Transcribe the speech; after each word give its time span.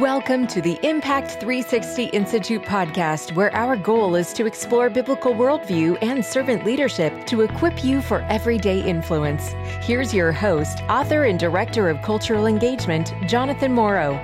Welcome 0.00 0.48
to 0.48 0.60
the 0.60 0.76
Impact 0.82 1.38
360 1.38 2.06
Institute 2.06 2.62
podcast, 2.62 3.36
where 3.36 3.54
our 3.54 3.76
goal 3.76 4.16
is 4.16 4.32
to 4.32 4.44
explore 4.44 4.90
biblical 4.90 5.32
worldview 5.32 5.96
and 6.02 6.24
servant 6.24 6.64
leadership 6.64 7.26
to 7.26 7.42
equip 7.42 7.84
you 7.84 8.02
for 8.02 8.22
everyday 8.22 8.80
influence. 8.80 9.50
Here's 9.86 10.12
your 10.12 10.32
host, 10.32 10.80
author, 10.88 11.26
and 11.26 11.38
director 11.38 11.88
of 11.88 12.02
cultural 12.02 12.46
engagement, 12.46 13.14
Jonathan 13.28 13.70
Morrow. 13.70 14.14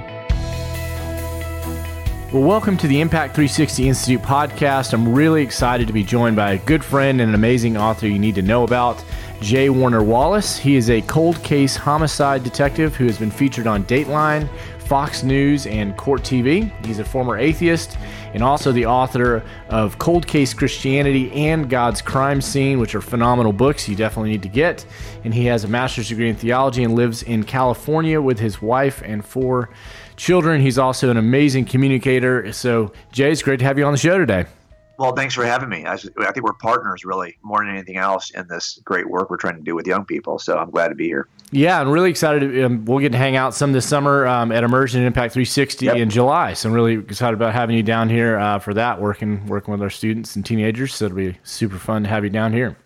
Well, 2.33 2.43
welcome 2.43 2.77
to 2.79 2.89
the 2.89 3.01
Impact 3.01 3.37
360 3.37 3.89
Institute 3.89 4.23
podcast. 4.23 4.93
I'm 4.93 5.15
really 5.15 5.45
excited 5.45 5.87
to 5.87 5.93
be 5.93 6.03
joined 6.03 6.35
by 6.35 6.55
a 6.55 6.59
good 6.59 6.85
friend 6.85 7.21
and 7.21 7.29
an 7.29 7.35
amazing 7.37 7.77
author 7.77 8.09
you 8.09 8.19
need 8.19 8.35
to 8.35 8.43
know 8.43 8.65
about, 8.65 9.05
J. 9.41 9.71
Warner 9.71 10.03
Wallace. 10.03 10.59
He 10.59 10.75
is 10.75 10.91
a 10.91 11.01
cold 11.03 11.41
case 11.45 11.77
homicide 11.77 12.43
detective 12.43 12.97
who 12.97 13.07
has 13.07 13.19
been 13.19 13.31
featured 13.31 13.69
on 13.69 13.85
Dateline, 13.85 14.49
Fox 14.91 15.23
News, 15.23 15.69
and 15.69 15.97
Court 15.97 16.21
TV. 16.23 16.69
He's 16.85 16.99
a 16.99 17.05
former 17.05 17.39
atheist 17.39 17.97
and 18.35 18.43
also 18.43 18.73
the 18.73 18.87
author 18.87 19.41
of 19.69 19.97
Cold 20.01 20.27
Case 20.27 20.53
Christianity 20.53 21.31
and 21.31 21.71
God's 21.71 22.03
Crime 22.03 22.41
Scene, 22.41 22.81
which 22.81 22.97
are 22.97 23.01
phenomenal 23.01 23.53
books 23.53 23.89
you 23.89 23.95
definitely 23.95 24.31
need 24.31 24.43
to 24.43 24.49
get. 24.49 24.85
And 25.23 25.33
he 25.33 25.45
has 25.45 25.63
a 25.63 25.69
master's 25.69 26.09
degree 26.09 26.29
in 26.29 26.35
theology 26.35 26.83
and 26.83 26.97
lives 26.97 27.23
in 27.23 27.45
California 27.45 28.21
with 28.21 28.41
his 28.41 28.61
wife 28.61 29.01
and 29.05 29.25
four 29.25 29.71
children. 30.17 30.61
He's 30.61 30.77
also 30.77 31.09
an 31.09 31.19
amazing 31.19 31.67
communicator. 31.67 32.53
So, 32.53 32.93
Jay, 33.13 33.31
it's 33.31 33.43
great 33.43 33.61
to 33.61 33.67
have 33.67 33.79
you 33.79 33.85
on 33.85 33.93
the 33.93 33.99
show 33.99 34.19
today. 34.19 34.47
Well, 34.99 35.13
thanks 35.13 35.37
for 35.37 35.45
having 35.45 35.69
me. 35.69 35.87
I, 35.87 35.93
I, 35.93 36.33
think 36.33 36.43
we're 36.43 36.53
partners 36.55 37.05
really 37.05 37.39
more 37.43 37.65
than 37.65 37.73
anything 37.73 37.97
else 37.97 38.31
in 38.33 38.49
this 38.49 38.81
great 38.85 39.09
work 39.09 39.31
we're 39.31 39.37
trying 39.37 39.57
to 39.57 39.63
do 39.63 39.77
with 39.77 39.87
young 39.87 40.05
people. 40.05 40.41
So 40.41 40.59
I'm 40.59 40.71
glad 40.71 40.89
to 40.89 40.97
be 40.97 41.07
here. 41.07 41.29
Yeah, 41.53 41.81
I'm 41.81 41.89
really 41.89 42.11
excited. 42.11 42.65
Um, 42.65 42.85
we'll 42.85 43.01
get 43.01 43.13
to 43.13 43.19
hang 43.19 43.37
out 43.37 43.55
some 43.55 43.73
this 43.73 43.89
summer 43.89 44.27
um, 44.27 44.53
at 44.53 44.63
Immersion 44.63 45.03
Impact 45.03 45.33
360 45.33 45.87
yep. 45.87 45.97
in 45.97 46.09
July. 46.09 46.53
So 46.53 46.69
I'm 46.69 46.75
really 46.75 46.95
excited 46.95 47.35
about 47.35 47.53
having 47.53 47.77
you 47.77 47.83
down 47.83 48.09
here 48.09 48.39
uh, 48.39 48.61
for 48.61 48.73
that, 48.75 49.01
working 49.01 49.45
working 49.47 49.73
with 49.73 49.83
our 49.83 49.91
students 49.91 50.37
and 50.37 50.47
teenagers. 50.47 50.95
So 50.95 51.07
it'll 51.07 51.17
be 51.17 51.37
super 51.43 51.79
fun 51.79 52.05
to 52.05 52.09
have 52.09 52.23
you 52.23 52.31
down 52.31 52.53
here. 52.53 52.77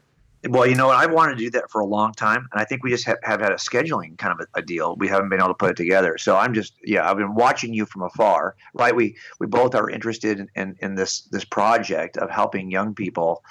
Well, 0.48 0.66
you 0.66 0.74
know 0.74 0.88
what? 0.88 0.96
I've 0.96 1.12
wanted 1.12 1.38
to 1.38 1.44
do 1.44 1.50
that 1.52 1.70
for 1.70 1.80
a 1.80 1.86
long 1.86 2.12
time, 2.12 2.48
and 2.52 2.60
I 2.60 2.64
think 2.64 2.82
we 2.82 2.90
just 2.90 3.06
have, 3.06 3.16
have 3.22 3.40
had 3.40 3.52
a 3.52 3.56
scheduling 3.56 4.18
kind 4.18 4.38
of 4.38 4.46
a, 4.54 4.58
a, 4.58 4.62
deal. 4.62 4.94
We 4.96 5.08
haven't 5.08 5.30
been 5.30 5.40
able 5.40 5.48
to 5.48 5.54
put 5.54 5.70
it 5.70 5.76
together. 5.76 6.18
So 6.18 6.36
I'm 6.36 6.52
just, 6.52 6.74
yeah, 6.84 7.10
I've 7.10 7.16
been 7.16 7.34
watching 7.34 7.72
you 7.72 7.86
from 7.86 8.02
afar. 8.02 8.54
Right? 8.74 8.94
We 8.94 9.16
we 9.40 9.46
both 9.46 9.74
are 9.74 9.88
interested 9.88 10.40
in, 10.40 10.48
in, 10.54 10.76
in 10.80 10.94
this 10.94 11.22
this 11.32 11.44
project 11.44 12.18
of 12.18 12.30
helping 12.30 12.70
young 12.70 12.94
people 12.94 13.42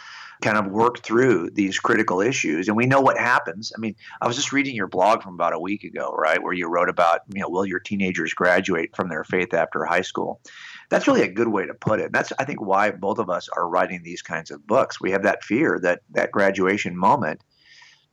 kind 0.44 0.58
of 0.58 0.72
work 0.72 1.00
through 1.00 1.50
these 1.52 1.80
critical 1.80 2.22
issues 2.22 2.68
and 2.68 2.78
we 2.78 2.86
know 2.86 3.02
what 3.02 3.18
happens 3.18 3.72
i 3.76 3.80
mean 3.80 3.96
i 4.22 4.28
was 4.28 4.36
just 4.36 4.52
reading 4.52 4.76
your 4.76 4.88
blog 4.88 5.24
from 5.24 5.34
about 5.34 5.54
a 5.54 5.60
week 5.60 5.84
ago 5.84 6.14
right 6.18 6.44
where 6.44 6.54
you 6.54 6.68
wrote 6.68 6.90
about 6.90 7.22
you 7.34 7.42
know 7.42 7.50
will 7.50 7.66
your 7.66 7.80
teenagers 7.80 8.34
graduate 8.34 8.96
from 8.96 9.10
their 9.10 9.24
faith 9.24 9.54
after 9.54 9.86
high 9.86 10.02
school 10.02 10.42
that's 10.94 11.08
really 11.08 11.24
a 11.24 11.28
good 11.28 11.48
way 11.48 11.66
to 11.66 11.74
put 11.74 12.00
it. 12.00 12.12
That's 12.12 12.32
I 12.38 12.46
think 12.46 12.62
why 12.62 12.92
both 12.92 13.18
of 13.18 13.30
us 13.30 13.50
are 13.50 13.68
writing 13.68 14.04
these 14.04 14.22
kinds 14.22 14.52
of 14.52 14.66
books. 14.68 15.02
We 15.02 15.10
have 15.12 15.24
that 15.24 15.44
fear 15.44 15.80
that 15.82 16.02
that 16.12 16.32
graduation 16.32 16.96
moment, 16.96 17.42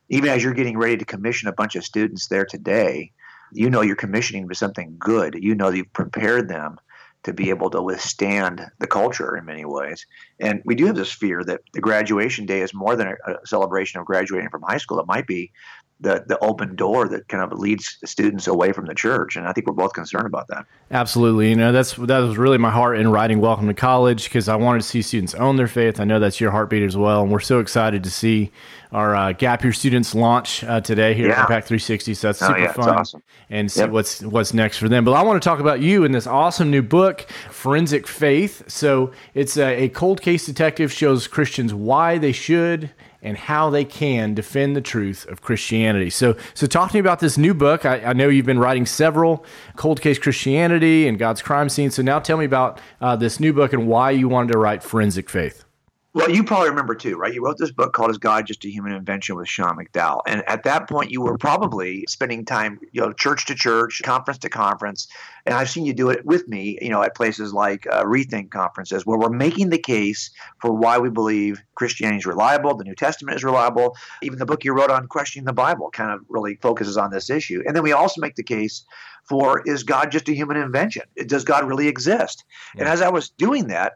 even 0.09 0.31
as 0.31 0.43
you're 0.43 0.55
getting 0.55 0.79
ready 0.79 0.97
to 0.97 1.05
commission 1.05 1.49
a 1.49 1.53
bunch 1.53 1.77
of 1.77 1.85
students 1.85 2.29
there 2.29 2.47
today, 2.47 3.13
you 3.53 3.69
know 3.69 3.83
you're 3.83 3.97
commissioning 3.97 4.49
to 4.49 4.55
something 4.55 4.97
good. 4.99 5.37
You 5.39 5.55
know 5.55 5.69
you've 5.69 5.93
prepared 5.93 6.49
them 6.49 6.79
to 7.23 7.33
be 7.33 7.51
able 7.51 7.71
to 7.71 7.83
withstand 7.83 8.65
the 8.79 8.87
culture 8.87 9.37
in 9.37 9.45
many 9.45 9.65
ways. 9.65 10.07
And 10.41 10.63
we 10.65 10.75
do 10.75 10.87
have 10.87 10.97
this 10.97 11.13
fear 11.13 11.45
that 11.45 11.61
the 11.75 11.81
graduation 11.81 12.47
day 12.47 12.63
is 12.63 12.73
more 12.73 12.97
than 12.97 13.09
a, 13.09 13.35
celebration 13.45 14.01
of 14.01 14.07
graduating 14.07 14.49
from 14.51 14.63
high 14.63 14.79
school. 14.79 15.01
It 15.01 15.07
might 15.07 15.27
be 15.27 15.53
the 16.01 16.25
the 16.27 16.39
open 16.41 16.75
door 16.75 17.09
that 17.09 17.29
kind 17.29 17.43
of 17.43 17.59
leads 17.59 17.99
students 18.05 18.47
away 18.47 18.73
from 18.73 18.87
the 18.87 18.95
church. 18.95 19.37
And 19.37 19.47
i 19.47 19.53
think 19.53 19.67
we're 19.67 19.73
both 19.73 19.93
concerned 19.93 20.27
about 20.27 20.49
that. 20.49 20.67
Absolutely. 20.91 21.51
You 21.51 21.57
know 21.57 21.73
that's 21.73 21.95
that 21.95 22.19
was 22.19 22.39
really 22.39 22.59
my 22.59 22.71
heart 22.71 22.99
in 22.99 23.11
writing 23.11 23.41
welcome 23.41 23.67
to 23.69 23.75
college 23.75 24.25
because 24.25 24.49
i 24.49 24.57
wanted 24.57 24.81
to 24.83 24.89
see 24.89 25.03
students 25.03 25.35
own 25.35 25.57
their 25.57 25.69
faith. 25.69 26.01
I 26.01 26.05
know 26.05 26.19
that's 26.19 26.41
your 26.41 26.51
heartbeat 26.51 26.83
as 26.83 26.97
well. 26.97 27.23
And 27.23 27.31
we're 27.31 27.41
so 27.41 27.61
excited 27.61 28.03
to 28.05 28.11
see 28.11 28.51
our 28.93 29.15
uh, 29.15 29.33
gap 29.33 29.63
year 29.63 29.73
students 29.73 30.15
launch 30.15 30.65
uh, 30.65 30.81
today 30.81 31.15
here 31.15 31.29
yeah. 31.29 31.35
at 31.35 31.41
impact 31.43 31.69
360 31.69 32.15
so 32.15 32.29
that's 32.29 32.43
oh, 32.43 32.47
super 32.47 32.59
oh, 32.59 32.63
yeah, 32.63 32.73
fun. 32.73 32.89
awesome. 32.89 33.23
and 33.49 33.71
see 33.71 33.81
yep. 33.81 33.91
what's 33.91 34.23
what's 34.23 34.53
next 34.53 34.79
for 34.79 34.89
them. 34.89 35.05
But 35.05 35.13
i 35.13 35.23
want 35.23 35.41
to 35.41 35.47
talk 35.47 35.61
about 35.61 35.81
you 35.81 36.05
in 36.05 36.13
this 36.13 36.27
awesome 36.27 36.71
new 36.71 36.83
book 36.83 37.27
forensic 37.51 38.07
faith. 38.07 38.65
So 38.69 39.13
it's 39.35 39.57
a, 39.57 39.85
a 39.85 39.89
cold 39.91 40.23
case 40.23 40.47
detective 40.47 40.93
shows 40.93 41.27
christians 41.27 41.75
why 41.75 42.19
they 42.19 42.33
should 42.33 42.91
and 43.23 43.37
how 43.37 43.71
they 43.71 43.85
can 43.85 44.35
defend 44.35 44.75
the 44.75 44.81
truth 44.81 45.27
of 45.29 45.43
Christianity. 45.43 46.11
So, 46.11 46.37
so 46.55 46.67
talk 46.67 46.91
to 46.91 46.97
me 46.97 47.01
about 47.01 47.21
this 47.21 47.37
new 47.37 47.55
book. 47.55 47.85
I, 47.85 48.01
I 48.01 48.13
know 48.13 48.29
you've 48.29 48.47
been 48.47 48.59
writing 48.59 48.87
several 48.87 49.45
cold 49.77 50.01
case 50.01 50.19
Christianity 50.19 51.07
and 51.07 51.19
God's 51.19 51.43
crime 51.43 51.69
scene. 51.69 51.91
So 51.91 52.03
now 52.03 52.19
tell 52.19 52.39
me 52.39 52.45
about 52.45 52.81
uh, 53.01 53.17
this 53.17 53.41
new 53.41 53.53
book 53.53 53.73
and 53.73 53.87
why 53.87 54.11
you 54.11 54.29
wanted 54.29 54.53
to 54.53 54.59
write 54.59 54.83
Forensic 54.83 55.29
Faith. 55.29 55.65
Well, 56.13 56.29
you 56.29 56.43
probably 56.43 56.71
remember 56.71 56.97
too, 56.97 57.17
right? 57.17 57.33
You 57.33 57.45
wrote 57.45 57.59
this 57.59 57.71
book 57.71 57.93
called 57.93 58.11
"Is 58.11 58.19
God 58.19 58.45
Just 58.45 58.65
a 58.65 58.69
Human 58.69 58.93
Invention?" 58.93 59.37
with 59.37 59.49
Sean 59.49 59.77
McDowell, 59.77 60.23
and 60.27 60.43
at 60.49 60.65
that 60.65 60.89
point, 60.89 61.13
you 61.13 61.21
were 61.21 61.39
probably 61.39 62.05
spending 62.09 62.45
time, 62.45 62.81
you 62.91 63.01
know, 63.01 63.13
church 63.13 63.47
to 63.47 63.55
church, 63.55 64.03
conference 64.05 64.39
to 64.39 64.49
conference, 64.49 65.07
and 65.47 65.55
I've 65.55 65.71
seen 65.71 65.87
you 65.87 65.95
do 65.95 66.11
it 66.11 66.27
with 66.27 66.49
me, 66.49 66.79
you 66.83 66.89
know, 66.89 67.01
at 67.03 67.15
places 67.15 67.53
like 67.53 67.87
uh, 67.87 68.03
Rethink 68.03 68.51
conferences, 68.51 69.07
where 69.07 69.19
we're 69.21 69.31
making 69.31 69.69
the 69.69 69.79
case 69.79 70.31
for 70.61 70.73
why 70.73 70.99
we 70.99 71.11
believe 71.11 71.63
Christianity 71.77 72.19
is 72.19 72.27
reliable, 72.27 72.75
the 72.75 72.83
New 72.83 72.97
Testament 72.97 73.37
is 73.37 73.45
reliable. 73.45 73.97
Even 74.21 74.41
the 74.41 74.47
book 74.47 74.65
you 74.65 74.73
wrote 74.73 74.91
on 74.91 75.07
questioning 75.07 75.45
the 75.45 75.53
Bible 75.53 75.91
kind 75.91 76.11
of 76.11 76.23
really 76.29 76.57
focuses 76.57 76.97
on 76.97 77.13
this 77.13 77.31
issue, 77.31 77.63
and 77.65 77.77
then 77.77 77.85
we 77.85 77.93
also 77.93 78.21
make 78.21 78.35
the 78.35 78.43
case 78.43 78.85
for 79.29 79.63
is 79.65 79.85
God 79.85 80.11
just 80.11 80.29
a 80.29 80.35
human 80.35 80.57
invention? 80.57 81.03
Does 81.27 81.45
God 81.45 81.69
really 81.69 81.87
exist? 81.87 82.45
Yeah. 82.75 82.81
And 82.81 82.89
as 82.89 83.01
I 83.01 83.11
was 83.11 83.31
doing 83.31 83.69
that 83.69 83.93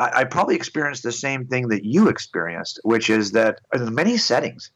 I, 0.00 0.20
I 0.20 0.24
probably 0.24 0.56
experienced 0.56 1.02
the 1.02 1.12
same 1.12 1.46
thing 1.46 1.68
that 1.68 1.84
you 1.84 2.08
experienced, 2.08 2.80
which 2.82 3.10
is 3.10 3.32
that 3.32 3.60
in 3.74 3.94
many 3.94 4.16
settings 4.16 4.70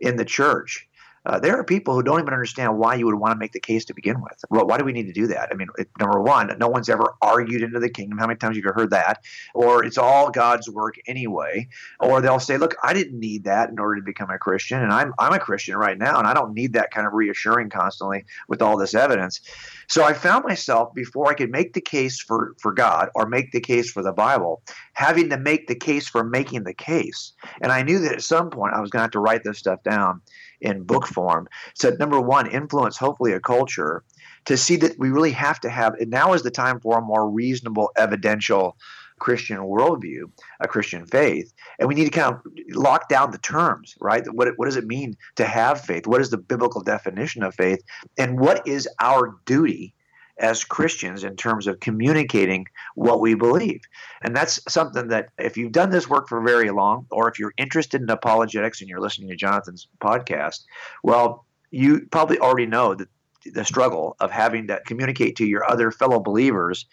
in 0.00 0.16
the 0.16 0.24
church, 0.24 0.86
uh, 1.26 1.40
there 1.40 1.58
are 1.58 1.64
people 1.64 1.92
who 1.94 2.04
don't 2.04 2.20
even 2.20 2.32
understand 2.32 2.78
why 2.78 2.94
you 2.94 3.04
would 3.04 3.16
want 3.16 3.32
to 3.32 3.38
make 3.38 3.50
the 3.50 3.60
case 3.60 3.84
to 3.84 3.94
begin 3.94 4.20
with. 4.22 4.44
Well, 4.48 4.66
why 4.66 4.78
do 4.78 4.84
we 4.84 4.92
need 4.92 5.06
to 5.06 5.12
do 5.12 5.26
that? 5.26 5.48
I 5.50 5.56
mean, 5.56 5.66
it, 5.76 5.88
number 5.98 6.20
one, 6.20 6.56
no 6.58 6.68
one's 6.68 6.88
ever 6.88 7.14
argued 7.20 7.62
into 7.62 7.80
the 7.80 7.90
kingdom. 7.90 8.18
How 8.18 8.28
many 8.28 8.38
times 8.38 8.56
have 8.56 8.64
you 8.64 8.72
heard 8.72 8.90
that? 8.90 9.24
Or 9.52 9.84
it's 9.84 9.98
all 9.98 10.30
God's 10.30 10.70
work 10.70 10.94
anyway. 11.08 11.68
Or 11.98 12.20
they'll 12.20 12.38
say, 12.38 12.58
look, 12.58 12.76
I 12.84 12.92
didn't 12.92 13.18
need 13.18 13.42
that 13.44 13.70
in 13.70 13.80
order 13.80 13.96
to 13.96 14.02
become 14.02 14.30
a 14.30 14.38
Christian, 14.38 14.80
and 14.82 14.92
I'm 14.92 15.12
I'm 15.18 15.32
a 15.32 15.40
Christian 15.40 15.76
right 15.76 15.98
now, 15.98 16.18
and 16.18 16.28
I 16.28 16.34
don't 16.34 16.54
need 16.54 16.74
that 16.74 16.92
kind 16.92 17.06
of 17.06 17.12
reassuring 17.12 17.70
constantly 17.70 18.24
with 18.48 18.62
all 18.62 18.76
this 18.76 18.94
evidence. 18.94 19.40
So 19.88 20.04
I 20.04 20.12
found 20.12 20.44
myself 20.44 20.94
before 20.94 21.28
I 21.28 21.34
could 21.34 21.50
make 21.50 21.72
the 21.72 21.80
case 21.80 22.20
for 22.20 22.54
for 22.60 22.72
God 22.72 23.08
or 23.14 23.26
make 23.26 23.50
the 23.50 23.60
case 23.60 23.90
for 23.90 24.02
the 24.02 24.12
Bible, 24.12 24.62
having 24.92 25.30
to 25.30 25.36
make 25.36 25.66
the 25.66 25.74
case 25.74 26.08
for 26.08 26.22
making 26.22 26.64
the 26.64 26.74
case. 26.74 27.32
And 27.60 27.72
I 27.72 27.82
knew 27.82 27.98
that 28.00 28.12
at 28.12 28.22
some 28.22 28.50
point 28.50 28.74
I 28.74 28.80
was 28.80 28.90
going 28.90 29.00
to 29.00 29.04
have 29.04 29.10
to 29.12 29.20
write 29.20 29.42
this 29.42 29.58
stuff 29.58 29.82
down 29.82 30.20
in 30.60 30.82
book 30.82 31.06
form. 31.06 31.48
So, 31.74 31.90
number 31.90 32.20
one, 32.20 32.50
influence 32.50 32.96
hopefully 32.96 33.32
a 33.32 33.40
culture 33.40 34.02
to 34.46 34.56
see 34.56 34.76
that 34.76 34.98
we 34.98 35.10
really 35.10 35.32
have 35.32 35.60
to 35.60 35.70
have, 35.70 35.94
now 36.00 36.32
is 36.32 36.42
the 36.42 36.50
time 36.50 36.80
for 36.80 36.98
a 36.98 37.02
more 37.02 37.28
reasonable, 37.28 37.90
evidential 37.96 38.76
Christian 39.18 39.58
worldview, 39.58 40.30
a 40.60 40.68
Christian 40.68 41.06
faith. 41.06 41.52
And 41.78 41.88
we 41.88 41.94
need 41.94 42.04
to 42.04 42.10
kind 42.10 42.34
of 42.34 42.40
lock 42.70 43.08
down 43.08 43.30
the 43.30 43.38
terms, 43.38 43.94
right? 44.00 44.22
What, 44.30 44.48
what 44.56 44.66
does 44.66 44.76
it 44.76 44.86
mean 44.86 45.16
to 45.36 45.44
have 45.44 45.80
faith? 45.80 46.06
What 46.06 46.20
is 46.20 46.30
the 46.30 46.38
biblical 46.38 46.82
definition 46.82 47.42
of 47.42 47.54
faith? 47.54 47.82
And 48.18 48.38
what 48.38 48.66
is 48.66 48.88
our 49.00 49.36
duty 49.46 49.94
as 50.38 50.64
Christians 50.64 51.24
in 51.24 51.36
terms 51.36 51.66
of 51.66 51.80
communicating 51.80 52.66
what 52.94 53.20
we 53.20 53.34
believe. 53.34 53.80
And 54.22 54.36
that's 54.36 54.60
something 54.68 55.08
that 55.08 55.30
if 55.38 55.56
you've 55.56 55.72
done 55.72 55.90
this 55.90 56.08
work 56.08 56.28
for 56.28 56.42
very 56.42 56.70
long, 56.70 57.06
or 57.10 57.28
if 57.28 57.38
you're 57.38 57.54
interested 57.56 58.02
in 58.02 58.10
apologetics 58.10 58.80
and 58.80 58.88
you're 58.88 59.00
listening 59.00 59.28
to 59.28 59.36
Jonathan's 59.36 59.88
podcast, 60.00 60.64
well, 61.02 61.46
you 61.70 62.06
probably 62.10 62.38
already 62.38 62.66
know 62.66 62.94
that 62.94 63.08
the 63.44 63.64
struggle 63.64 64.16
of 64.20 64.30
having 64.30 64.66
to 64.66 64.80
communicate 64.86 65.36
to 65.36 65.46
your 65.46 65.68
other 65.70 65.90
fellow 65.90 66.20
believers 66.20 66.86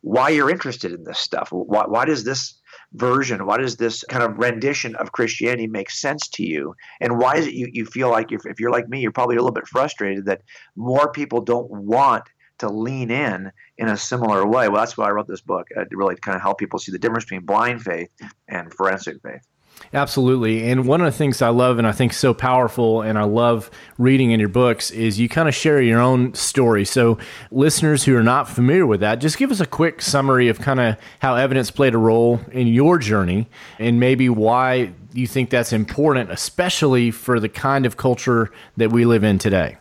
why 0.00 0.28
you're 0.28 0.50
interested 0.50 0.92
in 0.92 1.04
this 1.04 1.18
stuff. 1.18 1.48
Why, 1.50 1.84
why 1.86 2.04
does 2.04 2.24
this 2.24 2.54
version, 2.94 3.46
why 3.46 3.58
does 3.58 3.76
this 3.76 4.04
kind 4.08 4.22
of 4.22 4.38
rendition 4.38 4.94
of 4.96 5.12
Christianity 5.12 5.66
make 5.66 5.90
sense 5.90 6.28
to 6.28 6.44
you? 6.44 6.74
And 7.00 7.18
why 7.18 7.36
is 7.36 7.46
it 7.46 7.54
you, 7.54 7.68
you 7.72 7.84
feel 7.84 8.10
like 8.10 8.32
if, 8.32 8.46
if 8.46 8.60
you're 8.60 8.70
like 8.70 8.88
me, 8.88 9.00
you're 9.00 9.12
probably 9.12 9.36
a 9.36 9.40
little 9.40 9.52
bit 9.52 9.66
frustrated 9.66 10.26
that 10.26 10.42
more 10.76 11.10
people 11.12 11.40
don't 11.40 11.70
want 11.70 12.24
to 12.58 12.68
lean 12.68 13.10
in 13.10 13.52
in 13.76 13.88
a 13.88 13.96
similar 13.96 14.46
way. 14.46 14.68
Well, 14.68 14.80
that's 14.80 14.96
why 14.96 15.08
I 15.08 15.10
wrote 15.10 15.26
this 15.26 15.40
book 15.40 15.68
uh, 15.76 15.84
to 15.84 15.96
really 15.96 16.16
kind 16.16 16.36
of 16.36 16.42
help 16.42 16.58
people 16.58 16.78
see 16.78 16.92
the 16.92 16.98
difference 16.98 17.24
between 17.24 17.42
blind 17.42 17.82
faith 17.82 18.10
and 18.48 18.72
forensic 18.72 19.20
faith. 19.22 19.46
Absolutely. 19.94 20.70
And 20.70 20.86
one 20.86 21.00
of 21.00 21.06
the 21.06 21.16
things 21.16 21.40
I 21.40 21.48
love 21.48 21.78
and 21.78 21.86
I 21.86 21.92
think 21.92 22.12
so 22.12 22.34
powerful 22.34 23.00
and 23.00 23.18
I 23.18 23.24
love 23.24 23.70
reading 23.96 24.32
in 24.32 24.40
your 24.40 24.48
books 24.48 24.90
is 24.90 25.18
you 25.18 25.28
kind 25.28 25.48
of 25.48 25.54
share 25.54 25.80
your 25.80 26.00
own 26.00 26.34
story. 26.34 26.84
So, 26.84 27.18
listeners 27.50 28.04
who 28.04 28.16
are 28.16 28.22
not 28.22 28.48
familiar 28.48 28.86
with 28.86 29.00
that, 29.00 29.20
just 29.20 29.38
give 29.38 29.50
us 29.50 29.60
a 29.60 29.66
quick 29.66 30.02
summary 30.02 30.48
of 30.48 30.58
kind 30.58 30.80
of 30.80 30.96
how 31.20 31.36
evidence 31.36 31.70
played 31.70 31.94
a 31.94 31.98
role 31.98 32.40
in 32.52 32.66
your 32.66 32.98
journey 32.98 33.48
and 33.78 33.98
maybe 33.98 34.28
why 34.28 34.92
you 35.12 35.26
think 35.26 35.50
that's 35.50 35.72
important, 35.72 36.30
especially 36.30 37.10
for 37.10 37.40
the 37.40 37.48
kind 37.48 37.86
of 37.86 37.96
culture 37.96 38.50
that 38.76 38.92
we 38.92 39.04
live 39.04 39.24
in 39.24 39.38
today. 39.38 39.78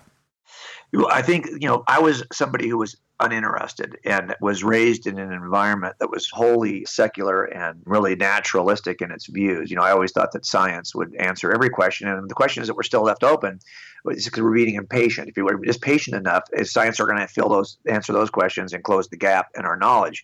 I 1.09 1.21
think, 1.21 1.47
you 1.47 1.67
know, 1.67 1.83
I 1.87 1.99
was 1.99 2.23
somebody 2.31 2.69
who 2.69 2.77
was 2.77 2.95
uninterested 3.19 3.97
and 4.05 4.35
was 4.41 4.63
raised 4.63 5.05
in 5.05 5.19
an 5.19 5.33
environment 5.33 5.95
that 5.99 6.09
was 6.09 6.29
wholly 6.29 6.85
secular 6.85 7.43
and 7.45 7.81
really 7.85 8.15
naturalistic 8.15 9.01
in 9.01 9.11
its 9.11 9.27
views. 9.27 9.69
You 9.69 9.75
know, 9.75 9.81
I 9.81 9.91
always 9.91 10.11
thought 10.11 10.31
that 10.31 10.45
science 10.45 10.95
would 10.95 11.13
answer 11.15 11.51
every 11.51 11.69
question. 11.69 12.07
And 12.07 12.29
the 12.29 12.35
questions 12.35 12.67
that 12.67 12.75
were 12.75 12.83
still 12.83 13.03
left 13.03 13.23
open 13.23 13.59
because 14.05 14.31
we're 14.37 14.53
being 14.53 14.75
impatient. 14.75 15.27
If 15.27 15.35
you 15.35 15.45
were 15.45 15.59
just 15.65 15.81
patient 15.81 16.15
enough, 16.15 16.43
is 16.53 16.71
science 16.71 16.99
are 16.99 17.05
going 17.05 17.19
to 17.19 17.27
fill 17.27 17.49
those, 17.49 17.77
answer 17.87 18.13
those 18.13 18.29
questions 18.29 18.71
and 18.71 18.83
close 18.83 19.09
the 19.09 19.17
gap 19.17 19.47
in 19.57 19.65
our 19.65 19.75
knowledge. 19.75 20.23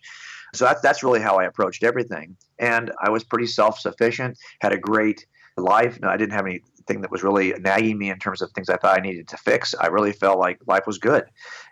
So 0.54 0.64
that's, 0.64 0.80
that's 0.80 1.02
really 1.02 1.20
how 1.20 1.36
I 1.36 1.44
approached 1.44 1.82
everything. 1.82 2.36
And 2.58 2.92
I 3.02 3.10
was 3.10 3.24
pretty 3.24 3.46
self 3.46 3.78
sufficient, 3.78 4.38
had 4.60 4.72
a 4.72 4.78
great 4.78 5.26
life. 5.56 6.00
No, 6.00 6.08
I 6.08 6.16
didn't 6.16 6.32
have 6.32 6.46
any 6.46 6.62
thing 6.86 7.00
that 7.02 7.10
was 7.10 7.22
really 7.22 7.54
nagging 7.60 7.98
me 7.98 8.10
in 8.10 8.18
terms 8.18 8.42
of 8.42 8.50
things 8.52 8.68
I 8.68 8.76
thought 8.76 8.98
I 8.98 9.02
needed 9.02 9.28
to 9.28 9.36
fix. 9.36 9.74
I 9.78 9.86
really 9.88 10.12
felt 10.12 10.38
like 10.38 10.58
life 10.66 10.86
was 10.86 10.98
good, 10.98 11.24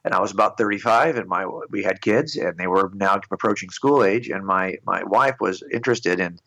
and 0.05 0.15
I 0.15 0.21
was 0.21 0.33
about 0.33 0.59
35, 0.59 1.17
and 1.17 1.29
my 1.29 1.47
we 1.71 1.83
had 1.83 2.01
kids, 2.01 2.37
and 2.37 2.57
they 2.59 2.67
were 2.67 2.91
now 2.95 3.21
approaching 3.31 3.71
school 3.71 4.05
age, 4.05 4.29
and 4.29 4.45
my 4.45 4.77
my 4.87 5.03
wife 5.05 5.37
was 5.41 5.63
interested 5.73 6.21
in 6.21 6.39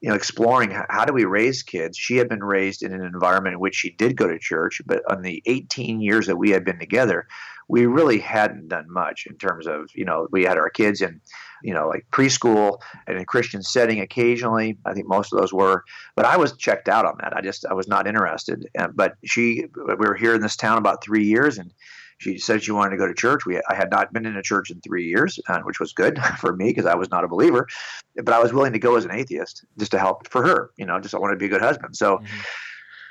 you 0.00 0.10
know 0.10 0.14
exploring 0.14 0.70
how 0.70 1.04
do 1.04 1.12
we 1.12 1.24
raise 1.24 1.62
kids 1.62 1.96
she 1.96 2.16
had 2.16 2.28
been 2.28 2.44
raised 2.44 2.82
in 2.82 2.92
an 2.92 3.02
environment 3.02 3.54
in 3.54 3.60
which 3.60 3.74
she 3.74 3.90
did 3.90 4.16
go 4.16 4.28
to 4.28 4.38
church 4.38 4.82
but 4.84 5.02
on 5.10 5.22
the 5.22 5.42
18 5.46 6.00
years 6.00 6.26
that 6.26 6.36
we 6.36 6.50
had 6.50 6.64
been 6.64 6.78
together 6.78 7.26
we 7.68 7.86
really 7.86 8.18
hadn't 8.18 8.68
done 8.68 8.86
much 8.88 9.26
in 9.26 9.36
terms 9.36 9.66
of 9.66 9.90
you 9.94 10.04
know 10.04 10.28
we 10.30 10.44
had 10.44 10.58
our 10.58 10.70
kids 10.70 11.00
in 11.00 11.20
you 11.62 11.74
know 11.74 11.88
like 11.88 12.06
preschool 12.12 12.78
and 13.06 13.16
in 13.16 13.22
a 13.22 13.26
christian 13.26 13.62
setting 13.62 14.00
occasionally 14.00 14.78
i 14.84 14.92
think 14.92 15.06
most 15.08 15.32
of 15.32 15.38
those 15.38 15.52
were 15.52 15.84
but 16.14 16.24
i 16.24 16.36
was 16.36 16.56
checked 16.56 16.88
out 16.88 17.04
on 17.04 17.14
that 17.20 17.36
i 17.36 17.40
just 17.40 17.64
i 17.66 17.74
was 17.74 17.88
not 17.88 18.06
interested 18.06 18.68
but 18.94 19.14
she 19.24 19.64
we 19.74 19.94
were 19.94 20.14
here 20.14 20.34
in 20.34 20.40
this 20.40 20.56
town 20.56 20.78
about 20.78 21.02
three 21.02 21.24
years 21.24 21.58
and 21.58 21.72
she 22.18 22.38
said 22.38 22.62
she 22.62 22.72
wanted 22.72 22.90
to 22.90 22.96
go 22.96 23.06
to 23.06 23.14
church. 23.14 23.44
We, 23.44 23.60
I 23.68 23.74
had 23.74 23.90
not 23.90 24.12
been 24.12 24.24
in 24.24 24.36
a 24.36 24.42
church 24.42 24.70
in 24.70 24.80
three 24.80 25.06
years, 25.06 25.38
uh, 25.48 25.60
which 25.60 25.80
was 25.80 25.92
good 25.92 26.18
for 26.38 26.54
me 26.54 26.70
because 26.70 26.86
I 26.86 26.94
was 26.94 27.10
not 27.10 27.24
a 27.24 27.28
believer. 27.28 27.68
But 28.16 28.32
I 28.32 28.42
was 28.42 28.52
willing 28.52 28.72
to 28.72 28.78
go 28.78 28.96
as 28.96 29.04
an 29.04 29.10
atheist 29.10 29.64
just 29.78 29.90
to 29.90 29.98
help 29.98 30.28
for 30.28 30.42
her. 30.46 30.70
You 30.78 30.86
know, 30.86 30.98
just 30.98 31.14
I 31.14 31.18
wanted 31.18 31.34
to 31.34 31.38
be 31.38 31.46
a 31.46 31.50
good 31.50 31.60
husband. 31.60 31.96
So, 31.96 32.16
mm-hmm. 32.16 32.36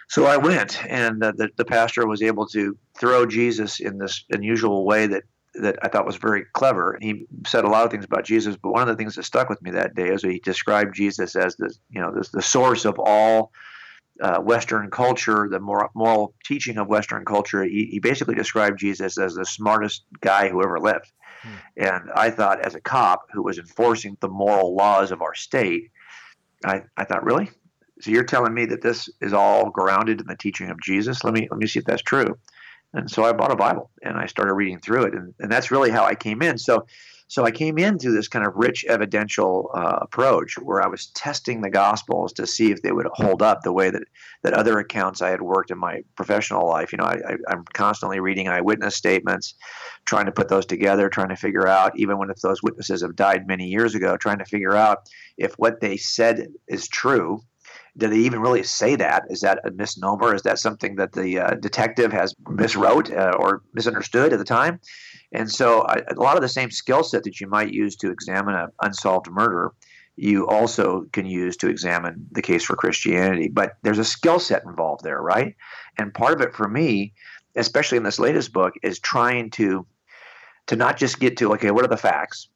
So 0.07 0.25
I 0.25 0.37
went, 0.37 0.83
and 0.85 1.23
uh, 1.23 1.33
the 1.35 1.49
the 1.55 1.65
pastor 1.65 2.07
was 2.07 2.21
able 2.21 2.47
to 2.47 2.77
throw 2.97 3.25
Jesus 3.25 3.79
in 3.79 3.97
this 3.97 4.23
unusual 4.29 4.85
way 4.85 5.07
that 5.07 5.23
that 5.55 5.77
I 5.81 5.87
thought 5.87 6.05
was 6.05 6.17
very 6.17 6.45
clever. 6.53 6.97
He 7.01 7.25
said 7.47 7.63
a 7.63 7.69
lot 7.69 7.85
of 7.85 7.91
things 7.91 8.05
about 8.05 8.25
Jesus, 8.25 8.55
but 8.55 8.71
one 8.71 8.81
of 8.81 8.87
the 8.87 8.95
things 8.95 9.15
that 9.15 9.23
stuck 9.23 9.49
with 9.49 9.61
me 9.61 9.71
that 9.71 9.95
day 9.95 10.09
is 10.09 10.21
he 10.21 10.39
described 10.39 10.95
Jesus 10.95 11.35
as 11.35 11.55
the 11.55 11.73
you 11.89 12.01
know 12.01 12.11
the, 12.11 12.27
the 12.33 12.41
source 12.41 12.85
of 12.85 12.99
all 12.99 13.51
uh, 14.21 14.39
Western 14.39 14.89
culture, 14.89 15.47
the 15.49 15.59
moral, 15.59 15.89
moral, 15.93 16.33
teaching 16.45 16.77
of 16.77 16.87
Western 16.87 17.25
culture. 17.25 17.63
He, 17.63 17.89
he, 17.91 17.99
basically 17.99 18.35
described 18.35 18.79
Jesus 18.79 19.17
as 19.17 19.35
the 19.35 19.45
smartest 19.45 20.05
guy 20.21 20.47
who 20.47 20.63
ever 20.63 20.79
lived. 20.79 21.11
Hmm. 21.41 21.49
And 21.77 22.11
I 22.15 22.29
thought, 22.29 22.61
as 22.61 22.75
a 22.75 22.81
cop 22.81 23.25
who 23.33 23.43
was 23.43 23.57
enforcing 23.57 24.15
the 24.21 24.29
moral 24.29 24.73
laws 24.73 25.11
of 25.11 25.21
our 25.21 25.35
state, 25.35 25.91
I, 26.63 26.83
I 26.95 27.03
thought, 27.03 27.25
really? 27.25 27.49
So 28.01 28.11
you're 28.11 28.23
telling 28.23 28.53
me 28.53 28.65
that 28.65 28.81
this 28.81 29.09
is 29.21 29.33
all 29.33 29.69
grounded 29.69 30.21
in 30.21 30.27
the 30.27 30.35
teaching 30.35 30.69
of 30.69 30.81
Jesus? 30.81 31.23
Let 31.23 31.33
me 31.33 31.47
let 31.49 31.59
me 31.59 31.67
see 31.67 31.79
if 31.79 31.85
that's 31.85 32.01
true. 32.01 32.37
And 32.93 33.11
so 33.11 33.23
I 33.25 33.33
bought 33.33 33.51
a 33.51 33.55
Bible 33.55 33.91
and 34.03 34.17
I 34.17 34.25
started 34.25 34.53
reading 34.53 34.79
through 34.79 35.03
it, 35.03 35.13
and, 35.13 35.33
and 35.39 35.51
that's 35.51 35.71
really 35.71 35.91
how 35.91 36.05
I 36.05 36.15
came 36.15 36.41
in. 36.41 36.57
So, 36.57 36.85
so 37.27 37.43
I 37.43 37.51
came 37.51 37.77
in 37.77 37.95
into 37.95 38.11
this 38.11 38.27
kind 38.27 38.47
of 38.47 38.53
rich 38.55 38.85
evidential 38.85 39.69
uh, 39.73 39.99
approach 40.01 40.57
where 40.59 40.81
I 40.81 40.87
was 40.87 41.07
testing 41.07 41.61
the 41.61 41.69
Gospels 41.69 42.31
to 42.33 42.47
see 42.47 42.71
if 42.71 42.81
they 42.81 42.91
would 42.91 43.07
hold 43.13 43.41
up 43.41 43.63
the 43.63 43.73
way 43.73 43.89
that 43.89 44.03
that 44.43 44.53
other 44.53 44.79
accounts 44.79 45.21
I 45.21 45.29
had 45.29 45.41
worked 45.41 45.71
in 45.71 45.77
my 45.77 46.03
professional 46.15 46.67
life. 46.67 46.91
You 46.91 46.99
know, 46.99 47.05
I, 47.05 47.15
I, 47.27 47.35
I'm 47.49 47.65
constantly 47.73 48.19
reading 48.19 48.47
eyewitness 48.47 48.95
statements, 48.95 49.55
trying 50.05 50.27
to 50.27 50.31
put 50.31 50.47
those 50.47 50.65
together, 50.65 51.09
trying 51.09 51.29
to 51.29 51.35
figure 51.35 51.67
out, 51.67 51.97
even 51.97 52.17
when 52.17 52.29
if 52.29 52.37
those 52.41 52.63
witnesses 52.63 53.01
have 53.01 53.15
died 53.15 53.47
many 53.47 53.65
years 53.65 53.95
ago, 53.95 54.15
trying 54.15 54.39
to 54.39 54.45
figure 54.45 54.75
out 54.75 55.09
if 55.37 55.53
what 55.55 55.81
they 55.81 55.97
said 55.97 56.47
is 56.67 56.87
true 56.87 57.41
did 57.97 58.11
they 58.11 58.17
even 58.17 58.41
really 58.41 58.63
say 58.63 58.95
that? 58.97 59.23
Is 59.29 59.41
that 59.41 59.59
a 59.65 59.71
misnomer? 59.71 60.35
Is 60.35 60.41
that 60.41 60.59
something 60.59 60.95
that 60.97 61.13
the 61.13 61.39
uh, 61.39 61.53
detective 61.55 62.11
has 62.11 62.33
miswrote 62.43 63.15
uh, 63.15 63.37
or 63.37 63.61
misunderstood 63.73 64.33
at 64.33 64.39
the 64.39 64.45
time? 64.45 64.79
And 65.31 65.49
so, 65.49 65.81
a 65.81 66.13
lot 66.15 66.35
of 66.35 66.41
the 66.41 66.49
same 66.49 66.71
skill 66.71 67.03
set 67.03 67.23
that 67.23 67.39
you 67.39 67.47
might 67.47 67.73
use 67.73 67.95
to 67.97 68.11
examine 68.11 68.55
an 68.55 68.67
unsolved 68.81 69.29
murder, 69.29 69.71
you 70.15 70.47
also 70.47 71.05
can 71.11 71.25
use 71.25 71.57
to 71.57 71.69
examine 71.69 72.27
the 72.31 72.41
case 72.41 72.63
for 72.63 72.75
Christianity. 72.75 73.49
But 73.49 73.73
there's 73.83 73.99
a 73.99 74.05
skill 74.05 74.39
set 74.39 74.63
involved 74.63 75.03
there, 75.03 75.21
right? 75.21 75.55
And 75.97 76.13
part 76.13 76.33
of 76.33 76.41
it 76.41 76.53
for 76.53 76.67
me, 76.67 77.13
especially 77.55 77.97
in 77.97 78.03
this 78.03 78.19
latest 78.19 78.53
book, 78.53 78.73
is 78.83 78.99
trying 78.99 79.51
to 79.51 79.85
to 80.67 80.75
not 80.75 80.97
just 80.97 81.19
get 81.19 81.37
to 81.37 81.53
okay, 81.53 81.71
what 81.71 81.85
are 81.85 81.89
the 81.89 81.97
facts, 81.97 82.49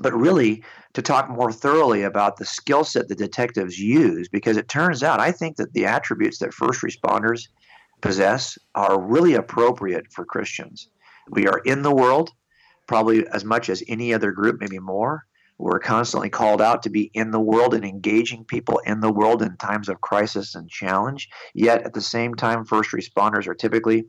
but 0.00 0.14
really 0.14 0.64
to 0.94 1.02
talk 1.02 1.28
more 1.28 1.52
thoroughly 1.52 2.02
about 2.02 2.36
the 2.36 2.44
skill 2.44 2.82
set 2.82 3.08
the 3.08 3.14
detectives 3.14 3.78
use 3.78 4.28
because 4.28 4.56
it 4.56 4.68
turns 4.68 5.02
out 5.02 5.20
I 5.20 5.30
think 5.30 5.56
that 5.56 5.72
the 5.74 5.86
attributes 5.86 6.38
that 6.38 6.54
first 6.54 6.82
responders 6.82 7.48
possess 8.00 8.58
are 8.74 9.00
really 9.00 9.34
appropriate 9.34 10.10
for 10.10 10.24
Christians. 10.24 10.88
We 11.28 11.46
are 11.46 11.58
in 11.58 11.82
the 11.82 11.94
world 11.94 12.30
probably 12.86 13.24
as 13.28 13.44
much 13.44 13.68
as 13.68 13.84
any 13.86 14.12
other 14.12 14.32
group, 14.32 14.58
maybe 14.58 14.80
more. 14.80 15.24
We're 15.58 15.78
constantly 15.78 16.30
called 16.30 16.62
out 16.62 16.82
to 16.84 16.90
be 16.90 17.10
in 17.14 17.30
the 17.30 17.38
world 17.38 17.74
and 17.74 17.84
engaging 17.84 18.44
people 18.44 18.78
in 18.86 19.00
the 19.00 19.12
world 19.12 19.42
in 19.42 19.56
times 19.58 19.88
of 19.88 20.00
crisis 20.00 20.54
and 20.54 20.68
challenge. 20.68 21.28
Yet 21.54 21.82
at 21.82 21.92
the 21.92 22.00
same 22.00 22.34
time, 22.34 22.64
first 22.64 22.90
responders 22.90 23.46
are 23.46 23.54
typically 23.54 24.06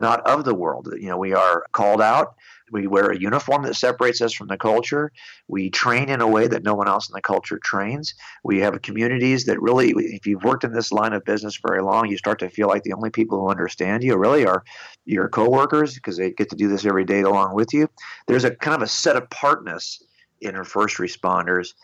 not 0.00 0.20
of 0.28 0.44
the 0.44 0.54
world. 0.54 0.88
You 0.96 1.08
know, 1.08 1.18
we 1.18 1.32
are 1.32 1.64
called 1.72 2.00
out 2.00 2.34
we 2.70 2.86
wear 2.86 3.10
a 3.10 3.18
uniform 3.18 3.62
that 3.64 3.74
separates 3.74 4.20
us 4.20 4.32
from 4.32 4.48
the 4.48 4.56
culture. 4.56 5.12
We 5.48 5.70
train 5.70 6.08
in 6.08 6.20
a 6.20 6.28
way 6.28 6.46
that 6.46 6.62
no 6.62 6.74
one 6.74 6.88
else 6.88 7.08
in 7.08 7.14
the 7.14 7.20
culture 7.20 7.58
trains. 7.62 8.14
We 8.44 8.60
have 8.60 8.80
communities 8.82 9.44
that 9.44 9.60
really, 9.60 9.90
if 9.90 10.26
you've 10.26 10.44
worked 10.44 10.64
in 10.64 10.72
this 10.72 10.92
line 10.92 11.12
of 11.12 11.24
business 11.24 11.58
very 11.66 11.82
long, 11.82 12.08
you 12.08 12.16
start 12.16 12.38
to 12.40 12.48
feel 12.48 12.68
like 12.68 12.82
the 12.82 12.92
only 12.92 13.10
people 13.10 13.40
who 13.40 13.50
understand 13.50 14.02
you 14.02 14.16
really 14.16 14.46
are 14.46 14.64
your 15.04 15.28
coworkers 15.28 15.94
because 15.94 16.16
they 16.16 16.30
get 16.30 16.50
to 16.50 16.56
do 16.56 16.68
this 16.68 16.84
every 16.84 17.04
day 17.04 17.20
along 17.22 17.54
with 17.54 17.72
you. 17.72 17.88
There's 18.26 18.44
a 18.44 18.54
kind 18.54 18.76
of 18.76 18.82
a 18.82 18.88
set 18.88 19.16
apartness 19.16 20.02
in 20.40 20.54
our 20.56 20.64
first 20.64 20.96
responders, 20.96 21.74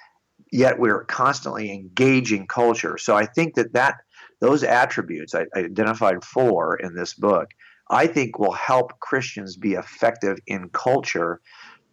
yet 0.52 0.78
we're 0.78 1.04
constantly 1.04 1.72
engaging 1.72 2.46
culture. 2.46 2.98
So 2.98 3.16
I 3.16 3.26
think 3.26 3.54
that 3.54 3.72
that 3.72 3.96
those 4.40 4.62
attributes 4.62 5.34
I, 5.34 5.46
I 5.54 5.60
identified 5.60 6.22
four 6.24 6.76
in 6.76 6.94
this 6.94 7.14
book 7.14 7.50
I 7.90 8.06
think 8.06 8.38
will 8.38 8.52
help 8.52 8.98
Christians 9.00 9.56
be 9.56 9.74
effective 9.74 10.38
in 10.46 10.68
culture 10.70 11.40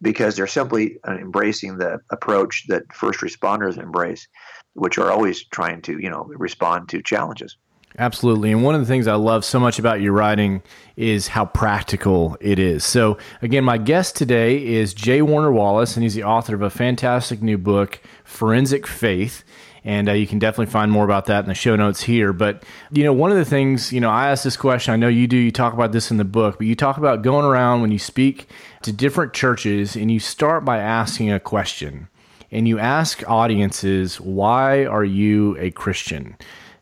because 0.02 0.36
they're 0.36 0.46
simply 0.46 0.98
uh, 1.06 1.12
embracing 1.12 1.78
the 1.78 1.98
approach 2.10 2.64
that 2.68 2.82
first 2.92 3.20
responders 3.20 3.78
embrace, 3.78 4.26
which 4.74 4.98
are 4.98 5.10
always 5.10 5.44
trying 5.44 5.82
to, 5.82 5.98
you 5.98 6.10
know, 6.10 6.24
respond 6.36 6.88
to 6.90 7.02
challenges. 7.02 7.56
Absolutely. 7.96 8.50
And 8.50 8.64
one 8.64 8.74
of 8.74 8.80
the 8.80 8.88
things 8.88 9.06
I 9.06 9.14
love 9.14 9.44
so 9.44 9.60
much 9.60 9.78
about 9.78 10.00
your 10.00 10.12
writing 10.12 10.64
is 10.96 11.28
how 11.28 11.44
practical 11.44 12.36
it 12.40 12.58
is. 12.58 12.84
So, 12.84 13.18
again, 13.40 13.62
my 13.62 13.78
guest 13.78 14.16
today 14.16 14.64
is 14.66 14.94
J. 14.94 15.22
Warner 15.22 15.52
Wallace, 15.52 15.96
and 15.96 16.02
he's 16.02 16.14
the 16.14 16.24
author 16.24 16.56
of 16.56 16.62
a 16.62 16.70
fantastic 16.70 17.40
new 17.40 17.56
book, 17.56 18.00
Forensic 18.24 18.88
Faith 18.88 19.44
and 19.84 20.08
uh, 20.08 20.12
you 20.12 20.26
can 20.26 20.38
definitely 20.38 20.72
find 20.72 20.90
more 20.90 21.04
about 21.04 21.26
that 21.26 21.44
in 21.44 21.48
the 21.48 21.54
show 21.54 21.76
notes 21.76 22.02
here. 22.02 22.32
But 22.32 22.62
you 22.90 23.04
know, 23.04 23.12
one 23.12 23.30
of 23.30 23.36
the 23.36 23.44
things 23.44 23.92
you 23.92 24.00
know, 24.00 24.10
I 24.10 24.30
asked 24.30 24.44
this 24.44 24.56
question. 24.56 24.94
I 24.94 24.96
know 24.96 25.08
you 25.08 25.26
do. 25.26 25.36
You 25.36 25.52
talk 25.52 25.74
about 25.74 25.92
this 25.92 26.10
in 26.10 26.16
the 26.16 26.24
book, 26.24 26.58
but 26.58 26.66
you 26.66 26.74
talk 26.74 26.96
about 26.96 27.22
going 27.22 27.44
around 27.44 27.82
when 27.82 27.92
you 27.92 27.98
speak 27.98 28.48
to 28.82 28.92
different 28.92 29.32
churches, 29.32 29.96
and 29.96 30.10
you 30.10 30.20
start 30.20 30.64
by 30.64 30.78
asking 30.78 31.30
a 31.30 31.40
question, 31.40 32.08
and 32.50 32.66
you 32.66 32.78
ask 32.78 33.22
audiences, 33.28 34.20
"Why 34.20 34.84
are 34.86 35.04
you 35.04 35.56
a 35.58 35.70
Christian?" 35.70 36.36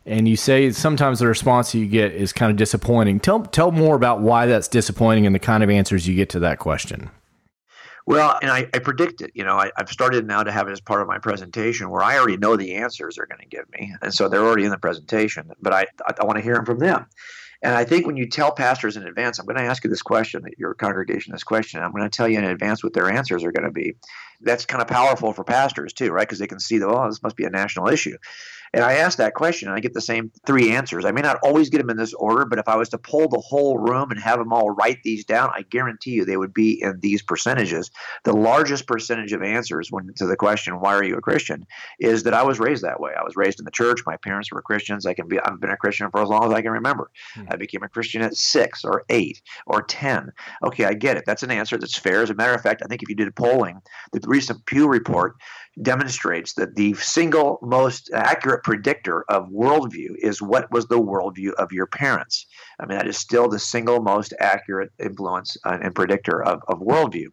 and 0.05 0.27
you 0.27 0.35
say 0.35 0.69
sometimes 0.71 1.19
the 1.19 1.27
response 1.27 1.73
you 1.73 1.85
get 1.85 2.11
is 2.11 2.33
kind 2.33 2.51
of 2.51 2.57
disappointing. 2.57 3.19
Tell 3.19 3.41
tell 3.41 3.71
more 3.71 3.95
about 3.95 4.21
why 4.21 4.45
that's 4.45 4.67
disappointing 4.67 5.25
and 5.25 5.33
the 5.33 5.39
kind 5.39 5.63
of 5.63 5.69
answers 5.69 6.07
you 6.07 6.15
get 6.15 6.29
to 6.31 6.39
that 6.39 6.59
question. 6.59 7.09
Well, 8.05 8.37
and 8.41 8.51
I, 8.51 8.67
I 8.73 8.79
predict 8.79 9.21
it. 9.21 9.31
You 9.33 9.45
know, 9.45 9.57
I, 9.57 9.71
have 9.77 9.89
started 9.89 10.27
now 10.27 10.43
to 10.43 10.51
have 10.51 10.67
it 10.67 10.71
as 10.71 10.81
part 10.81 11.01
of 11.01 11.07
my 11.07 11.19
presentation 11.19 11.89
where 11.89 12.03
I 12.03 12.17
already 12.17 12.37
know 12.37 12.57
the 12.57 12.75
answers 12.75 13.15
they're 13.15 13.27
going 13.27 13.39
to 13.39 13.47
give 13.47 13.69
me. 13.71 13.95
And 14.01 14.13
so 14.13 14.27
they're 14.27 14.43
already 14.43 14.65
in 14.65 14.71
the 14.71 14.77
presentation, 14.77 15.49
but 15.61 15.73
I, 15.73 15.85
I, 16.05 16.13
I 16.19 16.25
want 16.25 16.37
to 16.37 16.43
hear 16.43 16.55
them 16.55 16.65
from 16.65 16.79
them. 16.79 17.05
And 17.63 17.73
I 17.73 17.85
think 17.85 18.05
when 18.05 18.17
you 18.17 18.27
tell 18.27 18.51
pastors 18.51 18.97
in 18.97 19.07
advance, 19.07 19.39
I'm 19.39 19.45
going 19.45 19.55
to 19.55 19.63
ask 19.63 19.85
you 19.85 19.89
this 19.89 20.01
question, 20.01 20.43
your 20.57 20.73
congregation 20.73 21.31
this 21.31 21.45
question, 21.45 21.81
I'm 21.81 21.93
going 21.93 22.03
to 22.03 22.09
tell 22.09 22.27
you 22.27 22.37
in 22.37 22.43
advance 22.43 22.83
what 22.83 22.91
their 22.91 23.09
answers 23.09 23.45
are 23.45 23.53
going 23.53 23.65
to 23.65 23.71
be. 23.71 23.95
that's 24.41 24.65
kind 24.65 24.81
of 24.81 24.89
powerful 24.89 25.31
for 25.31 25.45
pastors 25.45 25.93
too, 25.93 26.11
right? 26.11 26.27
Because 26.27 26.39
they 26.39 26.47
can 26.47 26.59
see 26.59 26.79
that, 26.79 26.89
oh, 26.89 27.07
this 27.07 27.23
must 27.23 27.37
be 27.37 27.45
a 27.45 27.49
national 27.49 27.87
issue. 27.87 28.17
And 28.73 28.83
I 28.83 28.93
ask 28.93 29.17
that 29.19 29.35
question 29.35 29.67
and 29.67 29.77
I 29.77 29.79
get 29.79 29.93
the 29.93 30.01
same 30.01 30.31
three 30.47 30.71
answers. 30.71 31.05
I 31.05 31.11
may 31.11 31.21
not 31.21 31.37
always 31.43 31.69
get 31.69 31.77
them 31.77 31.91
in 31.91 31.97
this 31.97 32.13
order, 32.13 32.45
but 32.45 32.59
if 32.59 32.67
I 32.67 32.75
was 32.75 32.89
to 32.89 32.97
poll 32.97 33.27
the 33.27 33.39
whole 33.39 33.77
room 33.77 34.09
and 34.09 34.19
have 34.19 34.39
them 34.39 34.51
all 34.51 34.71
write 34.71 35.03
these 35.03 35.25
down, 35.25 35.51
I 35.53 35.61
guarantee 35.61 36.11
you 36.11 36.25
they 36.25 36.37
would 36.37 36.53
be 36.53 36.81
in 36.81 36.99
these 36.99 37.21
percentages. 37.21 37.91
The 38.23 38.33
largest 38.33 38.87
percentage 38.87 39.31
of 39.31 39.43
answers 39.43 39.91
when 39.91 40.11
to 40.15 40.25
the 40.25 40.35
question, 40.35 40.79
why 40.79 40.95
are 40.95 41.03
you 41.03 41.15
a 41.15 41.21
Christian, 41.21 41.65
is 41.99 42.23
that 42.23 42.33
I 42.33 42.43
was 42.43 42.59
raised 42.59 42.83
that 42.83 42.99
way. 42.99 43.11
I 43.17 43.23
was 43.23 43.35
raised 43.35 43.59
in 43.59 43.65
the 43.65 43.71
church. 43.71 44.01
My 44.05 44.17
parents 44.17 44.51
were 44.51 44.61
Christians. 44.61 45.05
I 45.05 45.13
can 45.13 45.27
be 45.27 45.39
I've 45.39 45.59
been 45.59 45.69
a 45.69 45.77
Christian 45.77 46.09
for 46.09 46.21
as 46.21 46.29
long 46.29 46.45
as 46.45 46.51
I 46.51 46.61
can 46.61 46.71
remember. 46.71 47.11
Hmm. 47.35 47.45
I 47.49 47.57
became 47.57 47.83
a 47.83 47.89
Christian 47.89 48.21
at 48.21 48.35
six 48.35 48.83
or 48.83 49.03
eight 49.09 49.41
or 49.67 49.83
ten. 49.83 50.31
Okay, 50.63 50.85
I 50.85 50.93
get 50.93 51.17
it. 51.17 51.23
That's 51.25 51.43
an 51.43 51.51
answer 51.51 51.77
that's 51.77 51.97
fair. 51.97 52.23
As 52.23 52.31
a 52.31 52.35
matter 52.35 52.53
of 52.53 52.61
fact, 52.61 52.81
I 52.83 52.87
think 52.87 53.03
if 53.03 53.09
you 53.09 53.15
did 53.15 53.27
a 53.27 53.31
polling, 53.31 53.81
the 54.11 54.21
recent 54.27 54.65
Pew 54.65 54.87
report 54.87 55.35
demonstrates 55.81 56.53
that 56.53 56.75
the 56.75 56.93
single 56.93 57.59
most 57.61 58.11
accurate 58.13 58.62
predictor 58.63 59.23
of 59.29 59.49
worldview 59.49 60.15
is 60.17 60.41
what 60.41 60.71
was 60.71 60.87
the 60.87 60.99
worldview 60.99 61.53
of 61.53 61.71
your 61.71 61.87
parents. 61.87 62.45
I 62.79 62.85
mean, 62.85 62.97
that 62.97 63.07
is 63.07 63.17
still 63.17 63.47
the 63.47 63.59
single 63.59 64.01
most 64.01 64.33
accurate 64.39 64.91
influence 64.99 65.57
uh, 65.65 65.77
and 65.81 65.93
predictor 65.93 66.43
of, 66.43 66.61
of 66.67 66.79
worldview. 66.79 67.27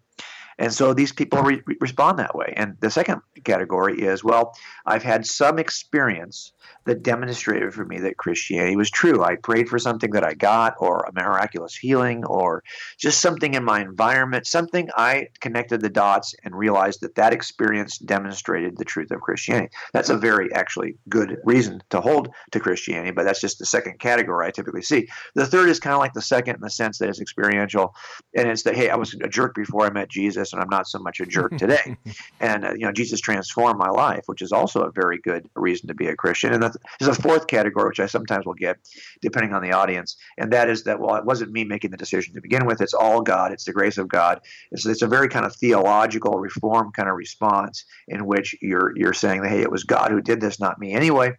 And 0.60 0.72
so 0.72 0.94
these 0.94 1.12
people 1.12 1.42
re- 1.42 1.62
respond 1.80 2.18
that 2.18 2.34
way. 2.36 2.52
And 2.56 2.76
the 2.80 2.90
second 2.90 3.22
category 3.44 4.00
is 4.00 4.22
well, 4.22 4.54
I've 4.86 5.02
had 5.02 5.26
some 5.26 5.58
experience 5.58 6.52
that 6.84 7.02
demonstrated 7.02 7.72
for 7.74 7.84
me 7.84 7.98
that 8.00 8.16
Christianity 8.16 8.76
was 8.76 8.90
true. 8.90 9.22
I 9.22 9.36
prayed 9.36 9.68
for 9.68 9.78
something 9.78 10.10
that 10.12 10.24
I 10.24 10.34
got, 10.34 10.74
or 10.78 11.00
a 11.00 11.12
miraculous 11.12 11.76
healing, 11.76 12.24
or 12.24 12.62
just 12.98 13.20
something 13.20 13.54
in 13.54 13.64
my 13.64 13.80
environment, 13.80 14.46
something 14.46 14.88
I 14.96 15.28
connected 15.40 15.80
the 15.80 15.88
dots 15.88 16.34
and 16.44 16.54
realized 16.54 17.00
that 17.02 17.14
that 17.16 17.32
experience 17.32 17.98
demonstrated 17.98 18.76
the 18.76 18.84
truth 18.84 19.10
of 19.10 19.20
Christianity. 19.20 19.70
That's 19.92 20.10
a 20.10 20.16
very 20.16 20.52
actually 20.54 20.96
good 21.08 21.38
reason 21.44 21.82
to 21.90 22.00
hold 22.00 22.30
to 22.52 22.60
Christianity, 22.60 23.10
but 23.10 23.24
that's 23.24 23.40
just 23.40 23.58
the 23.58 23.66
second 23.66 23.98
category 23.98 24.46
I 24.46 24.50
typically 24.50 24.82
see. 24.82 25.08
The 25.34 25.46
third 25.46 25.68
is 25.68 25.80
kind 25.80 25.94
of 25.94 26.00
like 26.00 26.14
the 26.14 26.22
second 26.22 26.56
in 26.56 26.60
the 26.60 26.70
sense 26.70 26.98
that 26.98 27.08
it's 27.08 27.20
experiential, 27.20 27.94
and 28.34 28.48
it's 28.48 28.62
that 28.62 28.76
hey, 28.76 28.90
I 28.90 28.96
was 28.96 29.14
a 29.14 29.28
jerk 29.28 29.54
before 29.54 29.86
I 29.86 29.90
met 29.90 30.08
Jesus, 30.08 30.49
and 30.52 30.62
I'm 30.62 30.68
not 30.68 30.86
so 30.88 30.98
much 30.98 31.20
a 31.20 31.26
jerk 31.26 31.56
today, 31.58 31.96
and 32.40 32.64
uh, 32.64 32.72
you 32.72 32.86
know 32.86 32.92
Jesus 32.92 33.20
transformed 33.20 33.78
my 33.78 33.88
life, 33.88 34.22
which 34.26 34.42
is 34.42 34.52
also 34.52 34.82
a 34.82 34.92
very 34.92 35.18
good 35.18 35.48
reason 35.54 35.88
to 35.88 35.94
be 35.94 36.06
a 36.06 36.16
Christian. 36.16 36.52
And 36.52 36.62
there's 36.62 37.18
a 37.18 37.22
fourth 37.22 37.46
category, 37.46 37.88
which 37.88 38.00
I 38.00 38.06
sometimes 38.06 38.46
will 38.46 38.54
get, 38.54 38.76
depending 39.20 39.54
on 39.54 39.62
the 39.62 39.72
audience, 39.72 40.16
and 40.38 40.52
that 40.52 40.68
is 40.68 40.84
that, 40.84 41.00
well, 41.00 41.16
it 41.16 41.24
wasn't 41.24 41.52
me 41.52 41.64
making 41.64 41.90
the 41.90 41.96
decision 41.96 42.34
to 42.34 42.40
begin 42.40 42.66
with. 42.66 42.80
It's 42.80 42.94
all 42.94 43.22
God. 43.22 43.52
It's 43.52 43.64
the 43.64 43.72
grace 43.72 43.98
of 43.98 44.08
God. 44.08 44.40
It's, 44.70 44.86
it's 44.86 45.02
a 45.02 45.08
very 45.08 45.28
kind 45.28 45.44
of 45.44 45.54
theological 45.56 46.38
reform 46.38 46.92
kind 46.92 47.08
of 47.08 47.16
response 47.16 47.84
in 48.08 48.26
which 48.26 48.54
you're 48.60 48.96
you're 48.96 49.14
saying 49.14 49.42
that, 49.42 49.50
hey, 49.50 49.62
it 49.62 49.70
was 49.70 49.84
God 49.84 50.10
who 50.10 50.20
did 50.20 50.40
this, 50.40 50.60
not 50.60 50.78
me 50.78 50.92
anyway. 50.92 51.32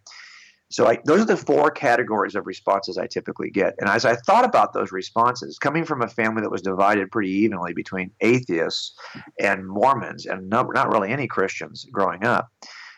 So 0.72 0.86
I, 0.88 0.98
those 1.04 1.20
are 1.20 1.26
the 1.26 1.36
four 1.36 1.70
categories 1.70 2.34
of 2.34 2.46
responses 2.46 2.96
I 2.96 3.06
typically 3.06 3.50
get. 3.50 3.74
And 3.78 3.90
as 3.90 4.04
I 4.06 4.16
thought 4.16 4.44
about 4.44 4.72
those 4.72 4.90
responses, 4.90 5.58
coming 5.58 5.84
from 5.84 6.00
a 6.00 6.08
family 6.08 6.40
that 6.40 6.50
was 6.50 6.62
divided 6.62 7.10
pretty 7.10 7.30
evenly 7.30 7.74
between 7.74 8.10
atheists 8.20 8.94
and 9.38 9.66
Mormons, 9.66 10.24
and 10.24 10.48
no, 10.48 10.62
not 10.62 10.90
really 10.90 11.10
any 11.10 11.28
Christians 11.28 11.86
growing 11.92 12.24
up, 12.24 12.50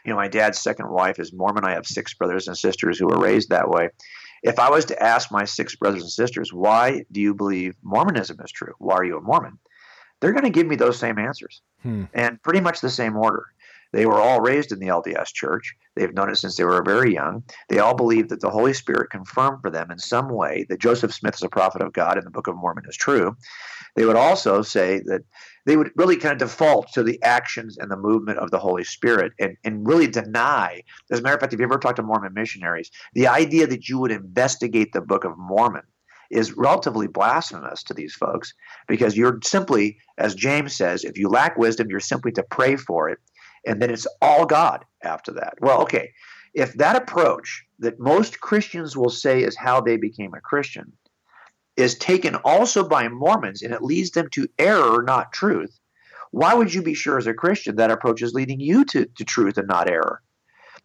you 0.05 0.11
know, 0.11 0.17
my 0.17 0.29
dad's 0.29 0.61
second 0.61 0.89
wife 0.91 1.19
is 1.19 1.33
Mormon. 1.33 1.65
I 1.65 1.73
have 1.73 1.87
six 1.87 2.15
brothers 2.15 2.47
and 2.47 2.57
sisters 2.57 2.99
who 2.99 3.07
were 3.07 3.19
raised 3.19 3.51
that 3.51 3.69
way. 3.69 3.89
If 4.43 4.59
I 4.59 4.71
was 4.71 4.85
to 4.87 5.03
ask 5.03 5.33
my 5.33 5.45
six 5.45 5.75
brothers 5.75 6.03
and 6.03 6.11
sisters, 6.11 6.53
why 6.53 7.05
do 7.11 7.21
you 7.21 7.35
believe 7.35 7.75
Mormonism 7.83 8.39
is 8.45 8.53
true? 8.53 8.75
Why 8.79 8.97
are 8.97 9.05
you 9.05 9.17
a 9.17 9.21
Mormon? 9.23 9.59
They're 10.21 10.33
going 10.33 10.45
to 10.45 10.51
give 10.51 10.67
me 10.67 10.77
those 10.77 10.99
same 10.99 11.19
answers 11.19 11.63
hmm. 11.83 12.05
and 12.13 12.41
pretty 12.43 12.61
much 12.61 12.81
the 12.81 12.91
same 12.91 13.17
order. 13.17 13.47
They 13.95 14.07
were 14.07 14.21
all 14.21 14.41
raised 14.41 14.73
in 14.73 14.81
the 14.81 14.89
LDS 14.89 15.33
church. 15.33 15.73
They've 15.95 16.13
known 16.13 16.29
it 16.29 16.37
since 16.37 16.57
they 16.57 16.65
were 16.65 16.83
very 16.83 17.15
young. 17.15 17.45
They 17.69 17.79
all 17.79 17.95
believe 17.95 18.29
that 18.31 18.41
the 18.41 18.51
Holy 18.51 18.73
Spirit 18.73 19.11
confirmed 19.11 19.63
for 19.63 19.71
them 19.71 19.93
in 19.93 19.99
some 19.99 20.29
way 20.29 20.67
that 20.69 20.81
Joseph 20.81 21.15
Smith 21.15 21.37
is 21.37 21.43
a 21.43 21.49
prophet 21.49 21.81
of 21.81 21.93
God 21.93 22.17
and 22.17 22.27
the 22.27 22.33
Book 22.33 22.49
of 22.49 22.57
Mormon 22.57 22.87
is 22.89 22.97
true. 22.97 23.37
They 23.95 24.05
would 24.05 24.17
also 24.17 24.63
say 24.63 24.99
that 25.07 25.23
they 25.65 25.77
would 25.77 25.93
really 25.95 26.17
kind 26.17 26.33
of 26.33 26.49
default 26.49 26.93
to 26.95 27.05
the 27.05 27.23
actions 27.23 27.79
and 27.79 27.89
the 27.89 27.97
movement 27.97 28.39
of 28.39 28.51
the 28.51 28.59
Holy 28.59 28.83
Spirit 28.83 29.33
and, 29.39 29.57
and 29.63 29.87
really 29.87 30.09
deny. 30.09 30.83
As 31.13 31.21
a 31.21 31.23
matter 31.23 31.37
of 31.37 31.41
fact, 31.41 31.53
if 31.53 31.61
you 31.61 31.65
ever 31.65 31.79
talk 31.79 31.95
to 31.95 32.03
Mormon 32.03 32.35
missionaries, 32.35 32.91
the 33.13 33.29
idea 33.29 33.69
that 33.69 33.89
you 33.89 34.01
would 34.01 34.11
investigate 34.11 34.93
the 34.93 35.03
Book 35.03 35.23
of 35.23 35.39
Mormon 35.39 35.85
is 36.31 36.57
relatively 36.57 37.07
blasphemous 37.07 37.85
to 37.85 37.95
these 37.95 38.15
folks 38.15 38.55
because 38.89 39.17
you're 39.17 39.39
simply, 39.45 39.99
as 40.19 40.35
James 40.35 40.77
says, 40.77 41.05
if 41.05 41.17
you 41.17 41.29
lack 41.29 41.57
wisdom, 41.57 41.89
you're 41.89 42.01
simply 42.01 42.33
to 42.33 42.43
pray 42.43 42.75
for 42.75 43.09
it, 43.09 43.19
and 43.67 43.81
then 43.81 43.91
it's 43.91 44.07
all 44.21 44.47
God 44.47 44.85
after 45.03 45.33
that. 45.33 45.55
Well, 45.61 45.83
okay, 45.83 46.13
if 46.55 46.73
that 46.75 46.97
approach 46.97 47.65
that 47.81 47.99
most 47.99 48.41
Christians 48.41 48.97
will 48.97 49.11
say 49.11 49.43
is 49.43 49.57
how 49.57 49.81
they 49.81 49.97
became 49.97 50.35
a 50.35 50.41
Christian 50.41 50.93
is 51.77 51.97
taken 51.97 52.37
also 52.37 52.89
by 52.89 53.09
Mormons 53.09 53.63
and 53.63 53.75
it 53.75 53.83
leads 53.83 54.13
them 54.13 54.29
to 54.31 54.49
error, 54.59 55.03
not 55.03 55.33
truth, 55.33 55.79
why 56.31 56.55
would 56.55 56.73
you 56.73 56.83
be 56.83 56.95
sure 56.95 57.19
as 57.19 57.27
a 57.27 57.35
Christian 57.35 57.77
that 57.77 57.91
approach 57.91 58.23
is 58.23 58.35
leading 58.35 58.61
you 58.61 58.85
to, 58.87 59.07
to 59.07 59.25
truth 59.25 59.59
and 59.59 59.69
not 59.69 59.91
error? 59.91 60.21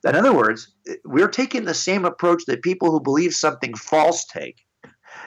In 0.03 0.15
other 0.15 0.33
words, 0.33 0.74
we're 1.03 1.27
taking 1.27 1.65
the 1.65 1.74
same 1.74 2.05
approach 2.05 2.43
that 2.48 2.62
people 2.62 2.91
who 2.91 3.01
believe 3.01 3.33
something 3.33 3.75
false 3.75 4.25
take 4.25 4.57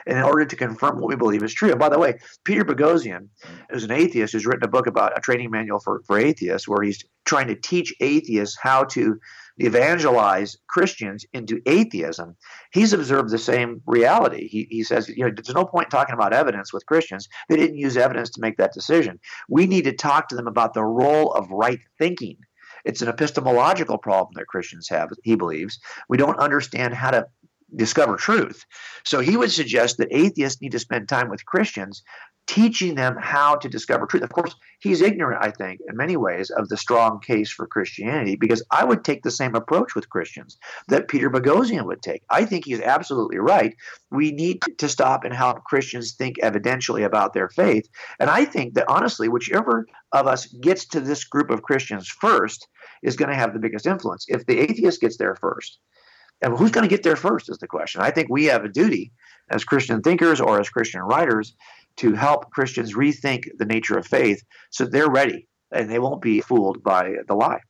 in 0.05 0.17
order 0.21 0.45
to 0.45 0.55
confirm 0.55 0.99
what 0.99 1.09
we 1.09 1.15
believe 1.15 1.43
is 1.43 1.53
true. 1.53 1.71
And 1.71 1.79
by 1.79 1.89
the 1.89 1.99
way, 1.99 2.19
Peter 2.43 2.65
Boghossian, 2.65 3.29
who's 3.69 3.83
an 3.83 3.91
atheist, 3.91 4.33
who's 4.33 4.45
written 4.45 4.63
a 4.63 4.67
book 4.67 4.87
about 4.87 5.17
a 5.17 5.21
training 5.21 5.51
manual 5.51 5.79
for, 5.79 6.01
for 6.05 6.17
atheists, 6.19 6.67
where 6.67 6.83
he's 6.83 7.03
trying 7.25 7.47
to 7.47 7.55
teach 7.55 7.93
atheists 8.01 8.57
how 8.61 8.83
to 8.83 9.17
evangelize 9.57 10.57
Christians 10.67 11.25
into 11.33 11.61
atheism, 11.65 12.35
he's 12.71 12.93
observed 12.93 13.29
the 13.29 13.37
same 13.37 13.81
reality. 13.85 14.47
He, 14.47 14.67
he 14.69 14.83
says, 14.83 15.07
you 15.09 15.25
know, 15.25 15.31
there's 15.33 15.55
no 15.55 15.65
point 15.65 15.89
talking 15.89 16.15
about 16.15 16.33
evidence 16.33 16.73
with 16.73 16.85
Christians. 16.85 17.29
They 17.49 17.55
didn't 17.55 17.77
use 17.77 17.95
evidence 17.95 18.31
to 18.31 18.41
make 18.41 18.57
that 18.57 18.73
decision. 18.73 19.19
We 19.47 19.67
need 19.67 19.83
to 19.85 19.93
talk 19.93 20.27
to 20.29 20.35
them 20.35 20.47
about 20.47 20.73
the 20.73 20.83
role 20.83 21.31
of 21.33 21.49
right 21.51 21.79
thinking. 21.99 22.37
It's 22.85 23.01
an 23.01 23.07
epistemological 23.07 23.97
problem 23.97 24.33
that 24.35 24.47
Christians 24.47 24.89
have, 24.89 25.09
he 25.23 25.35
believes. 25.35 25.79
We 26.09 26.17
don't 26.17 26.39
understand 26.39 26.93
how 26.93 27.11
to 27.11 27.27
discover 27.75 28.15
truth. 28.15 28.65
So 29.03 29.19
he 29.19 29.37
would 29.37 29.51
suggest 29.51 29.97
that 29.97 30.07
atheists 30.11 30.61
need 30.61 30.71
to 30.71 30.79
spend 30.79 31.09
time 31.09 31.29
with 31.29 31.45
Christians 31.45 32.03
teaching 32.45 32.95
them 32.95 33.15
how 33.19 33.55
to 33.55 33.69
discover 33.69 34.05
truth. 34.05 34.23
Of 34.23 34.31
course, 34.31 34.55
he's 34.79 35.01
ignorant, 35.01 35.43
I 35.43 35.51
think, 35.51 35.79
in 35.87 35.95
many 35.95 36.17
ways, 36.17 36.49
of 36.49 36.67
the 36.67 36.77
strong 36.77 37.19
case 37.21 37.49
for 37.49 37.65
Christianity 37.65 38.35
because 38.35 38.63
I 38.69 38.83
would 38.83 39.03
take 39.03 39.23
the 39.23 39.31
same 39.31 39.55
approach 39.55 39.95
with 39.95 40.09
Christians 40.09 40.57
that 40.89 41.07
Peter 41.07 41.29
Boghossian 41.29 41.85
would 41.85 42.01
take. 42.01 42.21
I 42.29 42.45
think 42.45 42.65
he's 42.65 42.81
absolutely 42.81 43.37
right. 43.37 43.73
We 44.11 44.31
need 44.31 44.61
to 44.77 44.89
stop 44.89 45.23
and 45.23 45.33
help 45.33 45.63
Christians 45.63 46.15
think 46.15 46.37
evidentially 46.43 47.05
about 47.05 47.33
their 47.33 47.49
faith. 47.49 47.87
And 48.19 48.29
I 48.29 48.45
think 48.45 48.73
that 48.73 48.89
honestly, 48.89 49.29
whichever 49.29 49.85
of 50.11 50.27
us 50.27 50.47
gets 50.47 50.85
to 50.87 50.99
this 50.99 51.23
group 51.23 51.49
of 51.49 51.63
Christians 51.63 52.09
first 52.09 52.67
is 53.03 53.15
going 53.15 53.29
to 53.29 53.35
have 53.35 53.53
the 53.53 53.59
biggest 53.59 53.87
influence. 53.87 54.25
If 54.27 54.45
the 54.45 54.59
atheist 54.59 54.99
gets 54.99 55.17
there 55.17 55.35
first, 55.35 55.79
and 56.43 56.57
who's 56.57 56.71
going 56.71 56.87
to 56.87 56.93
get 56.93 57.03
there 57.03 57.15
first 57.15 57.49
is 57.49 57.57
the 57.57 57.67
question. 57.67 58.01
I 58.01 58.11
think 58.11 58.29
we 58.29 58.45
have 58.45 58.63
a 58.63 58.69
duty 58.69 59.11
as 59.49 59.63
Christian 59.63 60.01
thinkers 60.01 60.39
or 60.39 60.59
as 60.59 60.69
Christian 60.69 61.01
writers 61.01 61.55
to 61.97 62.13
help 62.13 62.51
Christians 62.51 62.95
rethink 62.95 63.45
the 63.57 63.65
nature 63.65 63.97
of 63.97 64.05
faith 64.05 64.43
so 64.69 64.85
they're 64.85 65.09
ready 65.09 65.47
and 65.71 65.89
they 65.89 65.99
won't 65.99 66.21
be 66.21 66.41
fooled 66.41 66.83
by 66.83 67.15
the 67.27 67.33
lie. 67.33 67.61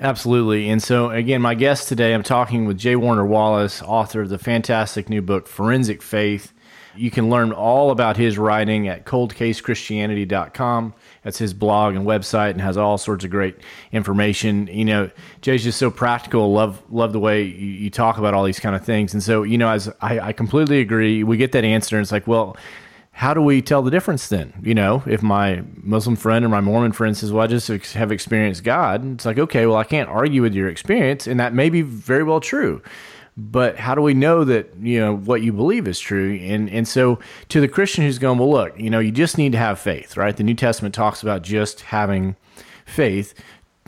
Absolutely. 0.00 0.68
And 0.68 0.82
so, 0.82 1.10
again, 1.10 1.40
my 1.40 1.54
guest 1.54 1.88
today, 1.88 2.12
I'm 2.12 2.22
talking 2.22 2.66
with 2.66 2.76
J. 2.76 2.96
Warner 2.96 3.24
Wallace, 3.24 3.80
author 3.82 4.20
of 4.20 4.28
the 4.28 4.38
fantastic 4.38 5.08
new 5.08 5.22
book, 5.22 5.46
Forensic 5.46 6.02
Faith. 6.02 6.52
You 6.96 7.10
can 7.10 7.30
learn 7.30 7.52
all 7.52 7.90
about 7.90 8.16
his 8.16 8.38
writing 8.38 8.88
at 8.88 9.04
coldcasechristianity.com. 9.04 10.94
That's 11.22 11.38
his 11.38 11.54
blog 11.54 11.94
and 11.94 12.06
website 12.06 12.50
and 12.50 12.60
has 12.60 12.76
all 12.76 12.98
sorts 12.98 13.24
of 13.24 13.30
great 13.30 13.56
information. 13.92 14.66
You 14.66 14.84
know, 14.84 15.10
Jay's 15.40 15.64
just 15.64 15.78
so 15.78 15.90
practical. 15.90 16.52
Love 16.52 16.82
love 16.90 17.12
the 17.12 17.20
way 17.20 17.42
you, 17.42 17.66
you 17.66 17.90
talk 17.90 18.18
about 18.18 18.34
all 18.34 18.44
these 18.44 18.60
kind 18.60 18.76
of 18.76 18.84
things. 18.84 19.12
And 19.12 19.22
so, 19.22 19.42
you 19.42 19.58
know, 19.58 19.70
as 19.70 19.90
I, 20.00 20.20
I 20.20 20.32
completely 20.32 20.80
agree, 20.80 21.24
we 21.24 21.36
get 21.36 21.52
that 21.52 21.64
answer 21.64 21.96
and 21.96 22.02
it's 22.02 22.12
like, 22.12 22.26
well, 22.26 22.56
how 23.12 23.34
do 23.34 23.42
we 23.42 23.60
tell 23.60 23.82
the 23.82 23.90
difference 23.90 24.28
then? 24.28 24.52
You 24.62 24.74
know, 24.74 25.02
if 25.06 25.22
my 25.22 25.62
Muslim 25.76 26.16
friend 26.16 26.44
or 26.44 26.48
my 26.48 26.60
Mormon 26.60 26.92
friend 26.92 27.16
says, 27.16 27.30
Well, 27.30 27.44
I 27.44 27.46
just 27.46 27.68
have 27.68 28.10
experienced 28.10 28.64
God, 28.64 29.12
it's 29.12 29.26
like, 29.26 29.38
okay, 29.38 29.66
well, 29.66 29.76
I 29.76 29.84
can't 29.84 30.08
argue 30.08 30.42
with 30.42 30.54
your 30.54 30.68
experience, 30.68 31.26
and 31.26 31.38
that 31.38 31.52
may 31.52 31.68
be 31.68 31.82
very 31.82 32.24
well 32.24 32.40
true. 32.40 32.82
But 33.36 33.78
how 33.78 33.94
do 33.94 34.02
we 34.02 34.12
know 34.12 34.44
that, 34.44 34.74
you 34.80 35.00
know, 35.00 35.16
what 35.16 35.42
you 35.42 35.52
believe 35.52 35.88
is 35.88 35.98
true? 35.98 36.38
And 36.42 36.68
and 36.68 36.86
so 36.86 37.18
to 37.48 37.60
the 37.60 37.68
Christian 37.68 38.04
who's 38.04 38.18
going, 38.18 38.38
Well, 38.38 38.50
look, 38.50 38.78
you 38.78 38.90
know, 38.90 38.98
you 38.98 39.10
just 39.10 39.38
need 39.38 39.52
to 39.52 39.58
have 39.58 39.78
faith, 39.78 40.16
right? 40.16 40.36
The 40.36 40.42
New 40.42 40.54
Testament 40.54 40.94
talks 40.94 41.22
about 41.22 41.42
just 41.42 41.80
having 41.80 42.36
faith. 42.84 43.34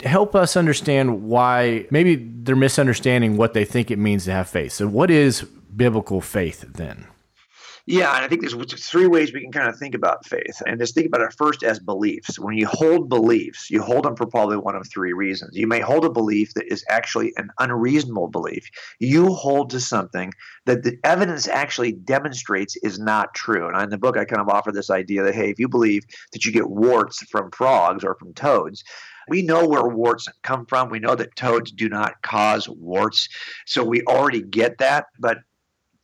Help 0.02 0.34
us 0.34 0.56
understand 0.56 1.22
why 1.22 1.86
maybe 1.90 2.16
they're 2.16 2.56
misunderstanding 2.56 3.36
what 3.36 3.52
they 3.52 3.64
think 3.64 3.90
it 3.90 3.98
means 3.98 4.24
to 4.24 4.32
have 4.32 4.48
faith. 4.48 4.72
So 4.72 4.88
what 4.88 5.10
is 5.10 5.42
biblical 5.42 6.20
faith 6.20 6.64
then? 6.74 7.06
Yeah, 7.86 8.14
and 8.16 8.24
I 8.24 8.28
think 8.28 8.40
there's 8.40 8.88
three 8.88 9.06
ways 9.06 9.34
we 9.34 9.42
can 9.42 9.52
kind 9.52 9.68
of 9.68 9.76
think 9.76 9.94
about 9.94 10.26
faith. 10.26 10.62
And 10.66 10.80
just 10.80 10.94
think 10.94 11.06
about 11.06 11.20
it 11.20 11.34
first 11.36 11.62
as 11.62 11.78
beliefs. 11.78 12.38
When 12.38 12.56
you 12.56 12.66
hold 12.66 13.10
beliefs, 13.10 13.70
you 13.70 13.82
hold 13.82 14.06
them 14.06 14.16
for 14.16 14.24
probably 14.24 14.56
one 14.56 14.74
of 14.74 14.88
three 14.88 15.12
reasons. 15.12 15.54
You 15.54 15.66
may 15.66 15.80
hold 15.80 16.06
a 16.06 16.10
belief 16.10 16.54
that 16.54 16.72
is 16.72 16.82
actually 16.88 17.34
an 17.36 17.50
unreasonable 17.58 18.28
belief. 18.28 18.66
You 19.00 19.34
hold 19.34 19.68
to 19.70 19.80
something 19.80 20.32
that 20.64 20.82
the 20.82 20.96
evidence 21.04 21.46
actually 21.46 21.92
demonstrates 21.92 22.74
is 22.76 22.98
not 22.98 23.34
true. 23.34 23.68
And 23.68 23.78
in 23.82 23.90
the 23.90 23.98
book, 23.98 24.16
I 24.16 24.24
kind 24.24 24.40
of 24.40 24.48
offer 24.48 24.72
this 24.72 24.88
idea 24.88 25.22
that, 25.22 25.34
hey, 25.34 25.50
if 25.50 25.58
you 25.58 25.68
believe 25.68 26.04
that 26.32 26.46
you 26.46 26.52
get 26.52 26.70
warts 26.70 27.22
from 27.30 27.50
frogs 27.50 28.02
or 28.02 28.14
from 28.14 28.32
toads, 28.32 28.82
we 29.28 29.42
know 29.42 29.66
where 29.66 29.86
warts 29.86 30.26
come 30.42 30.64
from. 30.64 30.88
We 30.88 31.00
know 31.00 31.14
that 31.16 31.36
toads 31.36 31.70
do 31.70 31.90
not 31.90 32.22
cause 32.22 32.66
warts. 32.66 33.28
So 33.66 33.84
we 33.84 34.02
already 34.04 34.40
get 34.40 34.78
that. 34.78 35.06
But 35.18 35.38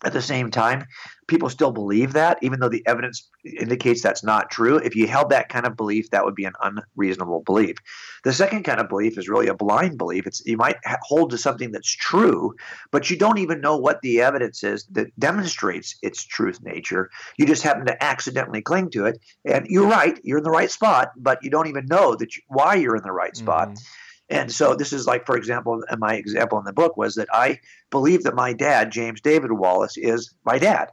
at 0.05 0.13
the 0.13 0.23
same 0.23 0.51
time, 0.51 0.87
people 1.27 1.49
still 1.49 1.71
believe 1.71 2.15
that, 2.15 2.39
even 2.43 2.59
though 2.59 2.69
the 2.69 2.83
evidence 2.87 3.29
indicates 3.45 4.03
that's 4.03 4.25
not 4.25 4.51
true. 4.51 4.77
If 4.79 4.97
you 4.97 5.07
held 5.07 5.31
that 5.31 5.49
kind 5.49 5.67
of 5.67 5.77
belief, 5.77 6.11
that 6.11 6.25
would 6.25 6.35
be 6.35 6.45
an 6.45 6.55
unreasonable 6.63 7.43
belief. 7.43 7.77
The 8.25 8.33
second 8.33 8.65
kind 8.65 8.81
of 8.81 8.89
belief 8.89 9.19
is 9.19 9.29
really 9.29 9.49
a 9.49 9.55
blind 9.55 9.99
belief. 9.99 10.27
It's 10.27 10.45
you 10.45 10.57
might 10.57 10.77
hold 11.03 11.31
to 11.31 11.39
something 11.39 11.71
that's 11.71 11.91
true, 11.91 12.55
but 12.91 13.11
you 13.11 13.17
don't 13.17 13.39
even 13.39 13.61
know 13.61 13.77
what 13.77 14.01
the 14.01 14.23
evidence 14.23 14.65
is 14.65 14.87
that 14.93 15.19
demonstrates 15.19 15.97
its 16.03 16.25
truth 16.25 16.61
nature. 16.63 17.11
You 17.39 17.47
just 17.47 17.63
happen 17.63 17.87
to 17.87 18.03
accidentally 18.03 18.63
cling 18.63 18.91
to 18.91 19.07
it, 19.07 19.21
and 19.45 19.67
you're 19.69 19.89
right. 19.89 20.19
You're 20.25 20.39
in 20.39 20.45
the 20.45 20.51
right 20.51 20.71
spot, 20.71 21.13
but 21.17 21.39
you 21.43 21.51
don't 21.51 21.69
even 21.69 21.87
know 21.87 22.17
that 22.17 22.37
you, 22.37 22.43
why 22.49 22.75
you're 22.75 22.97
in 22.97 23.03
the 23.03 23.13
right 23.13 23.37
spot. 23.37 23.69
Mm-hmm. 23.69 23.85
And 24.31 24.53
so 24.53 24.75
this 24.75 24.93
is 24.93 25.07
like, 25.07 25.27
for 25.27 25.37
example, 25.37 25.83
my 25.99 26.15
example 26.15 26.59
in 26.59 26.65
the 26.65 26.73
book 26.73 26.97
was 26.97 27.17
that 27.17 27.29
I 27.33 27.59
believe 27.91 28.23
that 28.23 28.35
my 28.35 28.53
dad, 28.53 28.93
James 28.93 29.21
David 29.21 29.53
Wallace, 29.53 29.97
is 29.97 30.35
my 30.45 30.57
dad 30.57 30.91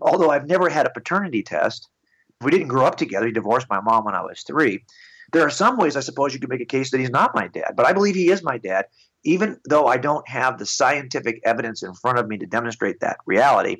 although 0.00 0.30
I've 0.30 0.46
never 0.46 0.68
had 0.68 0.86
a 0.86 0.90
paternity 0.90 1.42
test, 1.42 1.88
we 2.40 2.50
didn't 2.50 2.68
grow 2.68 2.86
up 2.86 2.96
together. 2.96 3.26
He 3.26 3.32
divorced 3.32 3.68
my 3.68 3.80
mom 3.80 4.04
when 4.04 4.14
I 4.14 4.22
was 4.22 4.42
three. 4.42 4.84
There 5.32 5.46
are 5.46 5.50
some 5.50 5.76
ways 5.76 5.96
I 5.96 6.00
suppose 6.00 6.34
you 6.34 6.40
could 6.40 6.48
make 6.48 6.60
a 6.60 6.66
case 6.66 6.90
that 6.90 6.98
he's 6.98 7.10
not 7.10 7.34
my 7.34 7.46
dad, 7.46 7.74
but 7.76 7.86
I 7.86 7.92
believe 7.92 8.14
he 8.14 8.30
is 8.30 8.42
my 8.42 8.58
dad, 8.58 8.86
even 9.24 9.60
though 9.68 9.86
I 9.86 9.96
don't 9.96 10.26
have 10.28 10.58
the 10.58 10.66
scientific 10.66 11.40
evidence 11.44 11.82
in 11.82 11.94
front 11.94 12.18
of 12.18 12.26
me 12.26 12.38
to 12.38 12.46
demonstrate 12.46 13.00
that 13.00 13.18
reality. 13.26 13.76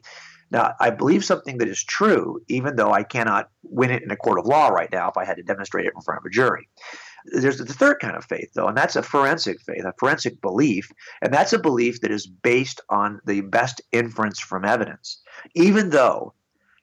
Now, 0.52 0.75
I 0.81 0.90
believe 0.90 1.25
something 1.25 1.59
that 1.59 1.69
is 1.69 1.83
true, 1.83 2.40
even 2.49 2.76
though 2.76 2.93
I 2.93 3.02
cannot 3.05 3.50
win 3.62 3.90
it 3.90 4.02
in 4.02 4.11
a 4.11 4.17
court 4.17 4.38
of 4.38 4.47
law 4.47 4.69
right 4.69 4.90
now 4.93 5.09
if 5.09 5.17
I 5.17 5.25
had 5.25 5.37
to 5.37 5.43
demonstrate 5.43 5.87
it 5.87 5.93
in 5.95 6.02
front 6.02 6.19
of 6.19 6.25
a 6.25 6.31
jury. 6.31 6.69
There's 7.25 7.59
the 7.59 7.67
third 7.67 8.00
kind 8.00 8.17
of 8.17 8.25
faith, 8.25 8.50
though, 8.55 8.69
and 8.69 8.77
that's 8.77 8.97
a 8.97 9.03
forensic 9.03 9.61
faith, 9.61 9.85
a 9.85 9.93
forensic 9.99 10.41
belief. 10.41 10.91
And 11.23 11.33
that's 11.33 11.53
a 11.53 11.59
belief 11.59 12.00
that 12.00 12.11
is 12.11 12.27
based 12.27 12.81
on 12.89 13.21
the 13.27 13.43
best 13.43 13.81
inference 13.93 14.41
from 14.41 14.65
evidence. 14.65 15.21
Even 15.55 15.91
though 15.91 16.35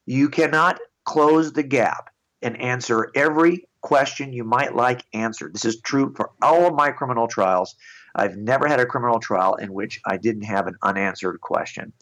you 0.06 0.30
cannot 0.30 0.80
close 1.06 1.54
the 1.54 1.64
gap 1.64 2.10
and 2.42 2.60
answer 2.62 3.12
every 3.16 3.68
question 3.82 4.34
you 4.34 4.44
might 4.44 4.76
like 4.76 5.06
answered. 5.14 5.54
This 5.54 5.66
is 5.66 5.80
true 5.82 6.14
for 6.16 6.32
all 6.42 6.66
of 6.66 6.76
my 6.76 6.92
criminal 6.92 7.28
trials. 7.28 7.76
I've 8.16 8.36
never 8.36 8.68
had 8.68 8.80
a 8.80 8.86
criminal 8.86 9.20
trial 9.20 9.56
in 9.56 9.74
which 9.74 10.02
I 10.06 10.18
didn't 10.18 10.44
have 10.44 10.68
an 10.68 10.76
unanswered 10.82 11.40
question. 11.40 11.94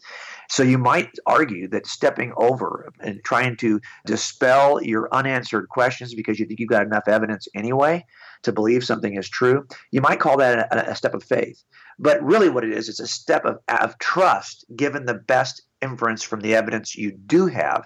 So 0.50 0.64
you 0.64 0.78
might 0.78 1.12
argue 1.25 1.68
that 1.70 1.88
stepping 1.88 2.34
over 2.38 2.92
and 3.00 3.24
trying 3.24 3.58
to 3.58 3.80
dispel 4.06 4.82
your 4.82 5.10
unanswered 5.12 5.70
questions 5.70 6.14
because 6.14 6.40
you 6.40 6.46
think 6.46 6.60
you've 6.60 6.70
got 6.70 6.86
enough 6.86 7.08
evidence 7.08 7.48
anyway 7.56 8.06
to 8.44 8.52
believe 8.52 8.84
something 8.84 9.16
is 9.16 9.28
true, 9.28 9.68
you 9.92 10.02
might 10.02 10.20
call 10.20 10.38
that 10.38 10.72
a, 10.72 10.92
a 10.92 10.96
step 10.96 11.14
of 11.14 11.24
faith. 11.24 11.64
But 11.98 12.24
really, 12.24 12.50
what 12.50 12.64
it 12.64 12.74
is, 12.74 12.90
it's 12.90 13.00
a 13.00 13.08
step 13.08 13.46
of, 13.46 13.60
of 13.68 13.98
trust 14.00 14.66
given 14.75 15.06
the 15.06 15.14
best 15.16 15.62
inference 15.86 16.24
from 16.24 16.42
the 16.42 16.56
evidence 16.56 16.96
you 16.96 17.12
do 17.12 17.46
have. 17.48 17.86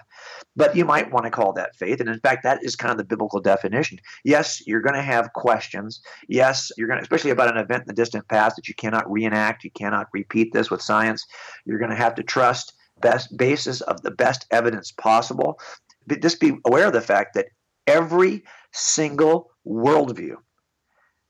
But 0.56 0.74
you 0.74 0.84
might 0.84 1.12
want 1.12 1.24
to 1.24 1.30
call 1.30 1.52
that 1.52 1.76
faith. 1.76 2.00
And 2.00 2.08
in 2.08 2.18
fact, 2.20 2.42
that 2.42 2.58
is 2.62 2.74
kind 2.74 2.90
of 2.90 2.98
the 2.98 3.04
biblical 3.04 3.40
definition. 3.40 3.98
Yes, 4.24 4.62
you're 4.66 4.80
going 4.80 4.96
to 4.96 5.02
have 5.02 5.32
questions. 5.34 6.00
Yes, 6.28 6.70
you're 6.76 6.88
going 6.88 6.98
to, 6.98 7.02
especially 7.02 7.30
about 7.30 7.54
an 7.54 7.62
event 7.62 7.82
in 7.82 7.86
the 7.86 8.02
distant 8.02 8.26
past 8.28 8.56
that 8.56 8.68
you 8.68 8.74
cannot 8.74 9.10
reenact, 9.10 9.64
you 9.64 9.70
cannot 9.70 10.08
repeat 10.12 10.52
this 10.52 10.70
with 10.70 10.82
science. 10.82 11.24
You're 11.64 11.78
going 11.78 11.90
to 11.90 11.96
have 11.96 12.16
to 12.16 12.22
trust 12.22 12.74
best 13.00 13.36
basis 13.36 13.80
of 13.82 14.02
the 14.02 14.10
best 14.10 14.46
evidence 14.50 14.92
possible. 14.92 15.58
But 16.06 16.22
just 16.22 16.40
be 16.40 16.52
aware 16.66 16.86
of 16.86 16.92
the 16.92 17.00
fact 17.00 17.34
that 17.34 17.46
every 17.86 18.42
single 18.72 19.50
worldview 19.66 20.34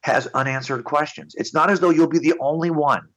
has 0.03 0.27
unanswered 0.29 0.85
questions. 0.85 1.35
It's 1.37 1.55
not 1.55 1.71
as 1.71 1.81
though 1.81 1.91
you'll 1.91 2.09
be 2.09 2.19
the 2.19 2.39
only 2.41 2.71
one 2.71 3.09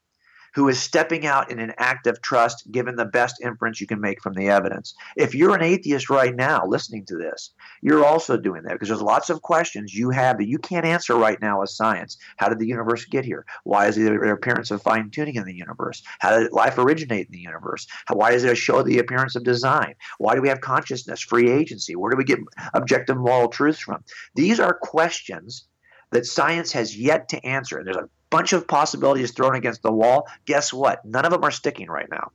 who 0.55 0.69
is 0.69 0.79
stepping 0.79 1.25
out 1.25 1.51
in 1.51 1.59
an 1.59 1.73
act 1.77 2.07
of 2.07 2.21
trust 2.21 2.71
given 2.71 2.95
the 2.95 3.05
best 3.05 3.41
inference 3.41 3.81
you 3.81 3.87
can 3.87 3.99
make 3.99 4.21
from 4.21 4.33
the 4.33 4.49
evidence. 4.49 4.93
If 5.15 5.33
you're 5.33 5.55
an 5.55 5.63
atheist 5.63 6.09
right 6.09 6.35
now 6.35 6.65
listening 6.65 7.05
to 7.07 7.17
this, 7.17 7.51
you're 7.81 8.05
also 8.05 8.37
doing 8.37 8.63
that 8.63 8.73
because 8.73 8.89
there's 8.89 9.01
lots 9.01 9.29
of 9.29 9.41
questions 9.41 9.93
you 9.93 10.09
have 10.11 10.37
that 10.37 10.47
you 10.47 10.59
can't 10.59 10.85
answer 10.85 11.15
right 11.15 11.41
now 11.41 11.61
as 11.61 11.75
science. 11.75 12.17
How 12.37 12.49
did 12.49 12.59
the 12.59 12.67
universe 12.67 13.05
get 13.05 13.25
here? 13.25 13.45
Why 13.63 13.87
is 13.87 13.95
there 13.95 14.23
an 14.23 14.29
appearance 14.29 14.71
of 14.71 14.81
fine 14.81 15.09
tuning 15.09 15.35
in 15.35 15.45
the 15.45 15.55
universe? 15.55 16.03
How 16.19 16.39
did 16.39 16.51
life 16.51 16.77
originate 16.77 17.27
in 17.27 17.31
the 17.33 17.39
universe? 17.39 17.87
Why 18.11 18.31
does 18.31 18.43
it 18.43 18.57
show 18.57 18.83
the 18.83 18.99
appearance 18.99 19.35
of 19.35 19.43
design? 19.43 19.95
Why 20.17 20.35
do 20.35 20.41
we 20.41 20.49
have 20.49 20.61
consciousness, 20.61 21.21
free 21.21 21.49
agency? 21.49 21.95
Where 21.95 22.11
do 22.11 22.17
we 22.17 22.23
get 22.23 22.39
objective 22.73 23.17
moral 23.17 23.49
truths 23.49 23.79
from? 23.79 24.03
These 24.35 24.59
are 24.59 24.73
questions 24.73 25.67
that 26.11 26.25
science 26.25 26.71
has 26.71 26.97
yet 26.97 27.27
to 27.29 27.43
answer. 27.45 27.77
And 27.77 27.87
there's 27.87 27.97
a 27.97 28.09
bunch 28.33 28.51
of 28.51 28.67
possibilities 28.67 29.29
thrown 29.31 29.53
against 29.53 29.83
the 29.83 29.91
wall. 29.91 30.27
Guess 30.47 30.73
what? 30.73 31.05
None 31.05 31.23
of 31.23 31.31
them 31.31 31.43
are 31.43 31.51
sticking 31.51 31.87
right 31.87 32.09
now. 32.09 32.31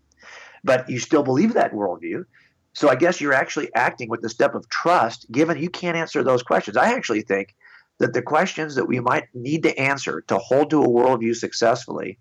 But 0.62 0.88
you 0.88 1.00
still 1.00 1.24
believe 1.24 1.54
that 1.54 1.72
worldview. 1.72 2.24
So 2.72 2.88
I 2.88 2.94
guess 2.94 3.20
you're 3.20 3.34
actually 3.34 3.74
acting 3.74 4.08
with 4.08 4.22
the 4.22 4.28
step 4.28 4.54
of 4.54 4.68
trust, 4.68 5.26
given 5.32 5.58
you 5.58 5.68
can't 5.68 5.96
answer 5.96 6.22
those 6.22 6.44
questions. 6.44 6.76
I 6.76 6.92
actually 6.92 7.22
think 7.22 7.52
that 7.98 8.12
the 8.12 8.22
questions 8.22 8.76
that 8.76 8.86
we 8.86 9.00
might 9.00 9.24
need 9.34 9.64
to 9.64 9.76
answer 9.76 10.20
to 10.28 10.38
hold 10.38 10.70
to 10.70 10.82
a 10.84 10.88
worldview 10.88 11.34
successfully 11.34 12.16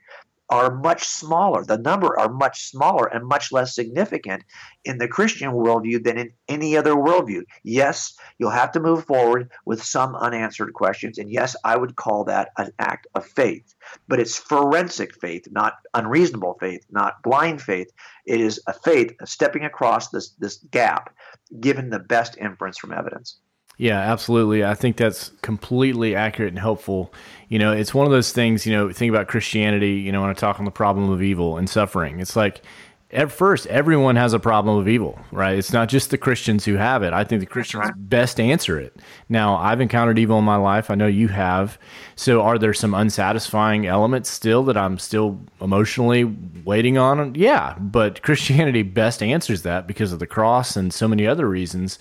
are 0.50 0.76
much 0.76 1.08
smaller. 1.08 1.64
The 1.64 1.78
number 1.78 2.18
are 2.20 2.30
much 2.30 2.70
smaller 2.70 3.08
and 3.08 3.28
much 3.28 3.52
less 3.52 3.76
significant 3.76 4.44
in 4.86 4.98
the 4.98 5.08
Christian 5.08 5.52
worldview 5.52 6.04
than 6.04 6.18
in 6.18 6.32
any 6.48 6.78
other 6.78 6.96
worldview. 6.96 7.44
Yes, 7.64 8.18
you'll 8.38 8.52
have 8.52 8.72
to 8.72 8.80
move 8.80 9.06
forward 9.06 9.52
with 9.66 9.84
some 9.84 10.16
unanswered 10.16 10.74
questions. 10.74 11.18
And 11.18 11.30
yes, 11.30 11.56
I 11.64 11.76
would 11.76 11.96
call 11.96 12.24
that 12.26 12.50
an 12.58 12.72
act 12.80 13.08
of 13.14 13.26
faith. 13.26 13.76
But 14.08 14.20
it's 14.20 14.38
forensic 14.38 15.20
faith, 15.20 15.48
not 15.52 15.74
unreasonable 15.94 16.58
faith, 16.60 16.86
not 16.90 17.22
blind 17.24 17.62
faith. 17.62 17.92
It 18.26 18.40
is 18.40 18.62
a 18.68 18.74
faith 18.74 19.14
of 19.22 19.30
stepping 19.30 19.66
across 19.66 20.10
this, 20.10 20.30
this 20.40 20.58
gap, 20.72 21.14
given 21.60 21.90
the 21.90 22.00
best 22.00 22.38
inference 22.38 22.78
from 22.78 22.94
evidence. 22.94 23.40
Yeah, 23.78 24.00
absolutely. 24.00 24.66
I 24.66 24.74
think 24.74 24.98
that's 24.98 25.30
completely 25.44 26.16
accurate 26.16 26.50
and 26.52 26.60
helpful. 26.60 27.14
You 27.48 27.60
know, 27.60 27.72
it's 27.72 27.94
one 27.94 28.08
of 28.08 28.12
those 28.12 28.32
things, 28.32 28.66
you 28.66 28.74
know, 28.74 28.92
think 28.92 29.12
about 29.12 29.28
Christianity, 29.28 29.94
you 29.94 30.12
know, 30.12 30.22
when 30.22 30.32
I 30.32 30.34
talk 30.34 30.58
on 30.60 30.66
the 30.66 30.72
problem 30.72 31.12
of 31.12 31.22
evil 31.22 31.58
and 31.58 31.70
suffering. 31.70 32.20
It's 32.20 32.36
like 32.36 32.64
at 33.12 33.32
first 33.32 33.66
everyone 33.68 34.18
has 34.18 34.34
a 34.34 34.40
problem 34.40 34.78
of 34.78 34.88
evil, 34.88 35.18
right? 35.32 35.58
It's 35.58 35.72
not 35.72 35.88
just 35.88 36.10
the 36.10 36.18
Christians 36.18 36.66
who 36.66 36.76
have 36.76 37.04
it. 37.04 37.14
I 37.14 37.24
think 37.24 37.40
the 37.40 37.46
Christians 37.46 37.86
right. 37.86 37.94
best 37.96 38.40
answer 38.40 38.78
it. 38.78 38.98
Now, 39.30 39.56
I've 39.56 39.80
encountered 39.80 40.20
evil 40.20 40.38
in 40.40 40.44
my 40.44 40.58
life. 40.58 40.92
I 40.92 40.96
know 40.96 41.08
you 41.08 41.30
have. 41.30 41.80
So 42.16 42.42
are 42.42 42.58
there 42.58 42.74
some 42.74 42.94
unsatisfying 42.94 43.88
elements 43.88 44.30
still 44.30 44.64
that 44.64 44.76
I'm 44.76 44.98
still 45.00 45.40
emotionally 45.62 46.26
waiting 46.66 46.98
on? 46.98 47.34
Yeah, 47.36 47.78
but 47.80 48.22
Christianity 48.24 48.84
best 48.84 49.24
answers 49.24 49.62
that 49.62 49.88
because 49.88 50.12
of 50.12 50.20
the 50.20 50.28
cross 50.28 50.76
and 50.76 50.94
so 50.94 51.08
many 51.08 51.26
other 51.26 51.48
reasons 51.48 52.00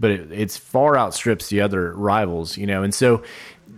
but 0.00 0.10
it, 0.10 0.32
it's 0.32 0.56
far 0.56 0.96
outstrips 0.96 1.48
the 1.48 1.60
other 1.60 1.92
rivals, 1.94 2.56
you 2.56 2.66
know. 2.66 2.82
And 2.82 2.94
so 2.94 3.22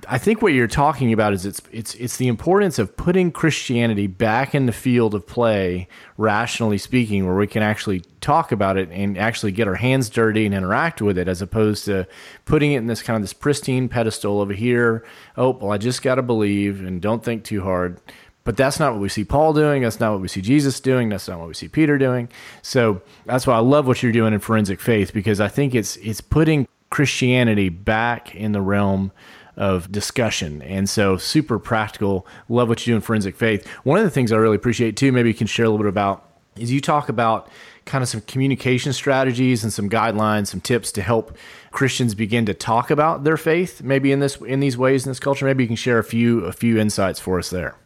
I 0.09 0.19
think 0.19 0.43
what 0.43 0.53
you're 0.53 0.67
talking 0.67 1.13
about 1.13 1.33
is 1.33 1.45
it's 1.45 1.61
it's 1.73 1.95
it's 1.95 2.17
the 2.17 2.29
importance 2.29 2.79
of 2.79 2.97
putting 2.97 3.33
Christianity 3.33 4.07
back 4.07 4.55
in 4.55 4.67
the 4.67 4.73
field 4.73 5.15
of 5.15 5.27
play, 5.27 5.89
rationally 6.17 6.79
speaking, 6.79 7.27
where 7.27 7.35
we 7.35 7.47
can 7.47 7.63
actually 7.63 8.01
talk 8.21 8.53
about 8.53 8.77
it 8.77 8.89
and 8.91 9.19
actually 9.19 9.53
get 9.53 9.69
our 9.69 9.75
hands 9.75 10.09
dirty 10.09 10.47
and 10.47 10.55
interact 10.55 11.03
with 11.03 11.19
it, 11.19 11.29
as 11.29 11.43
opposed 11.43 11.85
to 11.87 12.07
putting 12.45 12.73
it 12.73 12.79
in 12.79 12.87
this 12.87 13.03
kind 13.03 13.17
of 13.17 13.23
this 13.23 13.33
pristine 13.33 13.89
pedestal 13.89 14.41
over 14.41 14.53
here. 14.53 15.05
Oh, 15.37 15.51
well, 15.51 15.73
I 15.73 15.79
just 15.79 16.03
got 16.03 16.17
to 16.17 16.23
believe 16.23 16.81
and 16.81 17.01
don't 17.01 17.25
think 17.25 17.45
too 17.45 17.63
hard. 17.63 18.01
But 18.43 18.57
that's 18.57 18.81
not 18.81 18.93
what 18.93 19.03
we 19.03 19.09
see 19.11 19.25
Paul 19.25 19.53
doing. 19.53 19.83
That's 19.83 20.01
not 20.01 20.13
what 20.13 20.21
we 20.23 20.29
see 20.29 20.41
Jesus 20.41 20.81
doing. 20.81 21.11
That's 21.11 21.29
not 21.29 21.39
what 21.39 21.49
we 21.49 21.55
see 21.55 21.69
Peter 21.69 21.99
doing. 21.99 22.29
So 22.63 23.03
that's 23.27 23.47
why 23.47 23.55
I 23.55 23.61
love 23.61 23.87
what 23.87 24.03
you're 24.03 24.13
doing 24.13 24.33
in 24.33 24.41
forensic 24.41 24.81
faith 24.81 25.13
because 25.13 25.41
I 25.41 25.49
think 25.49 25.75
it's 25.75 25.97
it's 25.97 26.21
putting 26.21 26.67
Christianity 26.91 27.69
back 27.69 28.35
in 28.35 28.53
the 28.53 28.61
realm 28.61 29.13
of 29.61 29.92
discussion. 29.92 30.62
And 30.62 30.88
so 30.88 31.18
super 31.18 31.59
practical. 31.59 32.27
Love 32.49 32.70
what 32.70 32.85
you 32.87 32.92
do 32.92 32.96
in 32.96 33.03
forensic 33.03 33.37
faith. 33.37 33.66
One 33.85 33.99
of 33.99 34.05
the 34.05 34.11
things 34.11 34.33
I 34.33 34.37
really 34.37 34.57
appreciate 34.57 34.96
too, 34.96 35.12
maybe 35.12 35.29
you 35.29 35.35
can 35.35 35.46
share 35.46 35.66
a 35.66 35.68
little 35.68 35.85
bit 35.85 35.90
about, 35.90 36.27
is 36.57 36.73
you 36.73 36.81
talk 36.81 37.11
about 37.11 37.49
kind 37.85 38.03
of 38.03 38.09
some 38.09 38.23
communication 38.23 38.94
strategies 38.94 39.62
and 39.62 39.70
some 39.70 39.90
guidelines, 39.90 40.46
some 40.46 40.62
tips 40.62 40.90
to 40.92 41.03
help 41.03 41.37
Christians 41.73 42.14
begin 42.14 42.46
to 42.46 42.55
talk 42.55 42.90
about 42.90 43.25
their 43.25 43.37
faith, 43.37 43.83
maybe 43.83 44.12
in 44.12 44.20
this 44.20 44.37
in 44.37 44.61
these 44.61 44.79
ways 44.79 45.05
in 45.05 45.11
this 45.11 45.20
culture. 45.20 45.44
Maybe 45.44 45.64
you 45.64 45.68
can 45.68 45.77
share 45.77 45.99
a 45.99 46.05
few 46.05 46.44
a 46.46 46.53
few 46.53 46.79
insights 46.79 47.20
for 47.20 47.38
us 47.38 47.51
there. 47.51 47.77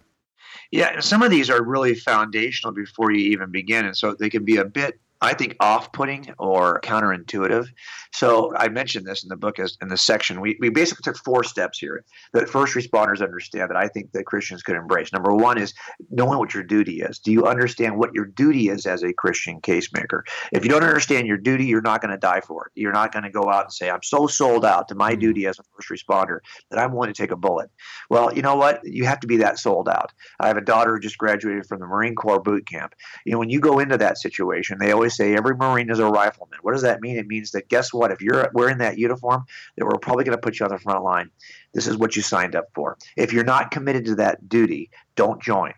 Yeah, 0.71 1.01
some 1.01 1.23
of 1.23 1.31
these 1.31 1.51
are 1.51 1.63
really 1.63 1.95
foundational 1.95 2.73
before 2.73 3.11
you 3.13 3.33
even 3.33 3.51
begin, 3.51 3.85
and 3.85 3.97
so 3.97 4.15
they 4.15 4.31
can 4.31 4.45
be 4.45 4.57
a 4.57 4.65
bit 4.65 4.99
I 5.25 5.33
think 5.35 5.57
off-putting 5.61 6.35
or 6.39 6.81
counterintuitive. 6.83 7.67
So 8.13 8.55
I 8.57 8.69
mentioned 8.69 9.07
this 9.07 9.25
in 9.25 9.29
the 9.29 9.37
book 9.37 9.59
as 9.59 9.77
in 9.81 9.89
the 9.89 9.97
section. 9.97 10.41
We, 10.41 10.57
we 10.61 10.69
basically 10.69 11.03
took 11.03 11.17
four 11.25 11.43
steps 11.43 11.79
here 11.79 12.05
that 12.33 12.49
first 12.49 12.75
responders 12.75 13.23
understand 13.23 13.71
that 13.71 13.77
I 13.77 13.89
think 13.89 14.13
that 14.13 14.27
Christians 14.27 14.63
could 14.63 14.77
embrace. 14.77 15.13
Number 15.13 15.35
one 15.35 15.59
is 15.59 15.75
knowing 16.11 16.39
what 16.39 16.55
your 16.55 16.63
duty 16.63 17.01
is. 17.01 17.19
Do 17.19 17.33
you 17.33 17.47
understand 17.47 17.97
what 17.97 18.15
your 18.15 18.27
duty 18.27 18.69
is 18.69 18.87
as 18.87 19.03
a 19.03 19.13
Christian 19.13 19.61
casemaker? 19.61 20.23
If 20.53 20.65
you 20.65 20.71
don't 20.71 20.85
understand 20.85 21.27
your 21.27 21.39
duty, 21.39 21.65
you're 21.65 21.81
not 21.81 22.01
going 22.03 22.13
to 22.13 22.19
die 22.19 22.41
for 22.41 22.67
it. 22.67 22.73
You're 22.75 22.93
not 22.93 23.13
going 23.13 23.25
to 23.25 23.31
go 23.31 23.51
out 23.51 23.65
and 23.65 23.73
say, 23.73 23.91
I'm 23.91 24.03
so 24.03 24.27
sold 24.27 24.65
out 24.65 24.89
to 24.89 24.95
my 24.95 25.13
mm-hmm. 25.13 25.21
duty 25.21 25.47
as 25.47 25.59
a 25.59 25.63
first 25.75 25.89
responder 25.89 26.39
that 26.71 26.79
I'm 26.79 26.93
willing 26.93 27.13
to 27.13 27.21
take 27.21 27.31
a 27.31 27.37
bullet. 27.37 27.71
Well, 28.11 28.33
you 28.35 28.43
know 28.43 28.57
what? 28.57 28.81
You 28.85 29.07
have 29.07 29.21
to 29.21 29.27
be 29.27 29.39
that 29.39 29.59
sold 29.59 29.89
out. 29.89 30.13
I 30.39 30.49
have 30.49 30.59
a 30.59 30.61
daughter 30.61 30.95
who 30.95 31.01
just 31.01 31.19
graduated 31.19 31.67
from 31.67 31.81
the 31.81 31.87
Marine 31.87 32.15
Corps 32.15 32.41
boot 32.41 32.67
camp. 32.67 32.95
You 33.25 33.33
know, 33.33 33.39
when 33.39 33.51
you 33.51 33.61
go 33.61 33.79
into 33.79 33.97
that 33.99 34.19
situation, 34.19 34.79
they 34.79 34.93
always 34.93 35.14
say 35.15 35.35
every 35.35 35.57
Marine 35.57 35.91
is 35.91 35.99
a 35.99 36.07
rifleman. 36.07 36.59
What 36.63 36.73
does 36.73 36.83
that 36.83 37.01
mean? 37.01 37.17
It 37.17 37.27
means 37.27 37.53
that 37.53 37.69
guess 37.69 37.93
what? 37.93 38.11
If 38.11 38.21
you're 38.21 38.51
wearing 38.55 38.79
that 38.79 38.99
uniform, 38.99 39.45
that 39.77 39.85
we're 39.85 39.99
probably 39.99 40.25
going 40.25 40.37
to 40.37 40.43
put 40.43 40.59
you 40.59 40.67
on 40.67 40.73
the 40.73 40.79
front 40.79 41.05
line. 41.05 41.31
This 41.73 41.87
is 41.87 41.97
what 41.97 42.17
you 42.17 42.23
signed 42.23 42.55
up 42.55 42.67
for. 42.75 42.99
If 43.17 43.33
you're 43.33 43.45
not 43.45 43.71
committed 43.71 44.05
to 44.07 44.15
that 44.17 44.49
duty, 44.49 44.91
don't 45.17 45.43
join. 45.43 45.73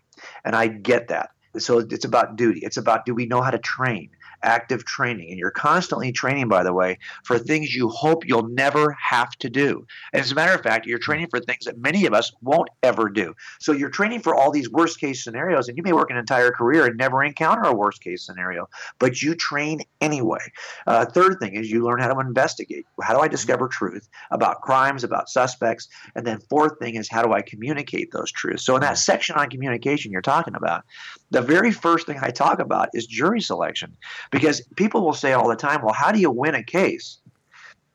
And 0.44 0.55
I 0.57 0.68
get 0.68 1.09
that. 1.09 1.31
So 1.59 1.79
it's 1.79 2.05
about 2.05 2.37
duty. 2.37 2.61
It's 2.62 2.77
about 2.77 3.07
do 3.07 3.14
we 3.14 3.27
know 3.27 3.40
how 3.40 3.51
to 3.51 3.59
train? 3.59 4.11
Active 4.42 4.85
training. 4.85 5.31
And 5.31 5.38
you're 5.38 5.51
constantly 5.51 6.12
training, 6.12 6.49
by 6.49 6.62
the 6.62 6.72
way, 6.72 6.99
for 7.25 7.38
things 7.38 7.75
you 7.75 7.88
hope 7.88 8.27
you'll 8.27 8.49
never 8.49 8.92
have 8.92 9.31
to 9.38 9.51
do. 9.51 9.87
And 10.12 10.22
as 10.22 10.33
a 10.33 10.35
matter 10.35 10.55
of 10.55 10.62
fact, 10.62 10.87
you're 10.87 10.99
mm-hmm. 10.99 11.05
training 11.05 11.29
for 11.31 11.40
things 11.40 11.64
that 11.64 11.79
many 11.79 12.07
of 12.07 12.14
us 12.14 12.33
won't 12.42 12.68
ever 12.83 13.09
do. 13.09 13.35
So 13.61 13.72
you're 13.72 13.90
training 13.90 14.20
for 14.20 14.35
all 14.35 14.51
these 14.51 14.70
worst 14.70 15.01
case 15.01 15.22
scenarios, 15.22 15.68
and 15.68 15.77
you 15.77 15.83
may 15.83 15.92
work 15.92 16.11
an 16.11 16.16
entire 16.16 16.51
career 16.51 16.87
and 16.87 16.96
never 16.96 17.22
encounter 17.25 17.62
a 17.62 17.75
worst 17.75 18.03
case 18.03 18.25
scenario, 18.25 18.68
but 18.99 19.22
you 19.22 19.35
train 19.35 19.81
anyway. 20.01 20.53
Uh, 20.87 21.05
third 21.05 21.38
thing 21.40 21.55
is 21.55 21.70
you 21.70 21.85
learn 21.85 22.01
how 22.01 22.12
to 22.12 22.20
investigate. 22.20 22.87
How 23.03 23.14
do 23.14 23.20
I 23.20 23.25
mm-hmm. 23.25 23.33
discover 23.33 23.68
truth 23.68 24.09
about 24.31 24.62
crimes, 24.62 25.05
about 25.05 25.29
suspects? 25.29 25.88
And 26.14 26.27
then 26.27 26.40
fourth 26.49 26.79
thing 26.79 26.94
is 26.94 27.09
how 27.09 27.22
do 27.22 27.33
I 27.33 27.42
communicate 27.42 28.12
those 28.12 28.31
truths? 28.33 28.64
So 28.64 28.75
in 28.77 28.83
that 28.83 28.92
mm-hmm. 28.92 28.96
section 28.96 29.37
on 29.37 29.49
communication 29.49 30.12
you're 30.12 30.22
talking 30.22 30.55
about, 30.55 30.85
the 31.30 31.42
very 31.42 31.72
first 31.72 32.06
thing 32.06 32.18
I 32.20 32.30
talk 32.30 32.58
about 32.60 32.88
is 32.94 33.06
jury 33.06 33.40
selection 33.40 33.96
because 34.30 34.60
people 34.76 35.04
will 35.04 35.12
say 35.12 35.32
all 35.32 35.48
the 35.48 35.56
time, 35.56 35.82
well, 35.82 35.94
how 35.94 36.12
do 36.12 36.20
you 36.20 36.30
win 36.30 36.54
a 36.54 36.62
case? 36.62 37.18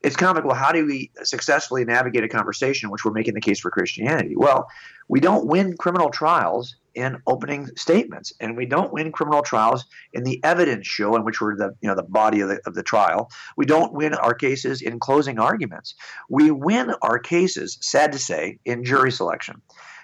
It's 0.02 0.16
kind 0.16 0.32
of 0.32 0.38
like, 0.38 0.46
well, 0.46 0.56
how 0.56 0.72
do 0.72 0.86
we 0.86 1.12
successfully 1.24 1.86
navigate 1.86 2.24
a 2.24 2.28
conversation 2.28 2.88
in 2.88 2.92
which 2.92 3.06
we're 3.06 3.12
making 3.12 3.36
the 3.36 3.42
case 3.42 3.60
for 3.60 3.70
Christianity? 3.70 4.36
Well, 4.36 4.68
we 5.08 5.20
don't 5.20 5.46
win 5.46 5.78
criminal 5.78 6.10
trials 6.10 6.76
in 6.96 7.22
opening 7.28 7.68
statements, 7.78 8.34
and 8.40 8.58
we 8.58 8.66
don't 8.66 8.92
win 8.92 9.12
criminal 9.12 9.42
trials 9.42 9.86
in 10.14 10.24
the 10.24 10.44
evidence 10.44 10.88
show 10.88 11.16
in 11.16 11.24
which 11.24 11.40
we're 11.40 11.56
the 11.56 11.76
you 11.82 11.88
know 11.88 11.96
the 11.96 12.04
body 12.04 12.42
of 12.42 12.50
the, 12.50 12.60
of 12.66 12.74
the 12.74 12.84
trial. 12.84 13.30
We 13.56 13.66
don't 13.66 13.94
win 13.94 14.14
our 14.14 14.34
cases 14.34 14.82
in 14.82 15.00
closing 15.00 15.40
arguments. 15.40 15.96
We 16.30 16.52
win 16.52 16.94
our 17.02 17.20
cases, 17.20 17.78
sad 17.82 18.12
to 18.14 18.20
say, 18.20 18.60
in 18.66 18.84
jury 18.84 19.12
selection. 19.12 19.62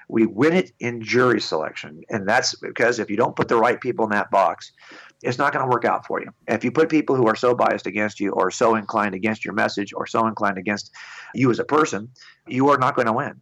We 0.07 0.25
win 0.25 0.53
it 0.53 0.71
in 0.79 1.01
jury 1.01 1.41
selection. 1.41 2.01
And 2.09 2.27
that's 2.27 2.55
because 2.55 2.99
if 2.99 3.09
you 3.09 3.17
don't 3.17 3.35
put 3.35 3.47
the 3.47 3.57
right 3.57 3.79
people 3.79 4.05
in 4.05 4.11
that 4.11 4.31
box, 4.31 4.71
it's 5.21 5.37
not 5.37 5.51
going 5.51 5.65
to 5.65 5.69
work 5.69 5.85
out 5.85 6.05
for 6.05 6.21
you. 6.21 6.29
If 6.47 6.63
you 6.63 6.71
put 6.71 6.89
people 6.89 7.15
who 7.15 7.27
are 7.27 7.35
so 7.35 7.55
biased 7.55 7.87
against 7.87 8.19
you 8.19 8.31
or 8.31 8.51
so 8.51 8.75
inclined 8.75 9.15
against 9.15 9.43
your 9.43 9.53
message 9.53 9.93
or 9.93 10.05
so 10.05 10.27
inclined 10.27 10.57
against 10.57 10.91
you 11.33 11.49
as 11.51 11.59
a 11.59 11.65
person, 11.65 12.09
you 12.47 12.69
are 12.69 12.77
not 12.77 12.95
going 12.95 13.07
to 13.07 13.13
win. 13.13 13.41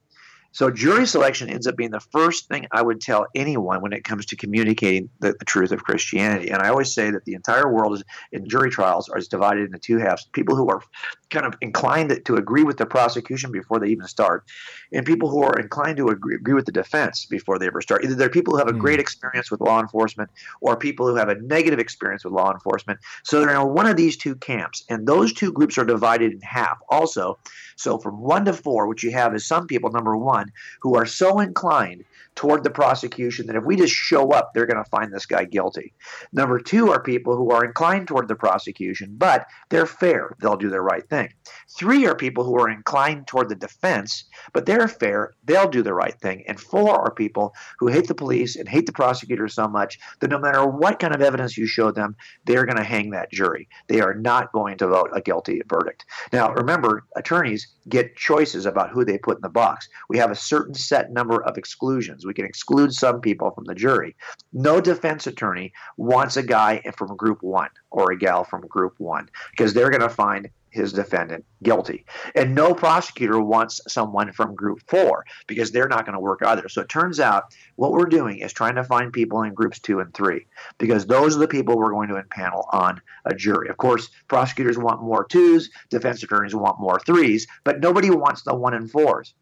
So 0.56 0.72
jury 0.72 1.06
selection 1.06 1.50
ends 1.50 1.68
up 1.68 1.76
being 1.76 1.92
the 1.92 2.00
first 2.00 2.48
thing 2.48 2.66
I 2.72 2.82
would 2.82 3.02
tell 3.02 3.28
anyone 3.36 3.82
when 3.82 3.92
it 3.92 4.06
comes 4.06 4.26
to 4.28 4.38
communicating 4.38 5.10
the, 5.20 5.36
the, 5.38 5.44
truth 5.44 5.74
of 5.74 5.84
Christianity. 5.84 6.50
And 6.50 6.62
I 6.62 6.70
always 6.70 6.94
say 6.94 7.12
that 7.12 7.26
the 7.26 7.34
entire 7.34 7.70
world 7.70 7.96
is, 7.96 8.04
in 8.32 8.48
jury 8.48 8.70
trials 8.70 9.10
is 9.18 9.28
divided 9.28 9.66
into 9.66 9.80
two 9.80 9.98
halves: 9.98 10.30
people 10.32 10.56
who 10.56 10.70
are 10.70 10.82
kind 11.30 11.46
of 11.46 11.56
inclined 11.60 12.22
to 12.24 12.36
agree 12.36 12.64
with 12.64 12.78
the 12.78 12.86
prosecution 12.86 13.52
before 13.52 13.82
they 13.82 13.88
even 13.88 14.08
start, 14.08 14.46
and 14.94 15.06
people 15.06 15.30
who 15.30 15.44
are 15.44 15.60
inclined 15.60 15.98
to 15.98 16.08
agree, 16.08 16.36
agree 16.36 16.54
with 16.54 16.66
the 16.66 16.72
defense 16.72 17.26
before 17.26 17.60
they 17.60 17.68
ever 17.68 17.82
start. 17.82 18.06
Either 18.06 18.16
they're 18.16 18.30
people 18.30 18.54
who 18.54 18.60
have 18.60 18.70
a 18.70 18.74
mm. 18.74 18.80
great 18.80 19.02
experience 19.02 19.52
with 19.52 19.60
law 19.60 19.82
enforcement, 19.82 20.30
or 20.62 20.78
people 20.78 21.06
who 21.06 21.16
have 21.16 21.28
a 21.28 21.36
negative 21.36 21.80
experience 21.80 22.24
with 22.24 22.32
law 22.32 22.54
enforcement. 22.54 22.98
So 23.26 23.42
they're 23.42 23.60
in 23.60 23.74
one 23.74 23.88
of 23.88 23.98
these 23.98 24.16
two 24.16 24.36
camps, 24.36 24.86
and 24.88 25.06
those 25.06 25.34
two 25.34 25.52
groups 25.52 25.78
are 25.78 25.84
divided 25.84 26.32
in 26.32 26.40
half. 26.40 26.78
Also, 26.88 27.40
so 27.76 27.98
from 27.98 28.22
one 28.22 28.46
to 28.46 28.54
four, 28.54 28.88
what 28.88 29.04
you 29.04 29.12
have 29.12 29.36
is 29.36 29.46
some 29.46 29.68
people, 29.68 29.92
number 29.92 30.16
one, 30.16 30.45
who 30.82 30.96
are 30.96 31.06
so 31.06 31.40
inclined 31.40 32.06
toward 32.36 32.64
the 32.64 32.70
prosecution 32.70 33.48
that 33.48 33.56
if 33.56 33.64
we 33.64 33.76
just 33.76 33.94
show 33.94 34.32
up, 34.32 34.54
they're 34.54 34.66
going 34.66 34.84
to 34.84 34.90
find 34.90 35.12
this 35.12 35.26
guy 35.26 35.46
guilty. 35.46 35.94
Number 36.34 36.60
two 36.60 36.92
are 36.92 37.02
people 37.02 37.36
who 37.36 37.52
are 37.52 37.64
inclined 37.64 38.08
toward 38.08 38.28
the 38.28 38.36
prosecution, 38.36 39.16
but 39.18 39.48
they're 39.70 39.86
fair. 39.86 40.36
They'll 40.40 40.58
do 40.58 40.70
the 40.70 40.82
right 40.82 41.08
thing. 41.10 41.30
Three 41.78 42.06
are 42.06 42.16
people 42.16 42.44
who 42.44 42.60
are 42.60 42.70
inclined 42.70 43.28
toward 43.28 43.50
the 43.50 43.56
defense, 43.56 44.26
but 44.54 44.66
they're 44.66 44.88
fair. 44.88 45.34
They'll 45.46 45.70
do 45.70 45.82
the 45.82 45.94
right 45.94 46.20
thing. 46.22 46.44
And 46.48 46.60
four 46.60 46.96
are 46.96 47.14
people 47.14 47.54
who 47.80 47.88
hate 47.88 48.08
the 48.08 48.16
police 48.16 48.56
and 48.56 48.68
hate 48.68 48.86
the 48.86 48.92
prosecutor 48.92 49.48
so 49.48 49.68
much 49.68 49.98
that 50.20 50.30
no 50.30 50.40
matter 50.40 50.66
what 50.66 51.00
kind 51.00 51.16
of 51.16 51.22
evidence 51.22 51.58
you 51.58 51.66
show 51.66 51.92
them, 51.92 52.16
they're 52.46 52.66
going 52.66 52.78
to 52.78 52.84
hang 52.84 53.12
that 53.12 53.32
jury. 53.32 53.68
They 53.88 54.02
are 54.02 54.14
not 54.14 54.52
going 54.52 54.78
to 54.78 54.88
vote 54.88 55.10
a 55.14 55.22
guilty 55.22 55.62
verdict. 55.68 56.06
Now, 56.34 56.52
remember, 56.54 57.06
attorneys 57.16 57.68
get 57.88 58.16
choices 58.16 58.66
about 58.66 58.90
who 58.90 59.06
they 59.06 59.18
put 59.18 59.38
in 59.38 59.42
the 59.42 59.50
box. 59.50 59.88
We 60.10 60.18
have 60.18 60.32
a 60.32 60.36
certain 60.36 60.74
set 60.74 61.12
number 61.12 61.44
of 61.44 61.58
exclusions. 61.58 62.25
We 62.26 62.34
can 62.34 62.46
exclude 62.46 62.94
some 62.94 63.22
people 63.22 63.52
from 63.52 63.66
the 63.66 63.76
jury. 63.76 64.16
No 64.54 64.82
defense 64.82 65.28
attorney 65.28 65.74
wants 65.98 66.38
a 66.38 66.44
guy 66.44 66.82
from 66.98 67.16
group 67.16 67.44
one 67.44 67.70
or 67.92 68.12
a 68.12 68.18
gal 68.18 68.44
from 68.44 68.62
group 68.62 68.96
one 69.00 69.30
because 69.52 69.74
they're 69.74 69.90
going 69.90 70.02
to 70.02 70.10
find 70.10 70.50
his 70.76 70.92
defendant 70.92 71.46
guilty. 71.64 72.06
And 72.36 72.54
no 72.54 72.74
prosecutor 72.74 73.40
wants 73.40 73.80
someone 73.88 74.34
from 74.34 74.56
group 74.56 74.82
four 74.88 75.26
because 75.48 75.72
they're 75.72 75.88
not 75.88 76.06
going 76.06 76.16
to 76.16 76.20
work 76.20 76.42
either. 76.46 76.68
So 76.68 76.82
it 76.82 76.90
turns 76.90 77.22
out 77.22 77.56
what 77.78 77.94
we're 77.94 78.06
doing 78.06 78.40
is 78.40 78.52
trying 78.52 78.76
to 78.76 78.84
find 78.84 79.14
people 79.14 79.44
in 79.44 79.54
groups 79.54 79.80
two 79.80 80.02
and 80.02 80.14
three 80.14 80.46
because 80.78 81.06
those 81.06 81.38
are 81.38 81.40
the 81.40 81.48
people 81.48 81.78
we're 81.78 81.92
going 81.92 82.10
to 82.10 82.22
impanel 82.22 82.66
on 82.74 83.02
a 83.24 83.34
jury. 83.34 83.70
Of 83.70 83.78
course, 83.78 84.10
prosecutors 84.28 84.78
want 84.78 85.02
more 85.02 85.26
twos, 85.26 85.70
defense 85.90 86.22
attorneys 86.22 86.54
want 86.54 86.80
more 86.80 87.00
threes, 87.00 87.48
but 87.64 87.80
nobody 87.80 88.10
wants 88.10 88.42
the 88.42 88.54
one 88.54 88.74
and 88.74 88.92
fours. 88.92 89.34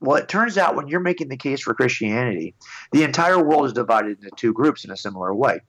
Well, 0.00 0.16
it 0.16 0.28
turns 0.28 0.58
out 0.58 0.76
when 0.76 0.88
you're 0.88 1.00
making 1.00 1.28
the 1.28 1.36
case 1.36 1.60
for 1.60 1.74
Christianity, 1.74 2.54
the 2.92 3.02
entire 3.02 3.42
world 3.42 3.66
is 3.66 3.72
divided 3.72 4.18
into 4.18 4.30
two 4.36 4.52
groups 4.52 4.84
in 4.84 4.90
a 4.90 4.96
similar 4.96 5.34
way 5.34 5.60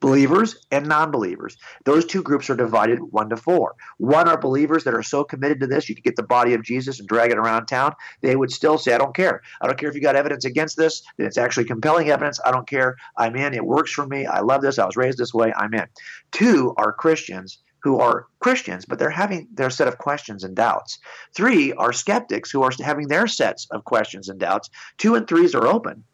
believers 0.00 0.56
and 0.70 0.86
non-believers. 0.86 1.56
Those 1.84 2.04
two 2.04 2.22
groups 2.22 2.50
are 2.50 2.56
divided 2.56 2.98
one 2.98 3.28
to 3.30 3.36
four. 3.36 3.74
One 3.98 4.28
are 4.28 4.38
believers 4.38 4.84
that 4.84 4.94
are 4.94 5.02
so 5.02 5.24
committed 5.24 5.60
to 5.60 5.66
this, 5.66 5.88
you 5.88 5.94
could 5.94 6.04
get 6.04 6.16
the 6.16 6.22
body 6.22 6.54
of 6.54 6.62
Jesus 6.62 6.98
and 6.98 7.08
drag 7.08 7.30
it 7.30 7.38
around 7.38 7.66
town. 7.66 7.94
They 8.22 8.34
would 8.34 8.50
still 8.50 8.78
say, 8.78 8.94
I 8.94 8.98
don't 8.98 9.14
care. 9.14 9.42
I 9.60 9.66
don't 9.66 9.78
care 9.78 9.88
if 9.88 9.94
you 9.94 10.00
got 10.00 10.16
evidence 10.16 10.44
against 10.44 10.76
this, 10.76 11.02
that 11.18 11.26
it's 11.26 11.38
actually 11.38 11.66
compelling 11.66 12.10
evidence. 12.10 12.40
I 12.44 12.50
don't 12.50 12.68
care. 12.68 12.96
I'm 13.16 13.36
in. 13.36 13.54
It 13.54 13.64
works 13.64 13.92
for 13.92 14.06
me. 14.06 14.26
I 14.26 14.40
love 14.40 14.62
this. 14.62 14.78
I 14.78 14.86
was 14.86 14.96
raised 14.96 15.18
this 15.18 15.34
way. 15.34 15.52
I'm 15.56 15.74
in. 15.74 15.86
Two 16.32 16.74
are 16.76 16.92
Christians 16.92 17.58
who 17.82 17.98
are 17.98 18.26
Christians, 18.40 18.84
but 18.84 18.98
they're 18.98 19.10
having 19.10 19.48
their 19.52 19.70
set 19.70 19.88
of 19.88 19.98
questions 19.98 20.44
and 20.44 20.54
doubts. 20.54 20.98
Three 21.34 21.72
are 21.74 21.92
skeptics 21.92 22.50
who 22.50 22.62
are 22.62 22.70
having 22.82 23.08
their 23.08 23.26
sets 23.26 23.66
of 23.70 23.84
questions 23.84 24.28
and 24.28 24.38
doubts. 24.38 24.70
Two 24.98 25.14
and 25.14 25.26
threes 25.26 25.54
are 25.54 25.66
open. 25.66 26.04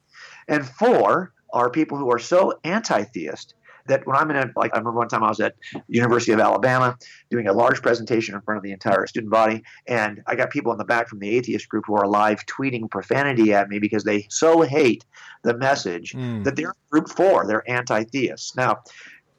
And 0.49 0.67
four 0.67 1.33
are 1.53 1.71
people 1.71 1.99
who 1.99 2.11
are 2.13 2.19
so 2.19 2.59
anti 2.65 3.05
theist 3.05 3.55
that 3.89 4.07
when 4.07 4.17
I'm 4.17 4.31
in 4.31 4.37
a 4.37 4.51
like 4.57 4.75
I 4.75 4.79
remember 4.79 4.99
one 4.99 5.09
time 5.09 5.23
I 5.23 5.29
was 5.29 5.41
at 5.41 5.55
University 5.89 6.33
of 6.33 6.41
Alabama 6.41 6.97
doing 7.31 7.47
a 7.47 7.53
large 7.53 7.83
presentation 7.83 8.35
in 8.35 8.41
front 8.41 8.59
of 8.59 8.65
the 8.65 8.73
entire 8.73 9.07
student 9.07 9.31
body, 9.31 9.63
and 9.87 10.23
I 10.27 10.35
got 10.35 10.51
people 10.51 10.73
in 10.73 10.79
the 10.79 10.85
back 10.85 11.09
from 11.09 11.19
the 11.19 11.31
atheist 11.37 11.69
group 11.69 11.85
who 11.87 11.95
are 11.95 12.07
live 12.07 12.45
tweeting 12.47 12.91
profanity 12.91 13.53
at 13.55 13.69
me 13.69 13.79
because 13.79 14.05
they 14.05 14.27
so 14.29 14.63
hate 14.63 15.05
the 15.43 15.57
message 15.57 16.13
mm. 16.13 16.45
that 16.45 16.57
they're 16.57 16.75
group 16.91 17.09
four, 17.09 17.47
they're 17.47 17.69
anti-theists. 17.71 18.57
Now, 18.57 18.81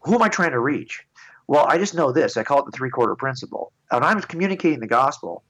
who 0.02 0.16
am 0.16 0.22
I 0.22 0.30
trying 0.30 0.52
to 0.52 0.60
reach? 0.60 1.06
Well, 1.48 1.66
I 1.68 1.78
just 1.78 1.96
know 1.96 2.12
this. 2.12 2.38
I 2.38 2.44
call 2.44 2.60
it 2.60 2.66
the 2.66 2.72
three 2.72 2.90
quarter 2.90 3.16
principle. 3.16 3.72
When 3.90 4.04
I'm 4.04 4.20
communicating 4.22 4.80
the 4.80 4.88
gospel, 4.88 5.44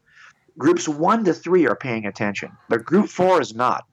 groups 0.57 0.87
one 0.87 1.23
to 1.25 1.33
three 1.33 1.67
are 1.67 1.75
paying 1.75 2.05
attention, 2.05 2.51
but 2.69 2.85
group 2.85 3.09
four 3.09 3.41
is 3.41 3.55
not. 3.55 3.85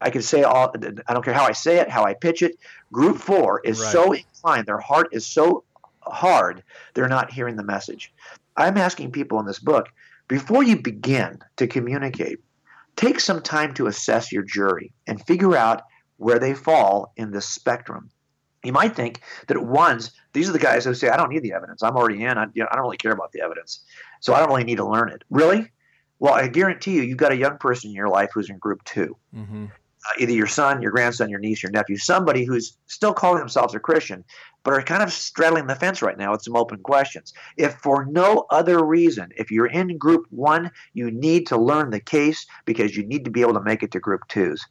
I 0.00 0.10
can 0.10 0.22
say 0.22 0.44
all. 0.44 0.72
I 1.08 1.12
don't 1.12 1.24
care 1.24 1.34
how 1.34 1.44
I 1.44 1.52
say 1.52 1.78
it, 1.78 1.90
how 1.90 2.04
I 2.04 2.14
pitch 2.14 2.42
it. 2.42 2.56
Group 2.92 3.18
four 3.18 3.60
is 3.64 3.80
right. 3.80 3.92
so 3.92 4.12
inclined. 4.12 4.66
Their 4.66 4.78
heart 4.78 5.08
is 5.12 5.26
so 5.26 5.64
hard. 6.02 6.62
They're 6.94 7.08
not 7.08 7.32
hearing 7.32 7.56
the 7.56 7.64
message. 7.64 8.12
I'm 8.56 8.78
asking 8.78 9.12
people 9.12 9.38
in 9.40 9.46
this 9.46 9.58
book 9.58 9.88
before 10.28 10.62
you 10.62 10.80
begin 10.80 11.40
to 11.56 11.66
communicate, 11.66 12.38
take 12.96 13.20
some 13.20 13.42
time 13.42 13.74
to 13.74 13.88
assess 13.88 14.30
your 14.30 14.42
jury 14.42 14.92
and 15.06 15.24
figure 15.26 15.56
out 15.56 15.82
where 16.18 16.38
they 16.38 16.54
fall 16.54 17.12
in 17.16 17.30
the 17.32 17.40
spectrum. 17.40 18.10
You 18.64 18.72
might 18.72 18.94
think 18.94 19.22
that 19.46 19.56
at 19.56 19.64
ones, 19.64 20.12
these 20.32 20.48
are 20.48 20.52
the 20.52 20.58
guys 20.58 20.84
who 20.84 20.94
say, 20.94 21.08
I 21.08 21.16
don't 21.16 21.30
need 21.30 21.42
the 21.42 21.52
evidence. 21.52 21.82
I'm 21.82 21.96
already 21.96 22.24
in. 22.24 22.36
I, 22.36 22.46
you 22.52 22.62
know, 22.62 22.68
I 22.70 22.76
don't 22.76 22.84
really 22.84 22.98
care 22.98 23.12
about 23.12 23.32
the 23.32 23.40
evidence. 23.40 23.80
So 24.20 24.34
I 24.34 24.40
don't 24.40 24.48
really 24.48 24.64
need 24.64 24.76
to 24.76 24.86
learn 24.86 25.08
it. 25.10 25.22
Really? 25.30 25.70
Well, 26.18 26.34
I 26.34 26.48
guarantee 26.48 26.92
you, 26.92 27.02
you've 27.02 27.16
got 27.16 27.32
a 27.32 27.36
young 27.36 27.56
person 27.56 27.90
in 27.90 27.96
your 27.96 28.10
life 28.10 28.30
who's 28.34 28.50
in 28.50 28.58
group 28.58 28.84
2 28.84 29.16
mm-hmm 29.34 29.66
uh, 30.08 30.14
either 30.18 30.32
your 30.32 30.46
son, 30.46 30.80
your 30.80 30.92
grandson, 30.92 31.28
your 31.28 31.40
niece, 31.40 31.62
your 31.62 31.72
nephew, 31.72 31.96
somebody 31.96 32.44
who's 32.44 32.76
still 32.86 33.12
calling 33.12 33.38
themselves 33.38 33.74
a 33.74 33.80
Christian, 33.80 34.24
but 34.62 34.72
are 34.72 34.82
kind 34.82 35.02
of 35.02 35.12
straddling 35.12 35.66
the 35.66 35.74
fence 35.74 36.00
right 36.00 36.16
now 36.16 36.32
with 36.32 36.42
some 36.42 36.56
open 36.56 36.78
questions. 36.78 37.34
If 37.56 37.74
for 37.74 38.06
no 38.06 38.46
other 38.50 38.82
reason, 38.84 39.30
if 39.36 39.50
you're 39.50 39.66
in 39.66 39.98
group 39.98 40.26
one, 40.30 40.70
you 40.94 41.10
need 41.10 41.46
to 41.48 41.58
learn 41.58 41.90
the 41.90 42.00
case 42.00 42.46
because 42.64 42.96
you 42.96 43.06
need 43.06 43.24
to 43.26 43.30
be 43.30 43.42
able 43.42 43.54
to 43.54 43.62
make 43.62 43.82
it 43.82 43.90
to 43.92 44.00
group 44.00 44.22
twos. 44.28 44.64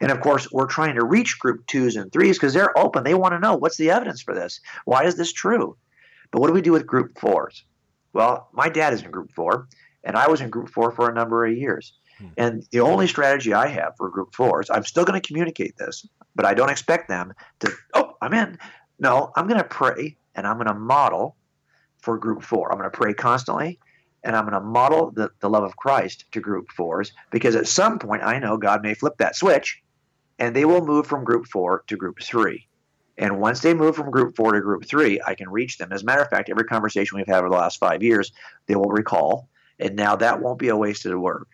And 0.00 0.10
of 0.10 0.20
course, 0.20 0.50
we're 0.50 0.66
trying 0.66 0.94
to 0.96 1.04
reach 1.04 1.38
group 1.38 1.66
twos 1.66 1.96
and 1.96 2.12
threes 2.12 2.36
because 2.36 2.54
they're 2.54 2.76
open. 2.78 3.04
They 3.04 3.14
want 3.14 3.34
to 3.34 3.40
know 3.40 3.56
what's 3.56 3.76
the 3.76 3.90
evidence 3.90 4.22
for 4.22 4.34
this? 4.34 4.60
Why 4.84 5.04
is 5.04 5.16
this 5.16 5.32
true? 5.32 5.76
But 6.30 6.40
what 6.40 6.48
do 6.48 6.52
we 6.52 6.62
do 6.62 6.72
with 6.72 6.86
group 6.86 7.18
fours? 7.18 7.64
Well, 8.12 8.48
my 8.52 8.68
dad 8.68 8.92
is 8.92 9.02
in 9.02 9.10
group 9.10 9.32
four, 9.32 9.68
and 10.04 10.16
I 10.16 10.28
was 10.28 10.40
in 10.40 10.50
group 10.50 10.70
four 10.70 10.90
for 10.90 11.10
a 11.10 11.14
number 11.14 11.44
of 11.44 11.56
years. 11.56 11.92
Hmm. 12.18 12.26
And 12.36 12.66
the 12.70 12.80
only 12.80 13.06
strategy 13.06 13.52
I 13.52 13.66
have 13.66 13.94
for 13.96 14.08
group 14.08 14.34
four 14.34 14.62
is 14.62 14.70
I'm 14.70 14.84
still 14.84 15.04
going 15.04 15.20
to 15.20 15.26
communicate 15.26 15.76
this, 15.76 16.06
but 16.34 16.46
I 16.46 16.54
don't 16.54 16.70
expect 16.70 17.08
them 17.08 17.34
to, 17.60 17.70
oh, 17.94 18.16
I'm 18.22 18.32
in. 18.32 18.58
No, 18.98 19.32
I'm 19.36 19.46
going 19.46 19.60
to 19.60 19.68
pray 19.68 20.16
and 20.34 20.46
I'm 20.46 20.56
going 20.56 20.68
to 20.68 20.74
model 20.74 21.36
for 22.00 22.16
group 22.18 22.42
four. 22.42 22.72
I'm 22.72 22.78
going 22.78 22.90
to 22.90 22.96
pray 22.96 23.12
constantly 23.12 23.78
and 24.26 24.34
I'm 24.34 24.42
going 24.42 24.60
to 24.60 24.60
model 24.60 25.12
the, 25.12 25.30
the 25.40 25.48
love 25.48 25.62
of 25.62 25.76
Christ 25.76 26.24
to 26.32 26.40
group 26.40 26.70
fours 26.72 27.12
because 27.30 27.54
at 27.54 27.68
some 27.68 27.98
point 27.98 28.22
I 28.24 28.40
know 28.40 28.56
God 28.56 28.82
may 28.82 28.92
flip 28.92 29.16
that 29.18 29.36
switch 29.36 29.80
and 30.38 30.54
they 30.54 30.64
will 30.64 30.84
move 30.84 31.06
from 31.06 31.24
group 31.24 31.46
four 31.46 31.84
to 31.86 31.96
group 31.96 32.20
three. 32.20 32.66
And 33.16 33.40
once 33.40 33.60
they 33.60 33.72
move 33.72 33.96
from 33.96 34.10
group 34.10 34.36
four 34.36 34.52
to 34.52 34.60
group 34.60 34.84
three, 34.84 35.20
I 35.24 35.34
can 35.34 35.48
reach 35.48 35.78
them. 35.78 35.92
As 35.92 36.02
a 36.02 36.04
matter 36.04 36.20
of 36.20 36.28
fact, 36.28 36.50
every 36.50 36.64
conversation 36.64 37.16
we've 37.16 37.26
had 37.26 37.38
over 37.38 37.48
the 37.48 37.54
last 37.54 37.78
five 37.78 38.02
years, 38.02 38.32
they 38.66 38.74
will 38.74 38.90
recall. 38.90 39.48
And 39.78 39.94
now 39.94 40.16
that 40.16 40.42
won't 40.42 40.58
be 40.58 40.68
a 40.68 40.76
wasted 40.76 41.14
work. 41.14 41.48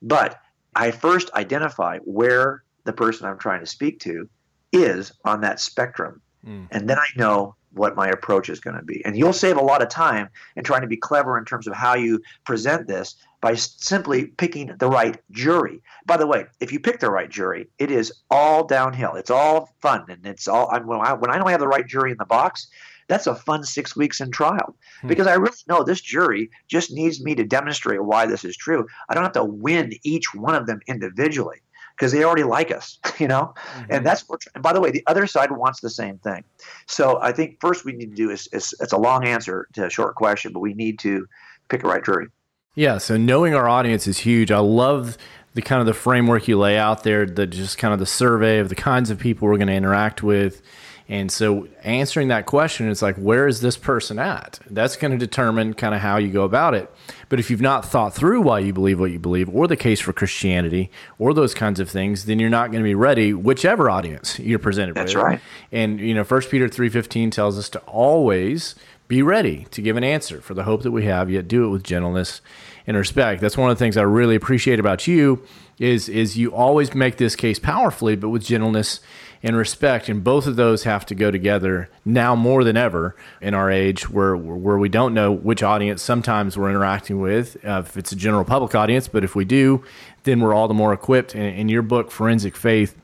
But 0.00 0.40
I 0.74 0.90
first 0.90 1.30
identify 1.34 1.98
where 1.98 2.64
the 2.84 2.92
person 2.92 3.28
I'm 3.28 3.38
trying 3.38 3.60
to 3.60 3.66
speak 3.66 4.00
to 4.00 4.28
is 4.72 5.12
on 5.24 5.42
that 5.42 5.60
spectrum. 5.60 6.20
Mm. 6.44 6.68
And 6.70 6.88
then 6.88 6.98
I 6.98 7.06
know 7.16 7.54
what 7.74 7.96
my 7.96 8.08
approach 8.08 8.48
is 8.48 8.60
going 8.60 8.76
to 8.76 8.82
be. 8.82 9.04
And 9.04 9.16
you'll 9.16 9.32
save 9.32 9.56
a 9.56 9.62
lot 9.62 9.82
of 9.82 9.88
time 9.88 10.28
in 10.56 10.64
trying 10.64 10.82
to 10.82 10.86
be 10.86 10.96
clever 10.96 11.36
in 11.38 11.44
terms 11.44 11.66
of 11.66 11.74
how 11.74 11.94
you 11.94 12.20
present 12.44 12.86
this 12.86 13.16
by 13.40 13.54
simply 13.54 14.26
picking 14.26 14.74
the 14.78 14.88
right 14.88 15.20
jury. 15.30 15.82
By 16.06 16.16
the 16.16 16.26
way, 16.26 16.46
if 16.60 16.72
you 16.72 16.80
pick 16.80 17.00
the 17.00 17.10
right 17.10 17.28
jury, 17.28 17.68
it 17.78 17.90
is 17.90 18.12
all 18.30 18.66
downhill. 18.66 19.16
It's 19.16 19.30
all 19.30 19.68
fun, 19.82 20.06
and 20.08 20.26
it's 20.26 20.48
all. 20.48 20.70
when 20.84 21.00
I, 21.00 21.12
when 21.12 21.30
I 21.30 21.38
know 21.38 21.46
I 21.46 21.50
have 21.50 21.60
the 21.60 21.68
right 21.68 21.86
jury 21.86 22.10
in 22.10 22.16
the 22.16 22.24
box, 22.24 22.68
that's 23.08 23.26
a 23.26 23.34
fun 23.34 23.64
six 23.64 23.94
weeks 23.94 24.20
in 24.20 24.30
trial 24.30 24.76
hmm. 25.00 25.08
because 25.08 25.26
I 25.26 25.34
really 25.34 25.56
know 25.68 25.82
this 25.82 26.00
jury 26.00 26.50
just 26.68 26.90
needs 26.90 27.22
me 27.22 27.34
to 27.34 27.44
demonstrate 27.44 28.02
why 28.02 28.26
this 28.26 28.44
is 28.44 28.56
true. 28.56 28.86
I 29.08 29.14
don't 29.14 29.24
have 29.24 29.32
to 29.32 29.44
win 29.44 29.92
each 30.02 30.34
one 30.34 30.54
of 30.54 30.66
them 30.66 30.80
individually 30.86 31.60
because 31.96 32.12
they 32.12 32.24
already 32.24 32.42
like 32.42 32.70
us, 32.70 32.98
you 33.18 33.28
know? 33.28 33.54
Mm-hmm. 33.56 33.84
And 33.90 34.06
that's 34.06 34.28
what, 34.28 34.42
and 34.54 34.62
by 34.62 34.72
the 34.72 34.80
way, 34.80 34.90
the 34.90 35.04
other 35.06 35.26
side 35.26 35.52
wants 35.52 35.80
the 35.80 35.90
same 35.90 36.18
thing. 36.18 36.44
So 36.86 37.20
I 37.20 37.32
think 37.32 37.60
first 37.60 37.84
we 37.84 37.92
need 37.92 38.10
to 38.10 38.16
do 38.16 38.30
is, 38.30 38.48
is 38.52 38.74
it's 38.80 38.92
a 38.92 38.98
long 38.98 39.24
answer 39.24 39.68
to 39.74 39.86
a 39.86 39.90
short 39.90 40.14
question, 40.16 40.52
but 40.52 40.60
we 40.60 40.74
need 40.74 40.98
to 41.00 41.26
pick 41.68 41.84
a 41.84 41.88
right 41.88 42.04
jury. 42.04 42.28
Yeah. 42.74 42.98
So 42.98 43.16
knowing 43.16 43.54
our 43.54 43.68
audience 43.68 44.06
is 44.06 44.18
huge. 44.18 44.50
I 44.50 44.58
love 44.58 45.16
the 45.54 45.62
kind 45.62 45.80
of 45.80 45.86
the 45.86 45.94
framework 45.94 46.48
you 46.48 46.58
lay 46.58 46.76
out 46.76 47.04
there, 47.04 47.24
the 47.24 47.46
just 47.46 47.78
kind 47.78 47.94
of 47.94 48.00
the 48.00 48.06
survey 48.06 48.58
of 48.58 48.68
the 48.68 48.74
kinds 48.74 49.10
of 49.10 49.18
people 49.18 49.46
we're 49.46 49.56
going 49.56 49.68
to 49.68 49.74
interact 49.74 50.22
with 50.22 50.60
and 51.08 51.30
so 51.30 51.68
answering 51.82 52.28
that 52.28 52.46
question 52.46 52.88
is 52.88 53.02
like, 53.02 53.16
where 53.16 53.46
is 53.46 53.60
this 53.60 53.76
person 53.76 54.18
at? 54.18 54.58
That's 54.70 54.96
going 54.96 55.12
to 55.12 55.18
determine 55.18 55.74
kind 55.74 55.94
of 55.94 56.00
how 56.00 56.16
you 56.16 56.28
go 56.28 56.44
about 56.44 56.74
it. 56.74 56.90
But 57.28 57.38
if 57.38 57.50
you've 57.50 57.60
not 57.60 57.84
thought 57.84 58.14
through 58.14 58.40
why 58.42 58.60
you 58.60 58.72
believe 58.72 58.98
what 58.98 59.10
you 59.10 59.18
believe, 59.18 59.48
or 59.48 59.66
the 59.66 59.76
case 59.76 60.00
for 60.00 60.12
Christianity, 60.12 60.90
or 61.18 61.34
those 61.34 61.52
kinds 61.52 61.80
of 61.80 61.90
things, 61.90 62.24
then 62.24 62.38
you're 62.38 62.48
not 62.48 62.70
going 62.70 62.82
to 62.82 62.88
be 62.88 62.94
ready, 62.94 63.34
whichever 63.34 63.90
audience 63.90 64.38
you're 64.38 64.58
presented 64.58 64.94
That's 64.94 65.14
with. 65.14 65.22
That's 65.22 65.32
right. 65.32 65.40
And 65.72 66.00
you 66.00 66.14
know, 66.14 66.24
First 66.24 66.50
Peter 66.50 66.68
three 66.68 66.88
fifteen 66.88 67.30
tells 67.30 67.58
us 67.58 67.68
to 67.70 67.78
always 67.80 68.74
be 69.06 69.20
ready 69.20 69.66
to 69.70 69.82
give 69.82 69.98
an 69.98 70.04
answer 70.04 70.40
for 70.40 70.54
the 70.54 70.62
hope 70.62 70.82
that 70.82 70.90
we 70.90 71.04
have, 71.04 71.30
yet 71.30 71.46
do 71.46 71.66
it 71.66 71.68
with 71.68 71.84
gentleness 71.84 72.40
and 72.86 72.96
respect. 72.96 73.42
That's 73.42 73.58
one 73.58 73.70
of 73.70 73.76
the 73.78 73.84
things 73.84 73.98
I 73.98 74.02
really 74.02 74.34
appreciate 74.34 74.80
about 74.80 75.06
you 75.06 75.44
is 75.78 76.08
is 76.08 76.38
you 76.38 76.54
always 76.54 76.94
make 76.94 77.16
this 77.16 77.34
case 77.36 77.58
powerfully, 77.58 78.16
but 78.16 78.28
with 78.28 78.44
gentleness 78.44 79.00
and 79.44 79.56
respect. 79.56 80.08
And 80.08 80.24
both 80.24 80.46
of 80.46 80.56
those 80.56 80.84
have 80.84 81.04
to 81.06 81.14
go 81.14 81.30
together 81.30 81.90
now 82.04 82.34
more 82.34 82.64
than 82.64 82.78
ever 82.78 83.14
in 83.42 83.52
our 83.52 83.70
age 83.70 84.08
where, 84.08 84.34
where 84.34 84.78
we 84.78 84.88
don't 84.88 85.12
know 85.12 85.30
which 85.30 85.62
audience 85.62 86.02
sometimes 86.02 86.56
we're 86.56 86.70
interacting 86.70 87.20
with, 87.20 87.62
uh, 87.64 87.82
if 87.86 87.96
it's 87.96 88.10
a 88.10 88.16
general 88.16 88.44
public 88.44 88.74
audience. 88.74 89.06
But 89.06 89.22
if 89.22 89.36
we 89.36 89.44
do, 89.44 89.84
then 90.24 90.40
we're 90.40 90.54
all 90.54 90.66
the 90.66 90.74
more 90.74 90.94
equipped. 90.94 91.34
And 91.34 91.56
in 91.56 91.68
your 91.68 91.82
book, 91.82 92.10
Forensic 92.10 92.56
Faith, 92.56 92.96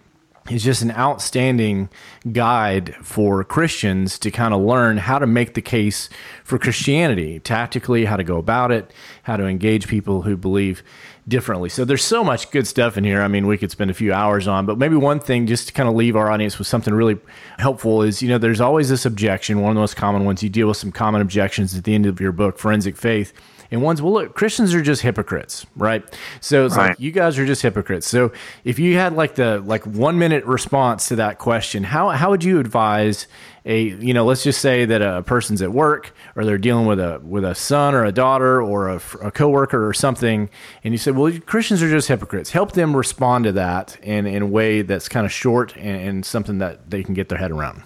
is 0.48 0.64
just 0.64 0.81
an 0.83 0.90
outstanding 0.92 1.90
guide 2.33 2.94
for 3.03 3.44
Christians 3.44 4.18
to 4.20 4.31
kind 4.31 4.55
of 4.55 4.62
learn 4.62 4.96
how 4.96 5.18
to 5.18 5.26
make 5.26 5.53
the 5.55 5.62
case 5.62 6.09
for 6.42 6.59
Christianity 6.59 7.38
tactically, 7.40 8.07
how 8.07 8.16
to 8.16 8.24
go 8.24 8.38
about 8.38 8.72
it, 8.72 8.90
how 9.24 9.37
to 9.37 9.44
engage 9.44 9.87
people 9.87 10.22
who 10.22 10.37
believe 10.37 10.83
differently. 11.31 11.71
So 11.71 11.87
there's 11.87 12.05
so 12.05 12.23
much 12.23 12.51
good 12.51 12.66
stuff 12.66 12.99
in 12.99 13.05
here. 13.05 13.23
I 13.23 13.29
mean, 13.29 13.47
we 13.47 13.57
could 13.57 13.71
spend 13.71 13.90
a 13.90 13.95
few 13.95 14.12
hours 14.12 14.47
on, 14.47 14.66
but 14.66 14.77
maybe 14.77 14.97
one 14.97 15.21
thing 15.21 15.47
just 15.47 15.69
to 15.69 15.73
kind 15.73 15.88
of 15.88 15.95
leave 15.95 16.16
our 16.16 16.31
audience 16.31 16.59
with 16.59 16.66
something 16.66 16.93
really 16.93 17.19
helpful 17.59 18.03
is, 18.03 18.21
you 18.21 18.29
know, 18.29 18.37
there's 18.37 18.61
always 18.61 18.90
this 18.90 19.07
objection. 19.07 19.62
One 19.62 19.71
of 19.71 19.77
the 19.77 19.81
most 19.81 19.97
common 19.97 20.27
ones, 20.27 20.43
you 20.43 20.51
deal 20.51 20.69
with 20.69 20.77
some 20.77 20.93
common 20.93 21.23
objections 21.23 21.75
at 21.75 21.85
the 21.85 21.95
end 21.95 22.05
of 22.05 22.21
your 22.21 22.33
book, 22.33 22.59
Forensic 22.59 22.97
Faith. 22.97 23.33
And 23.71 23.83
one's, 23.83 24.03
well, 24.03 24.12
look, 24.12 24.35
Christians 24.35 24.75
are 24.75 24.83
just 24.83 25.03
hypocrites, 25.03 25.64
right? 25.77 26.03
So 26.40 26.66
it's 26.66 26.77
right. 26.77 26.88
like 26.88 27.01
you 27.01 27.12
guys 27.12 27.38
are 27.38 27.47
just 27.47 27.62
hypocrites. 27.62 28.07
So 28.09 28.33
if 28.64 28.81
you 28.81 28.97
had 28.97 29.14
like 29.14 29.37
the 29.37 29.61
like 29.61 29.87
one 29.87 30.19
minute 30.19 30.45
response 30.45 31.07
to 31.09 31.16
that 31.16 31.38
question, 31.38 31.85
how 31.85 32.09
how 32.09 32.31
would 32.31 32.43
you 32.43 32.59
advise 32.59 33.29
a 33.64 33.83
you 33.83 34.14
know 34.14 34.25
let's 34.25 34.42
just 34.42 34.61
say 34.61 34.85
that 34.85 35.03
a 35.03 35.23
person's 35.23 35.62
at 35.62 35.73
work 35.73 36.14
or 36.37 36.44
they're 36.44 36.59
dealing 36.59 36.87
with 36.87 36.99
a 36.99 37.20
with 37.23 37.44
a 37.44 37.55
son 37.55 37.94
or 37.94 38.05
a 38.05 38.12
daughter 38.12 38.62
or 38.62 38.88
a, 38.88 39.01
a 39.23 39.31
coworker 39.31 39.87
or 39.87 39.92
something 39.92 40.49
and 40.85 40.94
you 40.94 40.99
say 40.99 41.11
well 41.11 41.33
christians 41.46 41.83
are 41.83 41.90
just 41.90 42.09
hypocrites. 42.09 42.51
Help 42.51 42.73
them 42.73 42.96
respond 42.96 43.44
to 43.44 43.53
that 43.53 43.99
in, 44.03 44.27
in 44.27 44.42
a 44.42 44.46
way 44.46 44.83
that's 44.83 45.09
kind 45.09 45.27
of 45.27 45.33
short 45.33 45.77
and, 45.77 46.09
and 46.09 46.27
something 46.27 46.59
that 46.59 46.90
they 46.90 47.03
can 47.03 47.14
get 47.14 47.29
their 47.29 47.38
head 47.38 47.51
around 47.51 47.83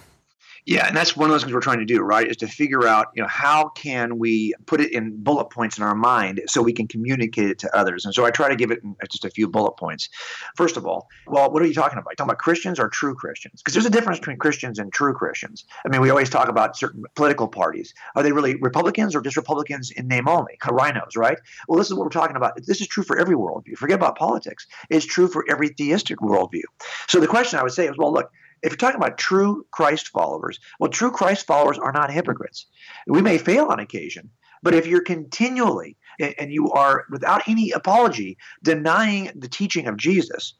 yeah, 0.65 0.87
and 0.87 0.97
that's 0.97 1.15
one 1.15 1.29
of 1.29 1.33
those 1.33 1.43
things 1.43 1.53
we're 1.53 1.59
trying 1.59 1.79
to 1.79 1.85
do, 1.85 2.01
right? 2.01 2.27
Is 2.27 2.37
to 2.37 2.47
figure 2.47 2.87
out, 2.87 3.07
you 3.15 3.21
know, 3.21 3.27
how 3.27 3.69
can 3.69 4.17
we 4.17 4.53
put 4.65 4.81
it 4.81 4.91
in 4.93 5.15
bullet 5.21 5.51
points 5.51 5.77
in 5.77 5.83
our 5.83 5.93
mind 5.93 6.41
so 6.47 6.61
we 6.61 6.73
can 6.73 6.87
communicate 6.87 7.49
it 7.49 7.59
to 7.59 7.75
others. 7.77 8.03
And 8.03 8.13
so 8.13 8.25
I 8.25 8.31
try 8.31 8.49
to 8.49 8.55
give 8.55 8.71
it 8.71 8.79
just 9.11 9.25
a 9.25 9.29
few 9.29 9.47
bullet 9.47 9.73
points. 9.73 10.09
First 10.55 10.75
of 10.75 10.85
all, 10.85 11.07
well, 11.27 11.51
what 11.51 11.61
are 11.61 11.67
you 11.67 11.73
talking 11.73 11.99
about? 11.99 12.11
You 12.11 12.15
talking 12.15 12.31
about 12.31 12.39
Christians 12.39 12.79
or 12.79 12.89
true 12.89 13.13
Christians? 13.13 13.61
Because 13.61 13.75
there's 13.75 13.85
a 13.85 13.91
difference 13.91 14.17
between 14.17 14.37
Christians 14.37 14.79
and 14.79 14.91
true 14.91 15.13
Christians. 15.13 15.65
I 15.85 15.89
mean, 15.89 16.01
we 16.01 16.09
always 16.09 16.31
talk 16.31 16.49
about 16.49 16.75
certain 16.75 17.03
political 17.15 17.47
parties. 17.47 17.93
Are 18.15 18.23
they 18.23 18.31
really 18.31 18.55
Republicans 18.55 19.15
or 19.15 19.21
just 19.21 19.37
Republicans 19.37 19.91
in 19.91 20.07
name 20.07 20.27
only? 20.27 20.57
RINOs, 20.63 21.15
right? 21.15 21.37
Well, 21.67 21.77
this 21.77 21.87
is 21.87 21.93
what 21.93 22.03
we're 22.03 22.09
talking 22.09 22.37
about. 22.37 22.53
This 22.65 22.81
is 22.81 22.87
true 22.87 23.03
for 23.03 23.19
every 23.19 23.35
worldview. 23.35 23.77
Forget 23.77 23.95
about 23.95 24.17
politics. 24.17 24.65
It's 24.89 25.05
true 25.05 25.27
for 25.27 25.45
every 25.47 25.69
theistic 25.69 26.19
worldview. 26.19 26.63
So 27.07 27.19
the 27.19 27.27
question 27.27 27.59
I 27.59 27.63
would 27.63 27.71
say 27.71 27.87
is, 27.87 27.95
well, 27.97 28.11
look, 28.11 28.31
if 28.65 28.71
you're 28.71 28.77
talking 28.77 28.99
about 28.99 29.17
true 29.19 29.65
Christ 29.71 30.07
followers, 30.09 30.59
well, 30.79 30.89
true 30.89 31.11
Christ 31.11 31.45
followers 31.45 31.77
are 31.77 31.91
not 31.91 32.11
hypocrites. 32.11 32.65
We 33.05 33.21
may 33.21 33.37
fail 33.37 33.65
on 33.65 33.79
occasion, 33.79 34.31
but 34.63 34.73
if 34.73 34.87
you're 34.87 35.03
continually 35.03 35.97
and 36.19 36.51
you 36.51 36.71
are 36.71 37.05
without 37.11 37.47
any 37.47 37.71
apology 37.71 38.37
denying 38.63 39.31
the 39.35 39.47
teaching 39.47 39.85
of 39.85 39.97
Jesus, 39.97 40.55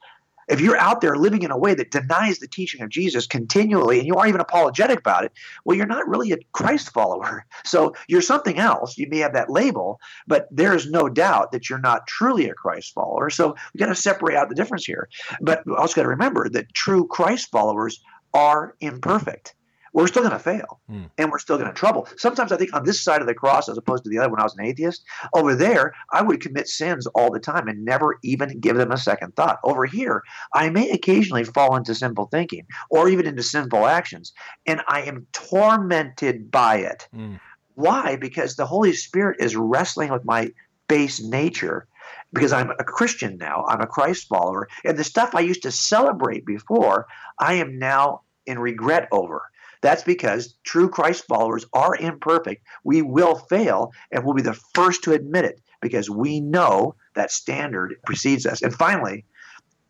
if 0.48 0.62
you're 0.62 0.78
out 0.78 1.02
there 1.02 1.16
living 1.16 1.44
in 1.44 1.52
a 1.52 1.58
way 1.58 1.74
that 1.74 1.92
denies 1.92 2.40
the 2.40 2.48
teaching 2.48 2.82
of 2.82 2.90
Jesus 2.90 3.28
continually 3.28 4.00
and 4.00 4.08
you 4.08 4.16
aren't 4.16 4.30
even 4.30 4.42
apologetic 4.42 5.00
about 5.00 5.26
it, 5.26 5.32
well, 5.64 5.76
you're 5.76 5.86
not 5.86 6.08
really 6.08 6.32
a 6.32 6.38
Christ 6.52 6.92
follower. 6.92 7.46
So 7.66 7.96
you're 8.08 8.22
something 8.22 8.60
else. 8.60 8.98
You 8.98 9.08
may 9.10 9.18
have 9.20 9.34
that 9.34 9.50
label, 9.50 10.00
but 10.28 10.48
there 10.52 10.76
is 10.76 10.90
no 10.90 11.10
doubt 11.10 11.52
that 11.52 11.70
you're 11.70 11.80
not 11.80 12.06
truly 12.06 12.48
a 12.48 12.54
Christ 12.54 12.94
follower. 12.94 13.30
So 13.30 13.56
we 13.74 13.80
got 13.80 13.88
to 13.88 13.96
separate 13.96 14.38
out 14.38 14.50
the 14.50 14.56
difference 14.56 14.86
here. 14.86 15.10
But 15.42 15.66
we 15.66 15.74
also 15.74 15.96
got 15.96 16.04
to 16.04 16.10
remember 16.10 16.48
that 16.50 16.74
true 16.74 17.08
Christ 17.08 17.50
followers 17.52 18.02
are 18.34 18.76
imperfect 18.82 19.56
we're 19.96 20.08
still 20.08 20.24
going 20.24 20.34
to 20.34 20.40
fail 20.40 20.82
mm. 20.92 21.10
and 21.18 21.32
we're 21.32 21.40
still 21.40 21.58
going 21.58 21.70
to 21.70 21.74
trouble. 21.74 22.06
Sometimes 22.18 22.52
I 22.52 22.58
think 22.58 22.76
on 22.76 22.84
this 22.84 23.02
side 23.02 23.22
of 23.22 23.28
the 23.28 23.34
cross, 23.34 23.70
as 23.70 23.78
opposed 23.78 24.04
to 24.04 24.10
the 24.10 24.20
other 24.20 24.30
when 24.30 24.42
I 24.42 24.44
was 24.44 24.54
an 24.58 24.66
atheist, 24.66 25.06
over 25.34 25.56
there, 25.56 25.96
I 26.12 26.22
would 26.22 26.42
commit 26.42 26.68
sins 26.68 27.08
all 27.08 27.32
the 27.32 27.40
time 27.40 27.70
and 27.70 27.86
never 27.86 28.20
even 28.22 28.60
give 28.60 28.76
them 28.76 28.92
a 28.92 28.98
second 28.98 29.38
thought. 29.38 29.60
Over 29.64 29.86
here, 29.86 30.22
I 30.54 30.70
may 30.70 30.90
occasionally 30.90 31.46
fall 31.46 31.78
into 31.78 31.96
sinful 31.96 32.26
thinking 32.26 32.68
or 32.90 33.08
even 33.08 33.26
into 33.26 33.42
sinful 33.42 33.88
actions, 33.88 34.34
and 34.66 34.82
I 34.90 35.04
am 35.04 35.28
tormented 35.32 36.52
by 36.52 36.80
it. 36.80 37.08
Mm. 37.16 37.40
Why? 37.76 38.18
Because 38.18 38.58
the 38.58 38.66
Holy 38.66 38.92
Spirit 38.92 39.38
is 39.40 39.56
wrestling 39.56 40.12
with 40.12 40.26
my 40.26 40.52
base 40.90 41.24
nature 41.24 41.88
because 42.34 42.52
I'm 42.52 42.72
a 42.72 42.84
Christian 42.84 43.38
now. 43.38 43.64
I'm 43.70 43.80
a 43.80 43.88
Christ 43.88 44.28
follower. 44.28 44.68
And 44.84 44.98
the 44.98 45.06
stuff 45.06 45.36
I 45.36 45.40
used 45.40 45.64
to 45.64 45.72
celebrate 45.72 46.46
before, 46.46 47.08
I 47.40 47.54
am 47.54 47.80
now 47.80 48.24
in 48.46 48.60
regret 48.60 49.08
over. 49.14 49.44
That's 49.86 50.02
because 50.02 50.56
true 50.64 50.90
Christ 50.90 51.26
followers 51.28 51.64
are 51.72 51.96
imperfect. 51.96 52.66
We 52.84 53.04
will 53.04 53.36
fail, 53.36 53.92
and 54.12 54.26
we'll 54.26 54.34
be 54.34 54.42
the 54.42 54.60
first 54.74 55.04
to 55.04 55.14
admit 55.14 55.46
it 55.46 55.62
because 55.80 56.10
we 56.10 56.40
know 56.40 56.96
that 57.14 57.30
standard 57.30 57.94
precedes 58.04 58.48
us. 58.48 58.64
And 58.64 58.74
finally, 58.74 59.26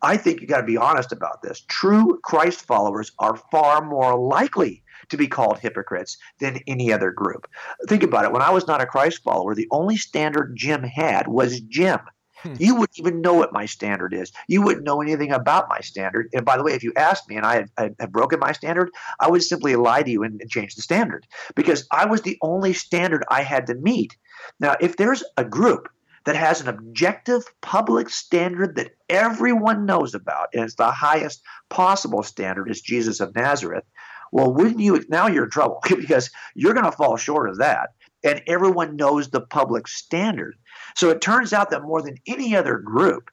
I 0.02 0.18
think 0.18 0.42
you 0.42 0.46
got 0.46 0.60
to 0.60 0.66
be 0.66 0.76
honest 0.76 1.12
about 1.12 1.40
this. 1.40 1.64
True 1.66 2.20
Christ 2.22 2.66
followers 2.66 3.12
are 3.20 3.40
far 3.50 3.82
more 3.82 4.18
likely 4.18 4.82
to 5.08 5.16
be 5.16 5.28
called 5.28 5.60
hypocrites 5.60 6.18
than 6.40 6.60
any 6.66 6.92
other 6.92 7.10
group. 7.10 7.48
Think 7.88 8.02
about 8.02 8.26
it. 8.26 8.32
When 8.32 8.42
I 8.42 8.50
was 8.50 8.66
not 8.66 8.82
a 8.82 8.86
Christ 8.86 9.22
follower, 9.22 9.54
the 9.54 9.68
only 9.70 9.96
standard 9.96 10.56
Jim 10.56 10.82
had 10.82 11.26
was 11.26 11.60
Jim. 11.62 12.00
Hmm. 12.46 12.54
You 12.58 12.74
wouldn't 12.74 12.98
even 12.98 13.20
know 13.20 13.34
what 13.34 13.52
my 13.52 13.66
standard 13.66 14.14
is. 14.14 14.32
You 14.48 14.62
wouldn't 14.62 14.84
know 14.84 15.02
anything 15.02 15.32
about 15.32 15.68
my 15.68 15.80
standard. 15.80 16.28
And 16.32 16.44
by 16.44 16.56
the 16.56 16.62
way, 16.62 16.72
if 16.72 16.82
you 16.82 16.92
asked 16.96 17.28
me 17.28 17.36
and 17.36 17.46
I 17.46 17.66
had, 17.76 17.96
had 17.98 18.12
broken 18.12 18.38
my 18.38 18.52
standard, 18.52 18.90
I 19.18 19.28
would 19.28 19.42
simply 19.42 19.76
lie 19.76 20.02
to 20.02 20.10
you 20.10 20.22
and, 20.22 20.40
and 20.40 20.50
change 20.50 20.74
the 20.74 20.82
standard 20.82 21.26
because 21.54 21.86
I 21.92 22.06
was 22.06 22.22
the 22.22 22.38
only 22.42 22.72
standard 22.72 23.24
I 23.28 23.42
had 23.42 23.66
to 23.66 23.74
meet. 23.74 24.16
Now, 24.60 24.76
if 24.80 24.96
there's 24.96 25.24
a 25.36 25.44
group 25.44 25.88
that 26.24 26.36
has 26.36 26.60
an 26.60 26.68
objective 26.68 27.44
public 27.62 28.10
standard 28.10 28.76
that 28.76 28.90
everyone 29.08 29.86
knows 29.86 30.14
about, 30.14 30.48
and 30.52 30.64
it's 30.64 30.74
the 30.74 30.90
highest 30.90 31.40
possible 31.70 32.22
standard, 32.22 32.70
is 32.70 32.80
Jesus 32.80 33.20
of 33.20 33.34
Nazareth. 33.34 33.84
Well, 34.32 34.52
wouldn't 34.52 34.80
you? 34.80 35.02
Now 35.08 35.28
you're 35.28 35.44
in 35.44 35.50
trouble 35.50 35.80
because 35.88 36.30
you're 36.54 36.74
going 36.74 36.84
to 36.84 36.92
fall 36.92 37.16
short 37.16 37.48
of 37.48 37.58
that. 37.58 37.90
And 38.24 38.42
everyone 38.46 38.96
knows 38.96 39.30
the 39.30 39.40
public 39.40 39.86
standard. 39.88 40.56
So 40.94 41.10
it 41.10 41.20
turns 41.20 41.52
out 41.52 41.70
that 41.70 41.82
more 41.82 42.02
than 42.02 42.16
any 42.26 42.56
other 42.56 42.78
group, 42.78 43.30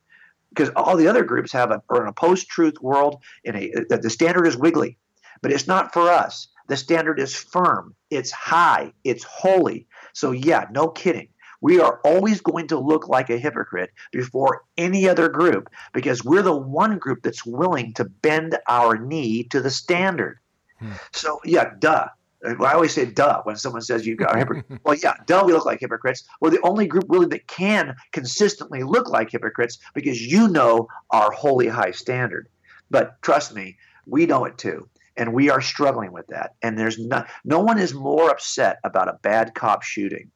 because 0.49 0.69
all 0.75 0.97
the 0.97 1.07
other 1.07 1.23
groups 1.23 1.51
have 1.51 1.71
a, 1.71 1.81
are 1.89 2.03
in 2.03 2.09
a 2.09 2.13
post-truth 2.13 2.75
world, 2.81 3.23
in 3.43 3.55
a 3.55 3.71
the 3.89 4.09
standard 4.09 4.45
is 4.45 4.55
wiggly, 4.57 4.97
but 5.41 5.51
it's 5.51 5.67
not 5.67 5.93
for 5.93 6.09
us. 6.09 6.47
The 6.67 6.77
standard 6.77 7.19
is 7.19 7.35
firm, 7.35 7.95
it's 8.09 8.31
high, 8.31 8.93
it's 9.03 9.23
holy. 9.23 9.87
So 10.13 10.31
yeah, 10.31 10.67
no 10.71 10.87
kidding. 10.89 11.29
We 11.61 11.79
are 11.79 12.01
always 12.03 12.41
going 12.41 12.67
to 12.67 12.77
look 12.77 13.07
like 13.07 13.29
a 13.29 13.37
hypocrite 13.37 13.91
before 14.11 14.63
any 14.77 15.07
other 15.07 15.29
group 15.29 15.69
because 15.93 16.23
we're 16.23 16.41
the 16.41 16.55
one 16.55 16.97
group 16.97 17.23
that's 17.23 17.45
willing 17.45 17.93
to 17.93 18.03
bend 18.03 18.57
our 18.67 18.97
knee 18.97 19.43
to 19.45 19.61
the 19.61 19.71
standard. 19.71 20.39
Hmm. 20.79 20.91
So 21.13 21.39
yeah, 21.45 21.71
duh. 21.79 22.09
I 22.43 22.73
always 22.73 22.93
say 22.93 23.05
duh 23.05 23.41
when 23.43 23.55
someone 23.55 23.81
says 23.81 24.05
you 24.05 24.17
are 24.27 24.37
hypocrite. 24.37 24.65
well, 24.83 24.97
yeah, 25.01 25.15
duh, 25.25 25.43
we 25.45 25.53
look 25.53 25.65
like 25.65 25.79
hypocrites. 25.79 26.23
We're 26.41 26.49
the 26.49 26.61
only 26.61 26.87
group 26.87 27.05
really 27.07 27.27
that 27.27 27.47
can 27.47 27.95
consistently 28.11 28.83
look 28.83 29.09
like 29.09 29.31
hypocrites 29.31 29.79
because 29.93 30.21
you 30.21 30.47
know 30.47 30.87
our 31.11 31.31
holy 31.31 31.67
high 31.67 31.91
standard. 31.91 32.49
But 32.89 33.21
trust 33.21 33.55
me, 33.55 33.77
we 34.05 34.25
know 34.25 34.45
it 34.45 34.57
too. 34.57 34.89
And 35.15 35.33
we 35.33 35.49
are 35.49 35.61
struggling 35.61 36.11
with 36.11 36.27
that. 36.27 36.55
And 36.61 36.77
there's 36.77 36.97
no, 36.97 37.23
no 37.45 37.59
one 37.59 37.79
is 37.79 37.93
more 37.93 38.29
upset 38.29 38.79
about 38.83 39.07
a 39.07 39.19
bad 39.21 39.53
cop 39.53 39.83
shooting 39.83 40.31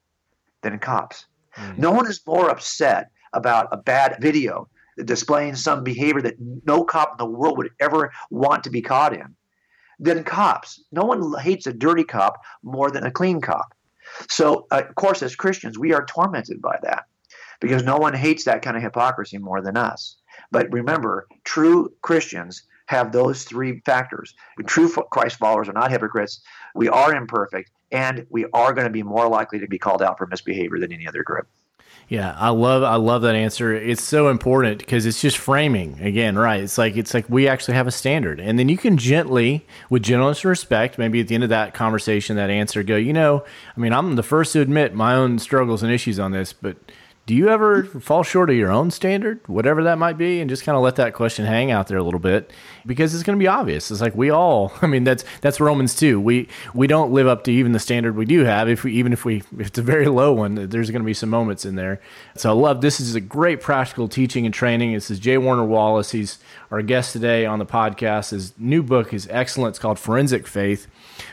than 0.62 0.80
cops. 0.80 1.26
Mm. 1.56 1.80
No 1.80 1.92
one 1.92 2.08
is 2.08 2.22
more 2.26 2.50
upset 2.50 3.10
about 3.34 3.68
a 3.72 3.78
bad 3.78 4.18
video 4.22 4.70
displaying 5.04 5.56
some 5.56 5.84
behavior 5.84 6.22
that 6.22 6.36
no 6.66 6.84
cop 6.84 7.12
in 7.12 7.18
the 7.18 7.32
world 7.32 7.58
would 7.58 7.72
ever 7.80 8.12
want 8.30 8.64
to 8.64 8.70
be 8.70 8.82
caught 8.82 9.14
in 9.14 9.36
than 10.00 10.24
cops. 10.24 10.82
No 10.92 11.04
one 11.04 11.34
hates 11.40 11.68
a 11.68 11.74
dirty 11.74 12.04
cop 12.04 12.42
more 12.64 12.92
than 12.92 13.06
a 13.06 13.12
clean 13.12 13.42
cop. 13.42 13.74
So, 14.30 14.68
uh, 14.72 14.84
of 14.88 14.96
course, 14.96 15.22
as 15.22 15.36
Christians, 15.36 15.78
we 15.78 15.94
are 15.94 16.06
tormented 16.06 16.62
by 16.62 16.78
that 16.84 17.06
because 17.60 17.84
no 17.84 17.98
one 17.98 18.14
hates 18.14 18.46
that 18.46 18.62
kind 18.62 18.78
of 18.78 18.84
hypocrisy 18.84 19.38
more 19.38 19.62
than 19.62 19.78
us. 19.78 20.18
But 20.52 20.72
remember, 20.72 21.28
true 21.44 21.94
Christians 22.02 22.64
have 22.86 23.12
those 23.12 23.44
three 23.44 23.82
factors. 23.86 24.34
True 24.66 24.90
Christ 24.90 25.38
followers 25.38 25.68
are 25.68 25.74
not 25.74 25.92
hypocrites. 25.92 26.42
We 26.74 26.88
are 26.88 27.14
imperfect, 27.14 27.72
and 27.92 28.26
we 28.30 28.46
are 28.54 28.74
going 28.74 28.88
to 28.88 28.94
be 28.94 29.04
more 29.04 29.28
likely 29.28 29.60
to 29.60 29.68
be 29.68 29.78
called 29.78 30.02
out 30.02 30.18
for 30.18 30.28
misbehavior 30.28 30.80
than 30.80 30.94
any 30.94 31.08
other 31.08 31.24
group. 31.24 31.48
Yeah, 32.10 32.34
I 32.38 32.50
love 32.50 32.84
I 32.84 32.96
love 32.96 33.24
that 33.24 33.36
answer. 33.36 33.74
It's 33.74 34.02
so 34.04 34.30
important 34.30 34.80
because 34.80 35.06
it's 35.06 35.20
just 35.20 35.38
framing 35.38 36.00
again, 36.02 36.38
right? 36.38 36.64
It's 36.64 36.78
like 36.78 36.96
it's 36.96 37.14
like 37.14 37.30
we 37.30 37.50
actually 37.50 37.74
have 37.74 37.88
a 37.88 37.92
standard, 37.92 38.40
and 38.40 38.58
then 38.58 38.70
you 38.70 38.78
can 38.78 38.98
gently, 38.98 39.66
with 39.90 40.04
gentleness 40.04 40.44
and 40.44 40.50
respect, 40.50 40.98
maybe 40.98 41.20
at 41.20 41.28
the 41.28 41.36
end 41.36 41.44
of 41.44 41.50
that 41.50 41.74
conversation, 41.74 42.38
that 42.38 42.50
answer, 42.50 42.82
go, 42.82 42.96
you 42.96 43.12
know, 43.12 43.44
I 43.76 43.80
mean, 43.80 43.92
I'm 43.92 44.16
the 44.16 44.24
first 44.24 44.54
to 44.54 44.62
admit 44.62 44.94
my 44.94 45.16
own 45.16 45.38
struggles 45.38 45.84
and 45.84 45.92
issues 45.92 46.18
on 46.18 46.32
this, 46.32 46.54
but 46.54 46.78
do 47.28 47.36
you 47.36 47.50
ever 47.50 47.84
fall 47.84 48.24
short 48.24 48.50
of 48.50 48.56
your 48.56 48.72
own 48.72 48.90
standard, 48.90 49.46
whatever 49.50 49.84
that 49.84 49.98
might 49.98 50.18
be, 50.18 50.40
and 50.40 50.50
just 50.50 50.64
kind 50.64 50.78
of 50.78 50.82
let 50.82 50.96
that 50.96 51.14
question 51.14 51.46
hang 51.46 51.72
out 51.72 51.88
there 51.88 51.98
a 51.98 52.04
little 52.04 52.22
bit 52.22 52.52
because 52.86 53.14
it's 53.14 53.22
going 53.22 53.38
to 53.38 53.44
be 53.44 53.48
obvious. 53.48 53.92
It's 53.92 54.00
like 54.00 54.16
we 54.16 54.30
all, 54.30 54.72
I 54.82 54.88
mean, 54.88 55.04
that's 55.04 55.26
that's 55.42 55.60
Romans 55.60 55.94
too. 55.94 56.22
We 56.22 56.48
we 56.74 56.88
don't 56.88 57.12
live 57.12 57.28
up 57.28 57.44
to 57.44 57.52
even 57.52 57.74
the 57.74 57.80
standard 57.80 58.16
we 58.16 58.24
do 58.24 58.46
have. 58.46 58.70
If 58.70 58.86
we 58.86 58.94
even 58.94 59.12
if 59.12 59.26
we 59.26 59.44
if 59.60 59.68
it's 59.68 59.78
a 59.78 59.82
very 59.82 60.08
low 60.08 60.32
one, 60.32 60.56
there's 60.70 60.90
going 60.90 61.02
to 61.02 61.06
be 61.06 61.14
some 61.14 61.30
moments 61.30 61.66
in 61.66 61.76
there. 61.76 62.00
So 62.38 62.50
I 62.50 62.54
love 62.54 62.80
this 62.80 63.02
is 63.02 63.14
a 63.14 63.22
great 63.22 63.60
practical 63.60 64.08
teaching 64.08 64.46
and 64.46 64.54
training. 64.54 64.94
This 64.94 65.12
is 65.12 65.20
J. 65.20 65.38
Warner 65.38 65.66
Wallace. 65.66 66.12
He's 66.12 66.40
our 66.72 66.82
guest 66.82 67.14
today 67.14 67.46
on 67.46 67.60
the 67.60 67.66
podcast. 67.66 68.32
His 68.32 68.54
new 68.58 68.84
book 68.84 69.14
is 69.14 69.28
excellent. 69.32 69.72
It's 69.72 69.80
called 69.80 70.00
Forensic 70.00 70.48
Faith. 70.48 70.88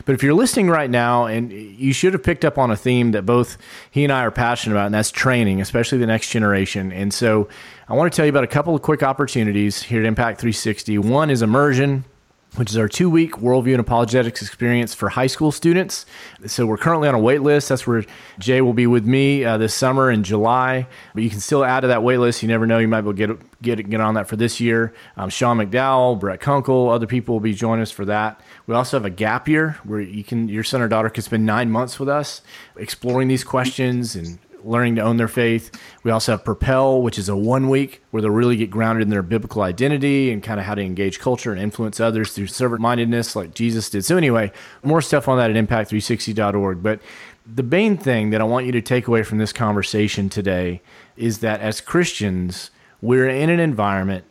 But 0.05 0.15
if 0.15 0.23
you're 0.23 0.33
listening 0.33 0.69
right 0.69 0.89
now, 0.89 1.25
and 1.25 1.51
you 1.51 1.93
should 1.93 2.13
have 2.13 2.23
picked 2.23 2.45
up 2.45 2.57
on 2.57 2.71
a 2.71 2.75
theme 2.75 3.11
that 3.11 3.25
both 3.25 3.57
he 3.91 4.03
and 4.03 4.11
I 4.11 4.21
are 4.21 4.31
passionate 4.31 4.75
about, 4.75 4.87
and 4.87 4.95
that's 4.95 5.11
training, 5.11 5.61
especially 5.61 5.97
the 5.97 6.07
next 6.07 6.29
generation. 6.29 6.91
And 6.91 7.13
so 7.13 7.49
I 7.87 7.93
want 7.93 8.11
to 8.11 8.15
tell 8.15 8.25
you 8.25 8.29
about 8.29 8.43
a 8.43 8.47
couple 8.47 8.75
of 8.75 8.81
quick 8.81 9.03
opportunities 9.03 9.83
here 9.83 9.99
at 9.99 10.05
Impact 10.05 10.39
360. 10.39 10.97
One 10.99 11.29
is 11.29 11.41
immersion 11.41 12.05
which 12.55 12.69
is 12.69 12.77
our 12.77 12.87
two 12.87 13.09
week 13.09 13.33
worldview 13.33 13.71
and 13.71 13.79
apologetics 13.79 14.41
experience 14.41 14.93
for 14.93 15.09
high 15.09 15.27
school 15.27 15.51
students. 15.51 16.05
So 16.45 16.65
we're 16.65 16.77
currently 16.77 17.07
on 17.07 17.15
a 17.15 17.19
wait 17.19 17.41
list. 17.41 17.69
That's 17.69 17.85
where 17.85 18.03
Jay 18.39 18.61
will 18.61 18.73
be 18.73 18.87
with 18.87 19.05
me 19.05 19.43
uh, 19.43 19.57
this 19.57 19.73
summer 19.73 20.09
in 20.11 20.23
July. 20.23 20.87
But 21.13 21.23
you 21.23 21.29
can 21.29 21.39
still 21.39 21.63
add 21.63 21.81
to 21.81 21.87
that 21.87 22.03
wait 22.03 22.17
list. 22.17 22.41
You 22.41 22.47
never 22.47 22.65
know. 22.65 22.79
You 22.79 22.87
might 22.87 23.01
be 23.01 23.09
able 23.09 23.13
to 23.13 23.37
get, 23.37 23.61
get, 23.61 23.89
get 23.89 24.01
on 24.01 24.13
that 24.15 24.27
for 24.27 24.35
this 24.35 24.59
year. 24.59 24.93
Um, 25.17 25.29
Sean 25.29 25.57
McDowell, 25.57 26.19
Brett 26.19 26.39
Kunkle, 26.39 26.93
other 26.93 27.07
people 27.07 27.35
will 27.35 27.39
be 27.39 27.53
joining 27.53 27.81
us 27.81 27.91
for 27.91 28.05
that. 28.05 28.41
We 28.67 28.75
also 28.75 28.97
have 28.97 29.05
a 29.05 29.09
gap 29.09 29.47
year 29.47 29.77
where 29.83 30.01
you 30.01 30.23
can 30.23 30.47
your 30.47 30.63
son 30.63 30.81
or 30.81 30.87
daughter 30.87 31.09
can 31.09 31.23
spend 31.23 31.45
nine 31.45 31.69
months 31.69 31.99
with 31.99 32.09
us 32.09 32.41
exploring 32.77 33.27
these 33.27 33.43
questions 33.43 34.15
and 34.15 34.39
learning 34.65 34.95
to 34.95 35.01
own 35.01 35.17
their 35.17 35.27
faith. 35.27 35.71
We 36.03 36.11
also 36.11 36.33
have 36.33 36.43
Propel, 36.43 37.01
which 37.01 37.17
is 37.17 37.29
a 37.29 37.35
one 37.35 37.69
week 37.69 38.01
where 38.11 38.21
they'll 38.21 38.31
really 38.31 38.57
get 38.57 38.69
grounded 38.69 39.03
in 39.03 39.09
their 39.09 39.21
biblical 39.21 39.61
identity 39.61 40.31
and 40.31 40.41
kind 40.43 40.59
of 40.59 40.65
how 40.65 40.75
to 40.75 40.81
engage 40.81 41.19
culture 41.19 41.51
and 41.51 41.61
influence 41.61 41.99
others 41.99 42.33
through 42.33 42.47
servant 42.47 42.81
mindedness 42.81 43.35
like 43.35 43.53
Jesus 43.53 43.89
did. 43.89 44.03
So, 44.03 44.17
anyway, 44.17 44.51
more 44.83 45.01
stuff 45.01 45.27
on 45.27 45.37
that 45.37 45.49
at 45.49 45.55
impact360.org. 45.55 46.81
But 46.81 46.99
the 47.45 47.63
main 47.63 47.97
thing 47.97 48.31
that 48.31 48.41
I 48.41 48.45
want 48.45 48.65
you 48.65 48.71
to 48.73 48.81
take 48.81 49.07
away 49.07 49.23
from 49.23 49.37
this 49.37 49.53
conversation 49.53 50.29
today 50.29 50.81
is 51.15 51.39
that 51.39 51.61
as 51.61 51.79
Christians, 51.79 52.71
we're 53.01 53.29
in 53.29 53.49
an 53.49 53.59
environment 53.59 54.25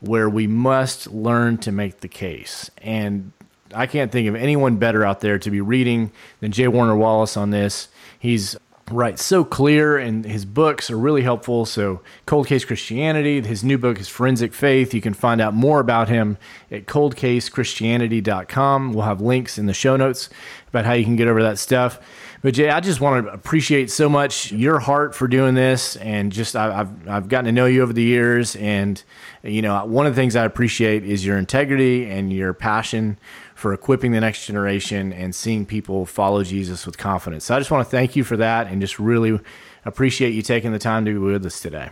where 0.00 0.28
we 0.28 0.46
must 0.46 1.08
learn 1.08 1.58
to 1.58 1.72
make 1.72 2.00
the 2.00 2.08
case. 2.08 2.70
And 2.78 3.32
I 3.74 3.86
can't 3.86 4.12
think 4.12 4.28
of 4.28 4.34
anyone 4.34 4.76
better 4.76 5.04
out 5.04 5.20
there 5.20 5.38
to 5.38 5.50
be 5.50 5.60
reading 5.60 6.12
than 6.40 6.52
J. 6.52 6.68
Warner 6.68 6.96
Wallace 6.96 7.36
on 7.36 7.50
this. 7.50 7.88
He's 8.18 8.56
Right, 8.90 9.18
so 9.18 9.44
clear, 9.44 9.98
and 9.98 10.24
his 10.24 10.46
books 10.46 10.90
are 10.90 10.96
really 10.96 11.20
helpful. 11.20 11.66
So, 11.66 12.00
Cold 12.24 12.46
Case 12.46 12.64
Christianity, 12.64 13.38
his 13.42 13.62
new 13.62 13.76
book 13.76 14.00
is 14.00 14.08
Forensic 14.08 14.54
Faith. 14.54 14.94
You 14.94 15.02
can 15.02 15.12
find 15.12 15.42
out 15.42 15.52
more 15.52 15.78
about 15.78 16.08
him 16.08 16.38
at 16.70 16.86
coldcasechristianity.com. 16.86 18.94
We'll 18.94 19.04
have 19.04 19.20
links 19.20 19.58
in 19.58 19.66
the 19.66 19.74
show 19.74 19.96
notes 19.96 20.30
about 20.68 20.86
how 20.86 20.94
you 20.94 21.04
can 21.04 21.16
get 21.16 21.28
over 21.28 21.42
that 21.42 21.58
stuff. 21.58 22.00
But 22.40 22.54
Jay, 22.54 22.70
I 22.70 22.78
just 22.78 23.00
want 23.00 23.26
to 23.26 23.32
appreciate 23.32 23.90
so 23.90 24.08
much 24.08 24.52
your 24.52 24.78
heart 24.78 25.12
for 25.12 25.26
doing 25.26 25.56
this, 25.56 25.96
and 25.96 26.30
just 26.30 26.54
I, 26.54 26.80
I've 26.80 27.08
I've 27.08 27.28
gotten 27.28 27.46
to 27.46 27.52
know 27.52 27.66
you 27.66 27.82
over 27.82 27.92
the 27.92 28.02
years, 28.02 28.54
and 28.56 29.02
you 29.42 29.60
know 29.60 29.84
one 29.84 30.06
of 30.06 30.14
the 30.14 30.20
things 30.20 30.36
I 30.36 30.44
appreciate 30.44 31.04
is 31.04 31.26
your 31.26 31.36
integrity 31.36 32.08
and 32.08 32.32
your 32.32 32.54
passion 32.54 33.18
for 33.56 33.72
equipping 33.72 34.12
the 34.12 34.20
next 34.20 34.46
generation 34.46 35.12
and 35.12 35.34
seeing 35.34 35.66
people 35.66 36.06
follow 36.06 36.44
Jesus 36.44 36.86
with 36.86 36.96
confidence. 36.96 37.44
So 37.44 37.56
I 37.56 37.58
just 37.58 37.72
want 37.72 37.84
to 37.84 37.90
thank 37.90 38.14
you 38.14 38.22
for 38.22 38.36
that, 38.36 38.68
and 38.68 38.80
just 38.80 39.00
really 39.00 39.40
appreciate 39.84 40.30
you 40.30 40.42
taking 40.42 40.70
the 40.70 40.78
time 40.78 41.04
to 41.06 41.10
be 41.10 41.18
with 41.18 41.44
us 41.44 41.58
today. 41.58 41.90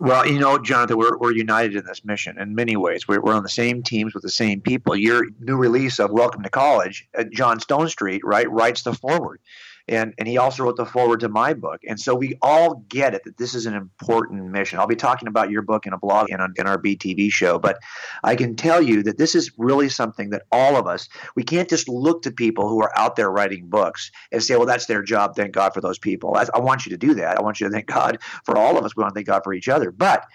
Well, 0.00 0.28
you 0.28 0.38
know, 0.38 0.58
Jonathan, 0.58 0.96
we're, 0.96 1.18
we're 1.18 1.32
united 1.32 1.74
in 1.74 1.84
this 1.84 2.04
mission 2.04 2.38
in 2.38 2.54
many 2.54 2.76
ways. 2.76 3.08
We're, 3.08 3.20
we're 3.20 3.34
on 3.34 3.42
the 3.42 3.48
same 3.48 3.82
teams 3.82 4.14
with 4.14 4.22
the 4.22 4.30
same 4.30 4.60
people. 4.60 4.94
Your 4.94 5.24
new 5.40 5.56
release 5.56 5.98
of 5.98 6.12
Welcome 6.12 6.44
to 6.44 6.50
College, 6.50 7.08
John 7.32 7.58
Stonestreet, 7.58 8.20
right, 8.22 8.48
writes 8.48 8.82
the 8.82 8.94
foreword 8.94 9.40
and 9.88 10.14
and 10.18 10.28
he 10.28 10.38
also 10.38 10.64
wrote 10.64 10.76
the 10.76 10.86
foreword 10.86 11.20
to 11.20 11.28
my 11.28 11.54
book. 11.54 11.80
And 11.86 11.98
so 11.98 12.14
we 12.14 12.38
all 12.42 12.84
get 12.88 13.14
it 13.14 13.24
that 13.24 13.36
this 13.36 13.54
is 13.54 13.66
an 13.66 13.74
important 13.74 14.44
mission. 14.50 14.78
I'll 14.78 14.86
be 14.86 14.96
talking 14.96 15.28
about 15.28 15.50
your 15.50 15.62
book 15.62 15.86
in 15.86 15.92
a 15.92 15.98
blog 15.98 16.30
and 16.30 16.40
on, 16.40 16.54
in 16.56 16.66
our 16.66 16.80
btv 16.80 17.30
show 17.30 17.58
but 17.58 17.78
i 18.22 18.34
can 18.34 18.56
tell 18.56 18.80
you 18.80 19.02
that 19.02 19.18
this 19.18 19.34
is 19.34 19.50
really 19.58 19.88
something 19.88 20.30
that 20.30 20.42
all 20.52 20.76
of 20.76 20.86
us 20.86 21.08
we 21.34 21.42
can't 21.42 21.68
just 21.68 21.88
look 21.88 22.22
to 22.22 22.30
people 22.30 22.68
who 22.68 22.80
are 22.82 22.96
out 22.96 23.16
there 23.16 23.30
writing 23.30 23.68
books 23.68 24.10
and 24.32 24.42
say 24.42 24.56
well 24.56 24.66
that's 24.66 24.86
their 24.86 25.02
job. 25.02 25.34
Thank 25.34 25.52
god 25.52 25.74
for 25.74 25.80
those 25.80 25.98
people. 25.98 26.36
I, 26.36 26.46
I 26.54 26.60
want 26.60 26.86
you 26.86 26.90
to 26.90 26.98
do 26.98 27.14
that. 27.14 27.38
I 27.38 27.42
want 27.42 27.60
you 27.60 27.66
to 27.66 27.72
thank 27.72 27.86
god 27.86 28.18
for 28.44 28.56
all 28.56 28.78
of 28.78 28.84
us. 28.84 28.94
We 28.96 29.02
want 29.02 29.14
to 29.14 29.18
thank 29.18 29.26
god 29.26 29.42
for 29.44 29.52
each 29.52 29.68
other. 29.68 29.90
But 29.90 30.26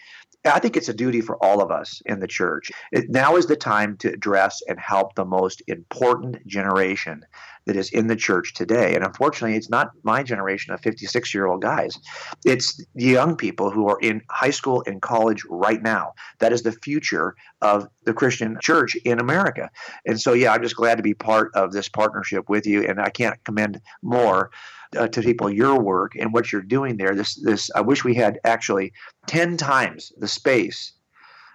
I 0.45 0.59
think 0.59 0.75
it's 0.75 0.89
a 0.89 0.93
duty 0.93 1.21
for 1.21 1.41
all 1.43 1.61
of 1.61 1.71
us 1.71 2.01
in 2.05 2.19
the 2.19 2.27
church. 2.27 2.69
It, 2.91 3.09
now 3.09 3.37
is 3.37 3.45
the 3.45 3.55
time 3.55 3.95
to 3.97 4.11
address 4.11 4.61
and 4.67 4.77
help 4.77 5.15
the 5.15 5.23
most 5.23 5.61
important 5.67 6.45
generation 6.45 7.25
that 7.65 7.75
is 7.75 7.89
in 7.91 8.07
the 8.07 8.15
church 8.15 8.53
today. 8.53 8.95
And 8.95 9.03
unfortunately, 9.03 9.57
it's 9.57 9.69
not 9.69 9.91
my 10.03 10.23
generation 10.23 10.73
of 10.73 10.81
56 10.81 11.33
year 11.33 11.45
old 11.45 11.61
guys. 11.61 11.97
It's 12.45 12.83
the 12.95 13.05
young 13.05 13.35
people 13.35 13.69
who 13.69 13.87
are 13.87 13.99
in 14.01 14.21
high 14.29 14.49
school 14.49 14.83
and 14.85 15.01
college 15.01 15.43
right 15.49 15.81
now. 15.81 16.13
That 16.39 16.53
is 16.53 16.63
the 16.63 16.71
future 16.71 17.35
of 17.61 17.87
the 18.05 18.13
Christian 18.13 18.57
church 18.61 18.95
in 19.05 19.19
America. 19.19 19.69
And 20.05 20.19
so, 20.19 20.33
yeah, 20.33 20.53
I'm 20.53 20.61
just 20.61 20.75
glad 20.75 20.95
to 20.95 21.03
be 21.03 21.13
part 21.13 21.51
of 21.55 21.71
this 21.71 21.89
partnership 21.89 22.49
with 22.49 22.65
you. 22.65 22.85
And 22.87 22.99
I 22.99 23.09
can't 23.09 23.43
commend 23.43 23.81
more. 24.01 24.51
Uh, 24.95 25.07
to 25.07 25.23
people 25.23 25.49
your 25.49 25.81
work 25.81 26.11
and 26.19 26.31
what 26.33 26.51
you're 26.51 26.61
doing 26.61 26.97
there 26.97 27.15
this 27.15 27.33
this 27.41 27.71
I 27.73 27.81
wish 27.81 28.03
we 28.03 28.13
had 28.13 28.39
actually 28.43 28.93
10 29.25 29.57
times 29.57 30.11
the 30.19 30.27
space 30.27 30.93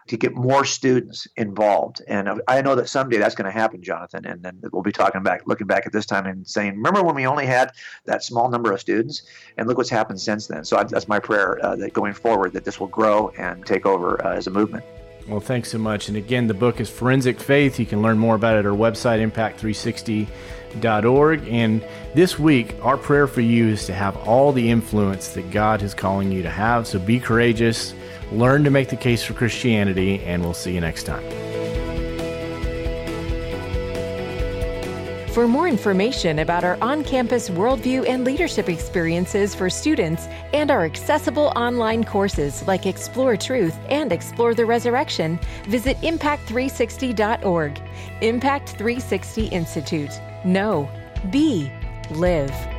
to 0.08 0.16
get 0.16 0.34
more 0.34 0.64
students 0.64 1.28
involved. 1.36 2.02
And 2.08 2.40
I 2.48 2.62
know 2.62 2.74
that 2.74 2.88
someday 2.88 3.18
that's 3.18 3.34
going 3.34 3.44
to 3.44 3.50
happen, 3.50 3.82
Jonathan. 3.82 4.24
And 4.26 4.42
then 4.42 4.58
we'll 4.72 4.82
be 4.82 4.92
talking 4.92 5.22
back, 5.22 5.42
looking 5.46 5.66
back 5.66 5.86
at 5.86 5.92
this 5.92 6.06
time 6.06 6.26
and 6.26 6.46
saying, 6.46 6.76
remember 6.76 7.02
when 7.02 7.14
we 7.14 7.26
only 7.26 7.46
had 7.46 7.72
that 8.06 8.24
small 8.24 8.48
number 8.48 8.72
of 8.72 8.80
students? 8.80 9.22
And 9.56 9.68
look 9.68 9.76
what's 9.76 9.90
happened 9.90 10.20
since 10.20 10.46
then. 10.46 10.64
So 10.64 10.82
that's 10.82 11.08
my 11.08 11.18
prayer 11.18 11.64
uh, 11.64 11.76
that 11.76 11.92
going 11.92 12.14
forward, 12.14 12.54
that 12.54 12.64
this 12.64 12.80
will 12.80 12.88
grow 12.88 13.28
and 13.38 13.64
take 13.66 13.86
over 13.86 14.24
uh, 14.24 14.34
as 14.34 14.46
a 14.46 14.50
movement. 14.50 14.84
Well, 15.28 15.40
thanks 15.40 15.70
so 15.70 15.78
much. 15.78 16.08
And 16.08 16.16
again, 16.16 16.46
the 16.46 16.54
book 16.54 16.80
is 16.80 16.88
Forensic 16.88 17.38
Faith. 17.38 17.78
You 17.78 17.84
can 17.84 18.00
learn 18.00 18.18
more 18.18 18.34
about 18.34 18.56
it 18.56 18.60
at 18.60 18.66
our 18.66 18.72
website, 18.72 19.20
impact360.org. 19.30 21.48
And 21.48 21.84
this 22.14 22.38
week, 22.38 22.74
our 22.80 22.96
prayer 22.96 23.26
for 23.26 23.42
you 23.42 23.68
is 23.68 23.84
to 23.86 23.92
have 23.92 24.16
all 24.26 24.52
the 24.52 24.70
influence 24.70 25.28
that 25.34 25.50
God 25.50 25.82
is 25.82 25.92
calling 25.92 26.32
you 26.32 26.42
to 26.42 26.50
have. 26.50 26.86
So 26.86 26.98
be 26.98 27.20
courageous 27.20 27.92
learn 28.32 28.64
to 28.64 28.70
make 28.70 28.88
the 28.88 28.96
case 28.96 29.22
for 29.22 29.34
Christianity, 29.34 30.22
and 30.24 30.42
we'll 30.42 30.54
see 30.54 30.74
you 30.74 30.80
next 30.80 31.04
time. 31.04 31.24
For 35.38 35.46
more 35.46 35.68
information 35.68 36.40
about 36.40 36.64
our 36.64 36.76
on 36.82 37.04
campus 37.04 37.48
worldview 37.48 38.08
and 38.08 38.24
leadership 38.24 38.68
experiences 38.68 39.54
for 39.54 39.70
students 39.70 40.26
and 40.52 40.68
our 40.68 40.84
accessible 40.84 41.52
online 41.54 42.02
courses 42.02 42.66
like 42.66 42.86
Explore 42.86 43.36
Truth 43.36 43.78
and 43.88 44.10
Explore 44.10 44.54
the 44.54 44.66
Resurrection, 44.66 45.38
visit 45.66 45.96
Impact360.org. 45.98 47.80
Impact 48.20 48.68
360 48.70 49.46
Institute. 49.46 50.20
Know, 50.44 50.90
be, 51.30 51.70
live. 52.10 52.77